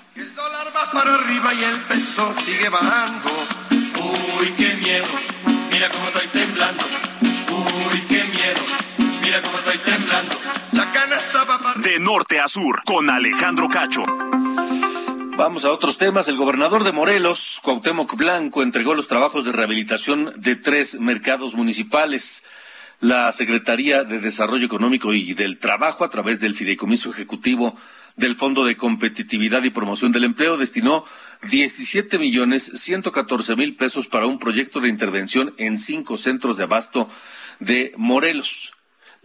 va 0.76 0.92
para 0.92 1.16
arriba 1.16 1.54
y 1.54 1.64
el 1.64 1.80
peso 1.82 2.34
sigue 2.34 2.70
bajando. 2.70 3.30
Uy, 3.72 4.54
qué 4.58 4.76
miedo, 4.76 5.08
mira 5.72 5.90
cómo 5.90 6.08
estoy 6.08 6.28
temblando. 6.28 6.84
Norte 12.00 12.40
a 12.40 12.48
sur, 12.48 12.84
con 12.84 13.10
Alejandro 13.10 13.70
Cacho. 13.70 14.04
Vamos 15.38 15.66
a 15.66 15.72
otros 15.72 15.98
temas. 15.98 16.28
El 16.28 16.38
gobernador 16.38 16.84
de 16.84 16.92
Morelos, 16.92 17.60
Cuauhtémoc 17.64 18.16
Blanco, 18.16 18.64
entregó 18.64 18.94
los 18.94 19.08
trabajos 19.08 19.46
de 19.46 19.52
rehabilitación 19.52 20.34
de 20.38 20.56
tres 20.56 21.00
mercados 21.00 21.56
municipales. 21.56 22.44
La 23.02 23.32
Secretaría 23.32 24.04
de 24.04 24.20
Desarrollo 24.20 24.66
Económico 24.66 25.14
y 25.14 25.34
del 25.34 25.58
Trabajo, 25.58 26.04
a 26.04 26.10
través 26.10 26.40
del 26.40 26.56
Fideicomiso 26.56 27.10
Ejecutivo 27.10 27.76
del 28.16 28.36
Fondo 28.36 28.66
de 28.66 28.78
Competitividad 28.78 29.64
y 29.64 29.70
Promoción 29.70 30.12
del 30.12 30.24
Empleo, 30.24 30.58
destinó 30.58 31.06
17 31.50 32.18
millones 32.18 32.72
114 32.76 33.56
mil 33.56 33.76
pesos 33.76 34.08
para 34.08 34.26
un 34.26 34.40
proyecto 34.40 34.80
de 34.80 34.90
intervención 34.90 35.54
en 35.58 35.78
cinco 35.78 36.18
centros 36.18 36.58
de 36.58 36.64
abasto 36.64 37.10
de 37.60 37.94
Morelos. 37.98 38.75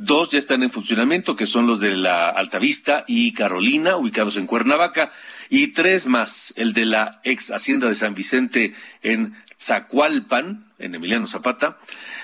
Dos 0.03 0.31
ya 0.31 0.39
están 0.39 0.63
en 0.63 0.71
funcionamiento, 0.71 1.37
que 1.37 1.45
son 1.45 1.67
los 1.67 1.79
de 1.79 1.95
la 1.95 2.31
Altavista 2.31 3.05
y 3.07 3.35
Carolina, 3.35 3.99
ubicados 3.99 4.39
en 4.39 4.47
Cuernavaca, 4.47 5.13
y 5.51 5.75
tres 5.75 6.07
más, 6.07 6.55
el 6.57 6.73
de 6.73 6.87
la 6.87 7.21
ex 7.23 7.51
Hacienda 7.51 7.87
de 7.87 7.95
San 7.95 8.15
Vicente 8.15 8.75
en 9.03 9.37
Zacualpan, 9.61 10.73
en 10.79 10.95
Emiliano 10.95 11.27
Zapata, 11.27 11.77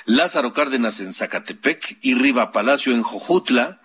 Lázaro 0.06 0.54
Cárdenas 0.54 1.00
en 1.00 1.12
Zacatepec 1.12 1.98
y 2.00 2.14
Riva 2.14 2.50
Palacio 2.50 2.94
en 2.94 3.02
Jojutla, 3.02 3.82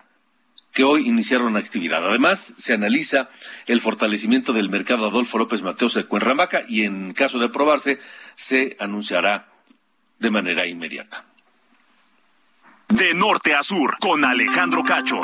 que 0.72 0.84
hoy 0.84 1.06
iniciaron 1.06 1.58
actividad. 1.58 2.02
Además, 2.02 2.54
se 2.56 2.72
analiza 2.72 3.28
el 3.66 3.82
fortalecimiento 3.82 4.54
del 4.54 4.70
mercado 4.70 5.06
Adolfo 5.06 5.36
López 5.36 5.60
Mateos 5.60 5.92
de 5.92 6.04
Cuernavaca 6.04 6.62
y 6.66 6.84
en 6.84 7.12
caso 7.12 7.38
de 7.38 7.44
aprobarse, 7.44 8.00
se 8.36 8.74
anunciará 8.80 9.52
de 10.18 10.30
manera 10.30 10.66
inmediata. 10.66 11.26
De 12.92 13.14
norte 13.14 13.54
a 13.54 13.62
sur, 13.62 13.96
con 13.98 14.22
Alejandro 14.22 14.84
Cacho. 14.84 15.18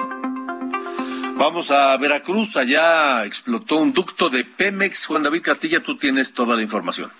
Vamos 1.36 1.70
a 1.70 1.94
Veracruz, 1.98 2.56
allá 2.56 3.26
explotó 3.26 3.76
un 3.76 3.92
ducto 3.92 4.30
de 4.30 4.42
Pemex. 4.44 5.04
Juan 5.04 5.22
David 5.22 5.42
Castilla, 5.42 5.82
tú 5.82 5.98
tienes 5.98 6.32
toda 6.32 6.56
la 6.56 6.62
información. 6.62 7.10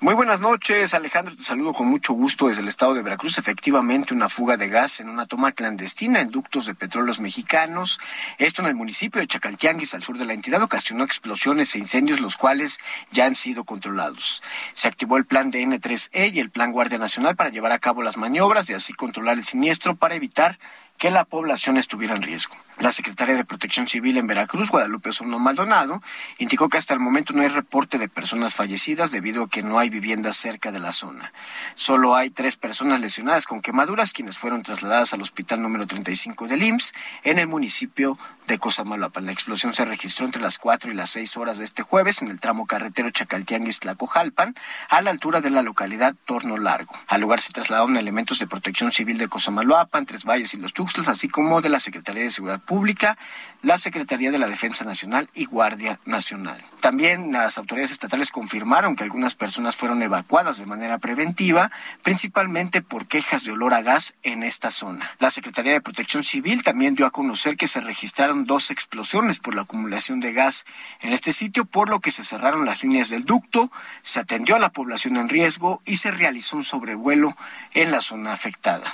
Muy 0.00 0.14
buenas 0.14 0.40
noches, 0.40 0.94
Alejandro. 0.94 1.34
Te 1.34 1.42
saludo 1.42 1.74
con 1.74 1.88
mucho 1.88 2.12
gusto 2.12 2.46
desde 2.46 2.62
el 2.62 2.68
estado 2.68 2.94
de 2.94 3.02
Veracruz. 3.02 3.36
Efectivamente, 3.36 4.14
una 4.14 4.28
fuga 4.28 4.56
de 4.56 4.68
gas 4.68 5.00
en 5.00 5.08
una 5.08 5.26
toma 5.26 5.50
clandestina 5.50 6.20
en 6.20 6.30
ductos 6.30 6.66
de 6.66 6.76
petróleos 6.76 7.18
mexicanos. 7.18 7.98
Esto 8.38 8.62
en 8.62 8.68
el 8.68 8.76
municipio 8.76 9.20
de 9.20 9.26
Chacaltianguis, 9.26 9.94
al 9.94 10.02
sur 10.04 10.16
de 10.16 10.24
la 10.24 10.34
entidad, 10.34 10.62
ocasionó 10.62 11.02
explosiones 11.02 11.74
e 11.74 11.80
incendios, 11.80 12.20
los 12.20 12.36
cuales 12.36 12.78
ya 13.10 13.24
han 13.24 13.34
sido 13.34 13.64
controlados. 13.64 14.40
Se 14.72 14.86
activó 14.86 15.16
el 15.16 15.24
plan 15.24 15.50
de 15.50 15.64
N3E 15.64 16.32
y 16.32 16.38
el 16.38 16.50
plan 16.50 16.70
Guardia 16.70 16.98
Nacional 16.98 17.34
para 17.34 17.50
llevar 17.50 17.72
a 17.72 17.80
cabo 17.80 18.04
las 18.04 18.16
maniobras 18.16 18.70
y 18.70 18.74
así 18.74 18.92
controlar 18.92 19.36
el 19.36 19.44
siniestro 19.44 19.96
para 19.96 20.14
evitar 20.14 20.60
que 20.96 21.10
la 21.10 21.24
población 21.24 21.76
estuviera 21.76 22.14
en 22.14 22.22
riesgo. 22.22 22.54
La 22.80 22.92
secretaria 22.92 23.34
de 23.34 23.44
Protección 23.44 23.88
Civil 23.88 24.18
en 24.18 24.28
Veracruz, 24.28 24.70
Guadalupe 24.70 25.08
Osorno 25.08 25.40
Maldonado, 25.40 26.00
indicó 26.38 26.68
que 26.68 26.78
hasta 26.78 26.94
el 26.94 27.00
momento 27.00 27.32
no 27.32 27.42
hay 27.42 27.48
reporte 27.48 27.98
de 27.98 28.08
personas 28.08 28.54
fallecidas 28.54 29.10
debido 29.10 29.42
a 29.42 29.48
que 29.48 29.64
no 29.64 29.80
hay 29.80 29.90
viviendas 29.90 30.36
cerca 30.36 30.70
de 30.70 30.78
la 30.78 30.92
zona. 30.92 31.32
Solo 31.74 32.14
hay 32.14 32.30
tres 32.30 32.56
personas 32.56 33.00
lesionadas 33.00 33.46
con 33.46 33.62
quemaduras, 33.62 34.12
quienes 34.12 34.38
fueron 34.38 34.62
trasladadas 34.62 35.12
al 35.12 35.22
hospital 35.22 35.60
número 35.60 35.88
35 35.88 36.46
del 36.46 36.62
IMSS 36.62 36.92
en 37.24 37.40
el 37.40 37.48
municipio 37.48 38.16
de 38.46 38.58
Cosamaloapan. 38.58 39.26
La 39.26 39.32
explosión 39.32 39.74
se 39.74 39.84
registró 39.84 40.24
entre 40.24 40.40
las 40.40 40.56
4 40.58 40.90
y 40.90 40.94
las 40.94 41.10
6 41.10 41.36
horas 41.36 41.58
de 41.58 41.64
este 41.64 41.82
jueves 41.82 42.22
en 42.22 42.28
el 42.28 42.40
tramo 42.40 42.66
carretero 42.66 43.10
Chacaltianguis-Tlacojalpan, 43.10 44.54
a 44.88 45.02
la 45.02 45.10
altura 45.10 45.40
de 45.40 45.50
la 45.50 45.62
localidad 45.62 46.14
Torno 46.24 46.56
Largo. 46.56 46.92
Al 47.08 47.20
lugar 47.20 47.40
se 47.40 47.52
trasladaron 47.52 47.96
elementos 47.96 48.38
de 48.38 48.46
Protección 48.46 48.92
Civil 48.92 49.18
de 49.18 49.28
Cosamaloapan, 49.28 50.06
Tres 50.06 50.24
Valles 50.24 50.54
y 50.54 50.58
Los 50.58 50.72
Tuxtlas, 50.72 51.08
así 51.08 51.28
como 51.28 51.60
de 51.60 51.68
la 51.68 51.80
Secretaría 51.80 52.22
de 52.22 52.30
Seguridad 52.30 52.62
Pública, 52.68 53.16
la 53.62 53.78
Secretaría 53.78 54.30
de 54.30 54.38
la 54.38 54.46
Defensa 54.46 54.84
Nacional 54.84 55.30
y 55.34 55.46
Guardia 55.46 55.98
Nacional. 56.04 56.62
También 56.80 57.32
las 57.32 57.56
autoridades 57.56 57.90
estatales 57.90 58.30
confirmaron 58.30 58.94
que 58.94 59.04
algunas 59.04 59.34
personas 59.34 59.74
fueron 59.74 60.02
evacuadas 60.02 60.58
de 60.58 60.66
manera 60.66 60.98
preventiva, 60.98 61.72
principalmente 62.02 62.82
por 62.82 63.06
quejas 63.06 63.44
de 63.44 63.52
olor 63.52 63.72
a 63.72 63.80
gas 63.80 64.14
en 64.22 64.42
esta 64.42 64.70
zona. 64.70 65.10
La 65.18 65.30
Secretaría 65.30 65.72
de 65.72 65.80
Protección 65.80 66.24
Civil 66.24 66.62
también 66.62 66.94
dio 66.94 67.06
a 67.06 67.10
conocer 67.10 67.56
que 67.56 67.68
se 67.68 67.80
registraron 67.80 68.44
dos 68.44 68.70
explosiones 68.70 69.38
por 69.40 69.54
la 69.54 69.62
acumulación 69.62 70.20
de 70.20 70.34
gas 70.34 70.66
en 71.00 71.14
este 71.14 71.32
sitio, 71.32 71.64
por 71.64 71.88
lo 71.88 72.00
que 72.00 72.10
se 72.10 72.24
cerraron 72.24 72.66
las 72.66 72.84
líneas 72.84 73.08
del 73.08 73.24
ducto, 73.24 73.72
se 74.02 74.20
atendió 74.20 74.56
a 74.56 74.60
la 74.60 74.72
población 74.72 75.16
en 75.16 75.30
riesgo 75.30 75.80
y 75.86 75.96
se 75.96 76.10
realizó 76.10 76.58
un 76.58 76.64
sobrevuelo 76.64 77.34
en 77.72 77.90
la 77.90 78.02
zona 78.02 78.34
afectada. 78.34 78.92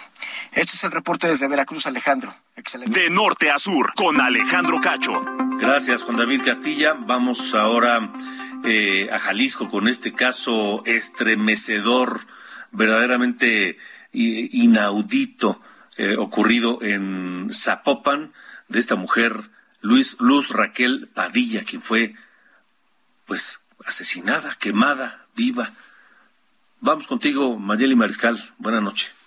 Este 0.53 0.77
es 0.77 0.85
el 0.85 0.93
reporte 0.93 1.27
desde 1.27 1.49
Veracruz, 1.49 1.87
Alejandro. 1.87 2.35
Excelente. 2.57 3.01
De 3.01 3.11
norte 3.11 3.51
a 3.51 3.59
sur, 3.65 3.95
con 3.95 4.21
Alejandro 4.21 4.79
Cacho. 4.79 5.25
Gracias, 5.59 6.03
Juan 6.03 6.19
David 6.19 6.43
Castilla. 6.45 6.93
Vamos 6.93 7.55
ahora 7.55 8.13
eh, 8.63 9.09
a 9.11 9.19
Jalisco 9.19 9.71
con 9.71 9.89
este 9.89 10.13
caso 10.13 10.83
estremecedor, 10.85 12.27
verdaderamente 12.73 13.79
inaudito 14.13 15.63
eh, 15.97 16.17
ocurrido 16.19 16.83
en 16.83 17.49
Zapopan 17.55 18.35
de 18.69 18.81
esta 18.81 18.97
mujer, 18.97 19.49
Luis 19.81 20.19
Luz 20.21 20.51
Raquel 20.51 21.09
Padilla, 21.09 21.65
quien 21.65 21.81
fue, 21.81 22.15
pues, 23.25 23.61
asesinada, 23.87 24.59
quemada, 24.61 25.25
viva. 25.35 25.73
Vamos 26.81 27.07
contigo, 27.07 27.59
Mayeli 27.59 27.95
Mariscal. 27.95 28.53
Buenas 28.59 28.83
noches. 28.83 29.24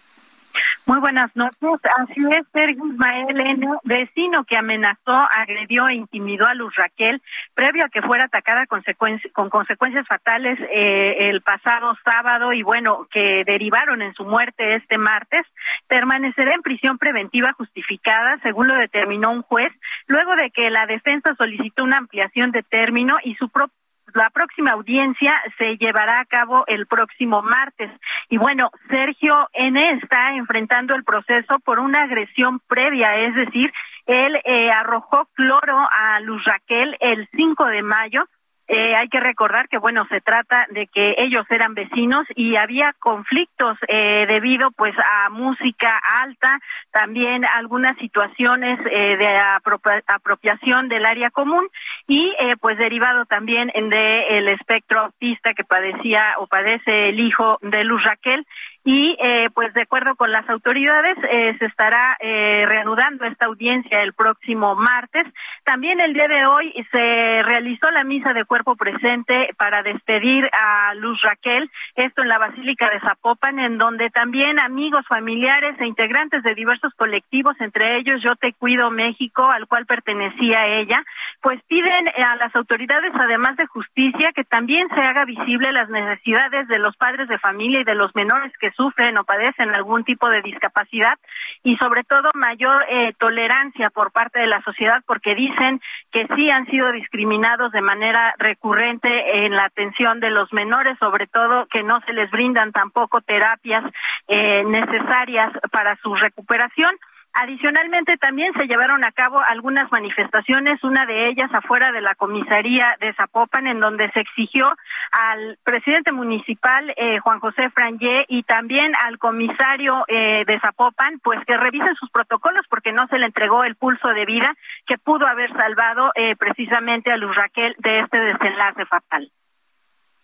Muy 0.88 1.01
buenas 1.01 1.35
noches. 1.35 1.57
Así 1.97 2.21
es, 2.31 2.47
Sergio 2.53 2.88
Ismael 2.88 3.38
N., 3.38 3.67
vecino 3.83 4.45
que 4.45 4.55
amenazó, 4.55 5.27
agredió 5.38 5.89
e 5.89 5.95
intimidó 5.95 6.47
a 6.47 6.53
Luz 6.53 6.73
Raquel 6.77 7.21
previo 7.53 7.83
a 7.83 7.89
que 7.89 8.01
fuera 8.01 8.23
atacada 8.23 8.65
consecuencia- 8.67 9.29
con 9.33 9.49
consecuencias 9.49 10.07
fatales 10.07 10.57
eh, 10.71 11.29
el 11.29 11.41
pasado 11.41 11.93
sábado 12.05 12.53
y 12.53 12.63
bueno, 12.63 13.05
que 13.11 13.43
derivaron 13.45 14.01
en 14.01 14.13
su 14.13 14.23
muerte 14.23 14.75
este 14.75 14.97
martes, 14.97 15.45
permanecerá 15.88 16.53
en 16.53 16.61
prisión 16.61 16.97
preventiva 16.97 17.51
justificada, 17.51 18.39
según 18.41 18.67
lo 18.67 18.75
determinó 18.75 19.31
un 19.31 19.41
juez, 19.41 19.73
luego 20.07 20.38
de 20.38 20.51
que 20.51 20.69
la 20.69 20.85
defensa 20.85 21.35
solicitó 21.35 21.83
una 21.83 21.97
ampliación 21.97 22.51
de 22.51 22.63
término 22.63 23.17
y 23.25 23.35
su 23.35 23.49
propio 23.49 23.75
la 24.14 24.30
próxima 24.30 24.72
audiencia 24.72 25.41
se 25.58 25.78
llevará 25.78 26.20
a 26.20 26.26
cabo 26.26 26.64
el 26.68 26.88
próximo 26.88 27.41
martes. 27.41 27.91
Y 28.30 28.38
bueno, 28.38 28.72
Sergio 28.89 29.49
N. 29.53 29.99
está 30.01 30.36
enfrentando 30.36 30.95
el 30.95 31.03
proceso 31.03 31.60
por 31.60 31.80
una 31.80 32.03
agresión 32.03 32.60
previa, 32.68 33.16
es 33.18 33.36
decir, 33.36 33.72
él 34.05 34.39
eh, 34.45 34.72
arrojó 34.72 35.28
cloro 35.34 35.78
a 35.78 36.20
Luz 36.22 36.43
Raquel 36.45 36.95
el 36.99 37.28
5 37.36 37.66
de 37.66 37.84
mayo. 37.84 38.24
Eh, 38.70 38.95
hay 38.95 39.07
que 39.07 39.22
recordar 39.22 39.70
que 39.70 39.78
bueno 39.78 40.05
se 40.09 40.20
trata 40.20 40.65
de 40.72 40.88
que 40.88 41.15
ellos 41.20 41.45
eran 41.49 41.74
vecinos 41.74 42.26
y 42.36 42.57
había 42.57 42.93
conflictos 42.99 43.78
eh, 43.88 44.26
debido 44.28 44.72
pues 44.72 44.93
a 44.99 45.30
música 45.30 45.97
alta 46.22 46.59
también 46.91 47.45
algunas 47.45 47.97
situaciones 47.97 48.78
eh, 48.91 49.15
de 49.15 49.38
apropia- 49.38 50.03
apropiación 50.07 50.89
del 50.89 51.05
área 51.05 51.30
común 51.30 51.65
y 52.07 52.34
eh, 52.39 52.55
pues 52.59 52.78
derivado 52.78 53.26
también 53.26 53.72
de 53.74 54.38
el 54.38 54.49
espectro 54.49 54.99
autista 55.01 55.53
que 55.53 55.63
padecía 55.63 56.36
o 56.39 56.47
padece 56.47 57.09
el 57.09 57.20
hijo 57.22 57.59
de 57.61 57.86
Luz 57.86 58.03
Raquel 58.03 58.45
y 58.89 59.17
eh, 59.19 59.49
pues 59.53 59.73
de 59.73 59.81
acuerdo 59.81 60.15
con 60.15 60.31
las 60.31 60.49
autoridades 60.49 61.17
eh, 61.29 61.57
se 61.59 61.65
estará 61.65 62.15
eh, 62.21 62.63
reanudando 62.65 63.25
esta 63.25 63.47
audiencia 63.47 64.01
el 64.01 64.13
próximo 64.13 64.75
martes. 64.75 65.25
También 65.65 65.99
el 65.99 66.13
día 66.13 66.29
de 66.29 66.45
hoy 66.45 66.73
se 66.89 67.43
realizó 67.43 67.91
la 67.91 68.05
misa 68.05 68.31
de 68.31 68.45
cuerpo 68.45 68.77
presente 68.77 69.49
para 69.57 69.83
despedir 69.83 70.49
a 70.53 70.93
Luz 70.93 71.19
Raquel, 71.21 71.69
esto 71.95 72.21
en 72.21 72.29
la 72.29 72.38
Basílica 72.38 72.89
de 72.89 73.01
Zapopan, 73.01 73.59
en 73.59 73.77
donde 73.77 74.09
también 74.09 74.57
amigos, 74.57 75.05
familiares 75.09 75.75
e 75.81 75.85
integrantes 75.85 76.41
de 76.43 76.55
diversos 76.55 76.93
colectivos, 76.93 77.59
entre 77.59 77.97
ellos 77.97 78.21
Yo 78.23 78.38
Te 78.38 78.53
Cuido 78.53 78.89
México, 78.89 79.51
al 79.51 79.67
cual 79.67 79.85
pertenecía 79.85 80.65
ella, 80.65 81.03
pues 81.41 81.61
piden 81.67 82.07
a 82.23 82.38
las 82.38 82.55
autoridades, 82.55 83.11
además 83.15 83.57
de 83.57 83.65
justicia, 83.65 84.31
que 84.31 84.45
también 84.45 84.88
se 84.95 85.01
haga 85.01 85.25
visible 85.25 85.73
las 85.73 85.89
necesidades 85.89 86.69
de 86.69 86.79
los 86.79 86.95
padres 86.95 87.27
de 87.27 87.38
familia 87.38 87.81
y 87.81 87.83
de 87.83 87.95
los 87.95 88.15
menores 88.15 88.53
que 88.61 88.76
sufren 88.78 89.17
o 89.17 89.25
padecen 89.25 89.73
algún 89.73 90.05
tipo 90.05 90.30
de 90.30 90.41
discapacidad 90.41 91.17
y 91.63 91.75
sobre 91.78 92.03
todo 92.03 92.30
mayor 92.36 92.86
eh, 92.88 93.13
tolerancia 93.17 93.89
por 93.89 94.11
parte 94.11 94.39
de 94.39 94.47
la 94.47 94.61
sociedad 94.61 95.03
porque 95.05 95.36
dicen 95.36 95.82
que 96.11 96.28
sí 96.36 96.49
han 96.49 96.65
sido 96.67 96.91
discriminados 96.91 97.71
de 97.71 97.82
manera 97.82 98.36
recurrente 98.38 99.45
en 99.45 99.55
la 99.55 99.65
atención 99.65 100.19
de 100.19 100.30
los 100.30 100.53
menores, 100.53 100.97
sobre 100.99 101.28
todo 101.28 101.65
que 101.65 101.84
no 101.84 101.99
se 102.05 102.13
les 102.13 102.30
brindan 102.32 102.71
tampoco 102.71 103.21
terapias 103.21 103.84
eh, 104.28 104.63
necesarias 104.63 105.51
para 105.71 105.95
su 105.97 106.15
recuperación. 106.15 106.95
Adicionalmente, 107.39 108.17
también 108.17 108.51
se 108.57 108.65
llevaron 108.65 109.03
a 109.03 109.11
cabo 109.11 109.39
algunas 109.47 109.91
manifestaciones, 109.91 110.83
una 110.83 111.05
de 111.05 111.29
ellas 111.29 111.51
afuera 111.53 111.91
de 111.91 112.01
la 112.01 112.15
comisaría 112.15 112.95
de 112.99 113.13
Zapopan, 113.13 113.67
en 113.67 113.79
donde 113.79 114.09
se 114.11 114.21
exigió 114.21 114.75
al 115.11 115.59
presidente 115.63 116.11
municipal, 116.11 116.91
eh, 116.97 117.19
Juan 117.19 117.39
José 117.39 117.69
Frangé, 117.69 118.25
y 118.27 118.41
también 118.41 118.91
al 119.05 119.19
comisario 119.19 120.03
eh, 120.07 120.45
de 120.47 120.59
Zapopan, 120.59 121.19
pues 121.19 121.39
que 121.45 121.57
revisen 121.57 121.93
sus 121.99 122.09
protocolos 122.09 122.65
porque 122.71 122.91
no 122.91 123.05
se 123.07 123.19
le 123.19 123.27
entregó 123.27 123.63
el 123.63 123.75
pulso 123.75 124.07
de 124.07 124.25
vida 124.25 124.55
que 124.88 124.97
pudo 124.97 125.27
haber 125.27 125.53
salvado 125.53 126.11
eh, 126.15 126.35
precisamente 126.38 127.11
a 127.11 127.17
Luz 127.17 127.35
Raquel 127.35 127.75
de 127.77 127.99
este 127.99 128.19
desenlace 128.19 128.83
fatal. 128.88 129.31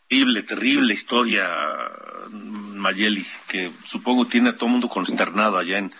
Terrible, 0.09 0.41
terrible 0.41 0.93
historia, 0.93 1.47
Mayeli, 2.31 3.23
que 3.47 3.71
supongo 3.85 4.25
tiene 4.25 4.49
a 4.49 4.57
todo 4.57 4.69
mundo 4.69 4.89
consternado 4.89 5.59
allá 5.59 5.77
en, 5.77 5.91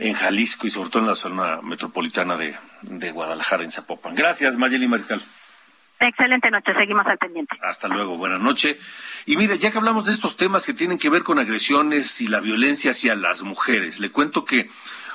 en 0.00 0.14
Jalisco 0.14 0.66
y 0.66 0.70
sobre 0.70 0.90
todo 0.90 1.02
en 1.02 1.08
la 1.08 1.14
zona 1.14 1.60
metropolitana 1.62 2.36
de, 2.36 2.56
de 2.82 3.10
Guadalajara, 3.10 3.64
en 3.64 3.72
Zapopan. 3.72 4.14
Gracias, 4.14 4.56
Mayeli 4.56 4.88
Mariscal. 4.88 5.22
Excelente 6.00 6.50
noche, 6.50 6.72
seguimos 6.74 7.04
al 7.06 7.18
pendiente. 7.18 7.56
Hasta 7.60 7.88
luego, 7.88 8.16
buenas 8.16 8.40
noches. 8.40 8.76
Y 9.26 9.36
mire, 9.36 9.58
ya 9.58 9.72
que 9.72 9.78
hablamos 9.78 10.04
de 10.04 10.12
estos 10.12 10.36
temas 10.36 10.64
que 10.64 10.72
tienen 10.72 10.96
que 10.96 11.10
ver 11.10 11.24
con 11.24 11.40
agresiones 11.40 12.20
y 12.20 12.28
la 12.28 12.38
violencia 12.38 12.92
hacia 12.92 13.16
las 13.16 13.42
mujeres, 13.42 13.98
le 13.98 14.10
cuento 14.10 14.44
que 14.44 14.70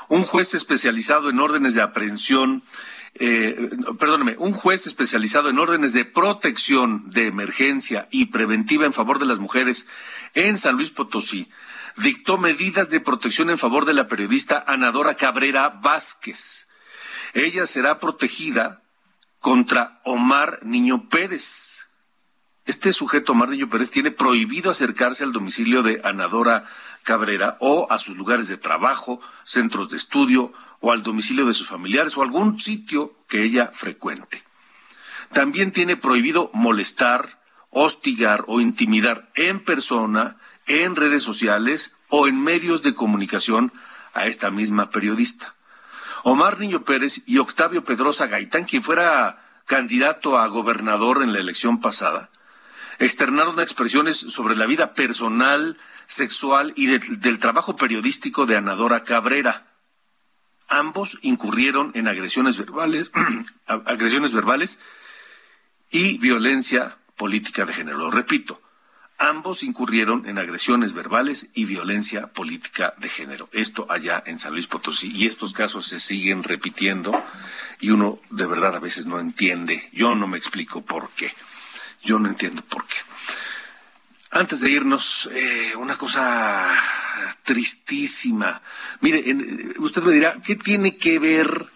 un 0.10 0.24
juez 0.24 0.54
especializado 0.54 1.30
en 1.30 1.40
órdenes 1.40 1.74
de 1.74 1.82
aprehensión, 1.82 2.64
eh, 3.16 3.70
perdóneme, 3.98 4.36
un 4.38 4.52
juez 4.52 4.86
especializado 4.86 5.50
en 5.50 5.60
órdenes 5.60 5.94
de 5.94 6.04
protección 6.04 7.10
de 7.10 7.28
emergencia 7.28 8.08
y 8.12 8.26
preventiva 8.26 8.86
en 8.86 8.94
favor 8.94 9.20
de 9.20 9.26
las 9.26 9.40
mujeres 9.40 9.88
en 10.34 10.58
San 10.58 10.76
Luis 10.76 10.90
Potosí, 10.90 11.50
dictó 11.98 12.38
medidas 12.38 12.90
de 12.90 13.00
protección 13.00 13.50
en 13.50 13.58
favor 13.58 13.86
de 13.86 13.94
la 13.94 14.08
periodista 14.08 14.64
Anadora 14.68 15.16
Cabrera 15.16 15.70
Vázquez. 15.70 16.68
Ella 17.34 17.66
será 17.66 18.00
protegida 18.00 18.82
contra 19.40 20.00
Omar 20.04 20.60
Niño 20.64 21.10
Pérez. 21.10 21.88
Este 22.66 22.94
sujeto, 22.94 23.34
Omar 23.34 23.50
Niño 23.50 23.70
Pérez, 23.70 23.90
tiene 23.90 24.12
prohibido 24.12 24.72
acercarse 24.72 25.24
al 25.24 25.34
domicilio 25.34 25.84
de 25.84 26.00
Anadora 26.04 26.66
Cabrera 27.04 27.58
o 27.60 27.88
a 27.92 28.00
sus 28.00 28.16
lugares 28.16 28.48
de 28.48 28.58
trabajo, 28.58 29.20
centros 29.44 29.90
de 29.90 29.98
estudio 29.98 30.54
o 30.80 30.92
al 30.92 31.04
domicilio 31.04 31.46
de 31.46 31.54
sus 31.54 31.68
familiares 31.68 32.18
o 32.18 32.22
algún 32.22 32.60
sitio 32.60 33.18
que 33.28 33.44
ella 33.44 33.72
frecuente. 33.74 34.44
También 35.34 35.72
tiene 35.72 35.98
prohibido 35.98 36.50
molestar, 36.54 37.42
hostigar 37.70 38.46
o 38.48 38.62
intimidar 38.62 39.30
en 39.36 39.60
persona, 39.64 40.38
en 40.68 40.96
redes 40.96 41.24
sociales 41.24 41.96
o 42.10 42.28
en 42.28 42.42
medios 42.42 42.82
de 42.84 42.94
comunicación 42.96 43.72
a 44.14 44.28
esta 44.28 44.52
misma 44.52 44.90
periodista. 44.90 45.56
Omar 46.24 46.60
Niño 46.60 46.84
Pérez 46.84 47.24
y 47.28 47.38
Octavio 47.40 47.84
Pedrosa 47.84 48.28
Gaitán, 48.28 48.64
quien 48.66 48.84
fuera 48.84 49.62
candidato 49.66 50.38
a 50.38 50.48
gobernador 50.48 51.22
en 51.24 51.34
la 51.34 51.40
elección 51.40 51.80
pasada, 51.82 52.30
externaron 53.00 53.60
expresiones 53.60 54.18
sobre 54.18 54.56
la 54.56 54.66
vida 54.66 54.94
personal, 54.94 55.78
sexual 56.06 56.74
y 56.76 56.86
de- 56.88 57.00
del 57.18 57.40
trabajo 57.40 57.76
periodístico 57.76 58.46
de 58.46 58.56
Anadora 58.58 59.04
Cabrera. 59.04 59.66
Ambos 60.70 61.18
incurrieron 61.22 61.92
en 61.94 62.08
agresiones 62.08 62.58
verbales, 62.58 63.12
agresiones 63.68 64.32
verbales 64.32 64.80
y 65.92 66.18
violencia 66.20 66.98
política 67.18 67.66
de 67.66 67.74
género. 67.74 67.98
Lo 67.98 68.12
repito, 68.12 68.62
ambos 69.30 69.64
incurrieron 69.64 70.28
en 70.28 70.38
agresiones 70.38 70.94
verbales 70.94 71.48
y 71.54 71.66
violencia 71.66 72.28
política 72.28 72.94
de 72.98 73.10
género. 73.10 73.50
Esto 73.52 73.86
allá 73.90 74.22
en 74.26 74.40
San 74.40 74.54
Luis 74.54 74.68
Potosí. 74.68 75.12
Y 75.16 75.28
estos 75.28 75.54
casos 75.54 75.88
se 75.88 76.00
siguen 76.00 76.44
repitiendo 76.44 77.24
y 77.80 77.90
uno 77.90 78.20
de 78.30 78.46
verdad 78.46 78.76
a 78.76 78.80
veces 78.80 79.06
no 79.06 79.20
entiende. 79.20 79.90
Yo 79.94 80.16
no 80.16 80.28
me 80.28 80.38
explico 80.38 80.82
por 80.82 81.10
qué. 81.12 81.32
Yo 82.04 82.20
no 82.20 82.30
entiendo 82.30 82.62
por 82.64 82.86
qué. 82.86 82.98
Antes 84.32 84.62
de 84.62 84.72
irnos, 84.72 85.30
eh, 85.32 85.74
una 85.78 85.98
cosa 85.98 86.72
tristísima. 87.44 88.62
Mire, 89.02 89.24
usted 89.78 90.02
me 90.04 90.12
dirá, 90.12 90.36
¿qué 90.44 90.56
tiene 90.56 90.98
que 90.98 91.20
ver, 91.20 91.68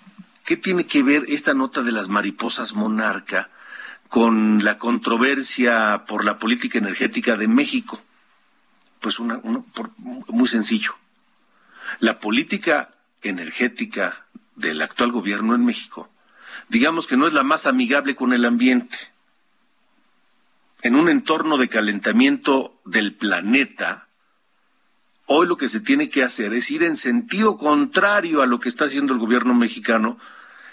qué 0.43 0.58
tiene 0.58 0.86
que 0.86 1.04
ver 1.04 1.26
esta 1.28 1.54
nota 1.54 1.82
de 1.82 1.91
las 1.91 2.08
mariposas 2.08 2.74
monarca 2.74 3.50
con 4.10 4.64
la 4.64 4.78
controversia 4.78 6.05
por 6.08 6.26
la 6.26 6.38
política 6.39 6.78
energética 6.78 7.36
de 7.36 7.47
México? 7.47 8.01
Pues 8.99 9.20
una, 9.20 9.39
por- 9.39 9.91
muy 9.97 10.47
sencillo. 10.47 10.95
La 11.99 12.20
política 12.20 12.89
energética 13.22 14.26
del 14.55 14.82
actual 14.82 15.12
gobierno 15.12 15.55
en 15.55 15.66
México, 15.66 16.10
digamos 16.70 17.08
que 17.08 17.18
no 17.18 17.28
es 17.28 17.34
la 17.34 17.43
más 17.43 17.68
amigable 17.68 18.16
con 18.16 18.34
el 18.34 18.45
ambiente 18.45 18.97
en 20.82 20.95
un 20.95 21.10
entorno 21.10 21.58
de 21.58 21.70
calentamiento 21.70 22.80
del 22.86 23.14
planeta, 23.14 24.08
hoy 25.26 25.47
lo 25.47 25.58
que 25.58 25.70
se 25.70 25.80
tiene 25.80 26.08
que 26.08 26.24
hacer 26.24 26.53
es 26.53 26.70
ir 26.72 26.84
en 26.84 26.95
sentido 26.95 27.58
contrario 27.58 28.41
a 28.41 28.45
lo 28.45 28.60
que 28.60 28.70
está 28.70 28.86
haciendo 28.86 29.14
el 29.14 29.20
gobierno 29.20 29.53
mexicano 29.53 30.18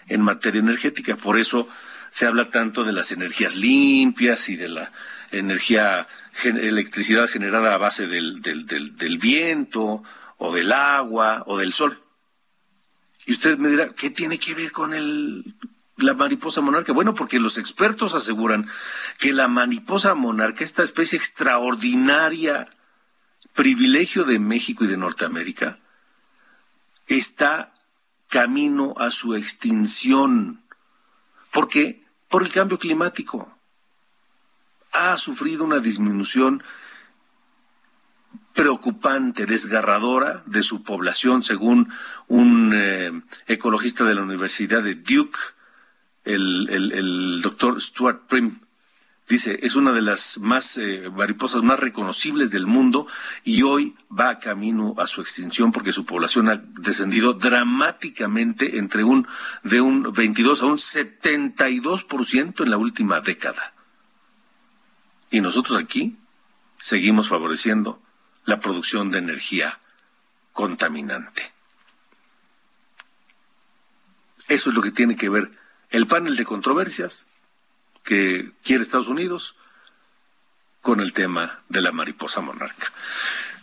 en 0.07 0.21
materia 0.21 0.61
energética. 0.61 1.17
Por 1.17 1.39
eso 1.39 1.69
se 2.15 2.27
habla 2.27 2.49
tanto 2.49 2.85
de 2.85 2.93
las 2.93 3.11
energías 3.11 3.57
limpias 3.57 4.49
y 4.49 4.55
de 4.55 4.69
la 4.69 4.93
energía 5.33 6.07
electricidad 6.45 7.29
generada 7.29 7.75
a 7.75 7.79
base 7.79 8.07
del, 8.07 8.41
del, 8.41 8.67
del, 8.67 9.19
viento 9.19 10.05
o 10.39 10.55
del 10.55 10.71
agua 10.71 11.43
o 11.49 11.59
del 11.59 11.73
sol. 11.73 12.01
Y 13.27 13.33
usted 13.33 13.59
me 13.59 13.69
dirá, 13.69 13.89
¿qué 13.95 14.11
tiene 14.11 14.39
que 14.39 14.55
ver 14.55 14.71
con 14.71 14.95
el, 14.95 15.57
la 15.97 16.15
mariposa 16.15 16.61
monarca? 16.61 16.93
Bueno, 16.93 17.15
porque 17.15 17.41
los 17.41 17.59
expertos 17.59 18.15
aseguran 18.15 18.69
que 19.19 19.33
la 19.33 19.49
mariposa 19.49 20.15
monarca, 20.15 20.63
esta 20.63 20.85
especie 20.85 21.19
extraordinaria, 21.19 22.69
privilegio 23.55 24.23
de 24.23 24.39
México 24.39 24.85
y 24.85 24.87
de 24.87 24.99
Norteamérica, 24.99 25.75
está 27.09 27.75
camino 28.29 28.95
a 28.99 29.11
su 29.11 29.35
extinción. 29.35 30.63
¿Por 31.51 31.67
qué? 31.67 32.04
Por 32.35 32.43
el 32.43 32.51
cambio 32.51 32.81
climático. 32.81 33.49
Ha 34.91 35.17
sufrido 35.19 35.63
una 35.63 35.79
disminución 35.79 36.65
preocupante, 38.53 39.47
desgarradora 39.47 40.43
de 40.45 40.65
su 40.65 40.83
población, 40.83 41.45
según 41.45 41.93
un 42.27 42.73
eh, 42.75 43.13
ecologista 43.47 44.03
de 44.03 44.17
la 44.17 44.23
Universidad 44.23 44.83
de 44.83 44.97
Duke, 44.97 45.39
el, 46.25 47.41
doctor 47.41 47.81
Stuart 47.81 48.23
Prim. 48.27 48.59
Dice, 49.27 49.59
es 49.63 49.75
una 49.75 49.93
de 49.93 50.03
las 50.03 50.37
más 50.39 50.77
eh, 50.77 51.09
mariposas 51.11 51.63
más 51.63 51.81
reconocibles 51.81 52.51
del 52.51 52.67
mundo 52.67 53.07
y 53.43 53.63
hoy 53.63 53.97
va 54.11 54.39
camino 54.39 54.95
a 54.99 55.07
su 55.07 55.23
extinción 55.23 55.73
porque 55.73 55.95
su 55.95 56.05
población 56.05 56.51
ha 56.51 56.57
descendido 56.57 57.33
dramáticamente 57.33 58.77
entre 58.77 59.03
un 59.03 59.27
de 59.63 59.81
un 59.81 60.13
22 60.13 60.63
a 60.63 60.67
un 60.67 60.77
72% 60.77 62.63
en 62.65 62.71
la 62.71 62.77
última 62.77 63.23
década. 63.23 63.73
Y 65.31 65.41
nosotros 65.41 65.79
aquí 65.79 66.19
seguimos 66.79 67.29
favoreciendo 67.29 68.03
la 68.45 68.61
producción 68.61 69.11
de 69.11 69.19
energía 69.19 69.81
contaminante. 70.53 71.55
Eso 74.49 74.69
es 74.69 74.77
lo 74.77 74.83
que 74.83 74.91
tiene 74.91 75.17
que 75.17 75.31
ver 75.31 75.51
el 75.89 76.07
panel 76.07 76.37
de 76.37 76.45
controversias 76.45 77.25
que 78.05 78.53
quiere 78.63 78.83
Estados 78.83 79.09
Unidos 79.09 79.57
con 80.83 81.01
el 81.01 81.13
tema 81.13 81.63
de 81.69 81.81
la 81.81 81.93
mariposa 81.93 82.41
monarca. 82.41 82.93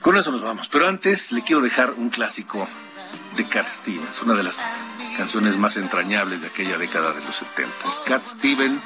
Con 0.02 0.18
eso 0.18 0.32
nos 0.32 0.42
vamos, 0.42 0.68
pero 0.70 0.88
antes 0.88 1.32
le 1.32 1.44
quiero 1.44 1.62
dejar 1.62 1.92
un 1.92 2.10
clásico 2.10 2.68
de 3.36 3.48
Cat 3.48 3.68
Stevens, 3.68 4.22
una 4.24 4.34
de 4.34 4.44
las 4.44 4.60
canciones 5.16 5.58
más 5.58 5.78
entrañables 5.78 6.42
de 6.42 6.48
aquella 6.48 6.80
década 6.80 7.14
de 7.14 7.24
los 7.24 7.36
70. 7.36 7.72
Cat 8.06 8.26
Stevens, 8.26 8.82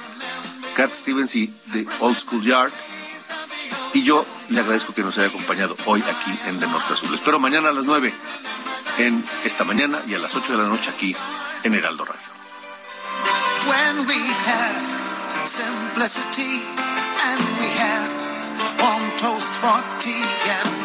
Cat 0.76 0.92
Stevens 0.92 1.36
y 1.36 1.48
The 1.72 1.88
Old 2.02 2.18
School 2.18 2.44
Yard. 2.44 2.72
Y 3.94 4.04
yo 4.04 4.26
le 4.50 4.60
agradezco 4.60 4.94
que 4.94 5.04
nos 5.04 5.18
haya 5.18 5.30
acompañado 5.30 5.76
hoy 5.86 6.02
aquí 6.02 6.38
en 6.48 6.60
De 6.60 6.68
Norte 6.68 6.94
a 6.94 6.98
Sur. 6.98 7.10
Lo 7.10 7.16
espero 7.16 7.40
mañana 7.40 7.70
a 7.70 7.74
las 7.74 7.86
9 7.86 8.14
en 8.98 9.24
esta 9.46 9.64
mañana 9.64 10.02
y 10.06 10.16
a 10.16 10.20
las 10.20 10.36
8 10.36 10.52
de 10.52 10.64
la 10.64 10.68
noche 10.68 10.90
aquí 10.90 11.16
en 11.64 11.74
Heraldo 11.74 12.04
Radio. 12.04 12.28
Simplicity. 15.56 16.68
And 17.32 17.42
we 17.60 17.70
had 17.80 18.12
warm 18.84 19.08
toast 19.16 19.54
for 19.56 19.80
tea 20.04 20.28
and 20.52 20.85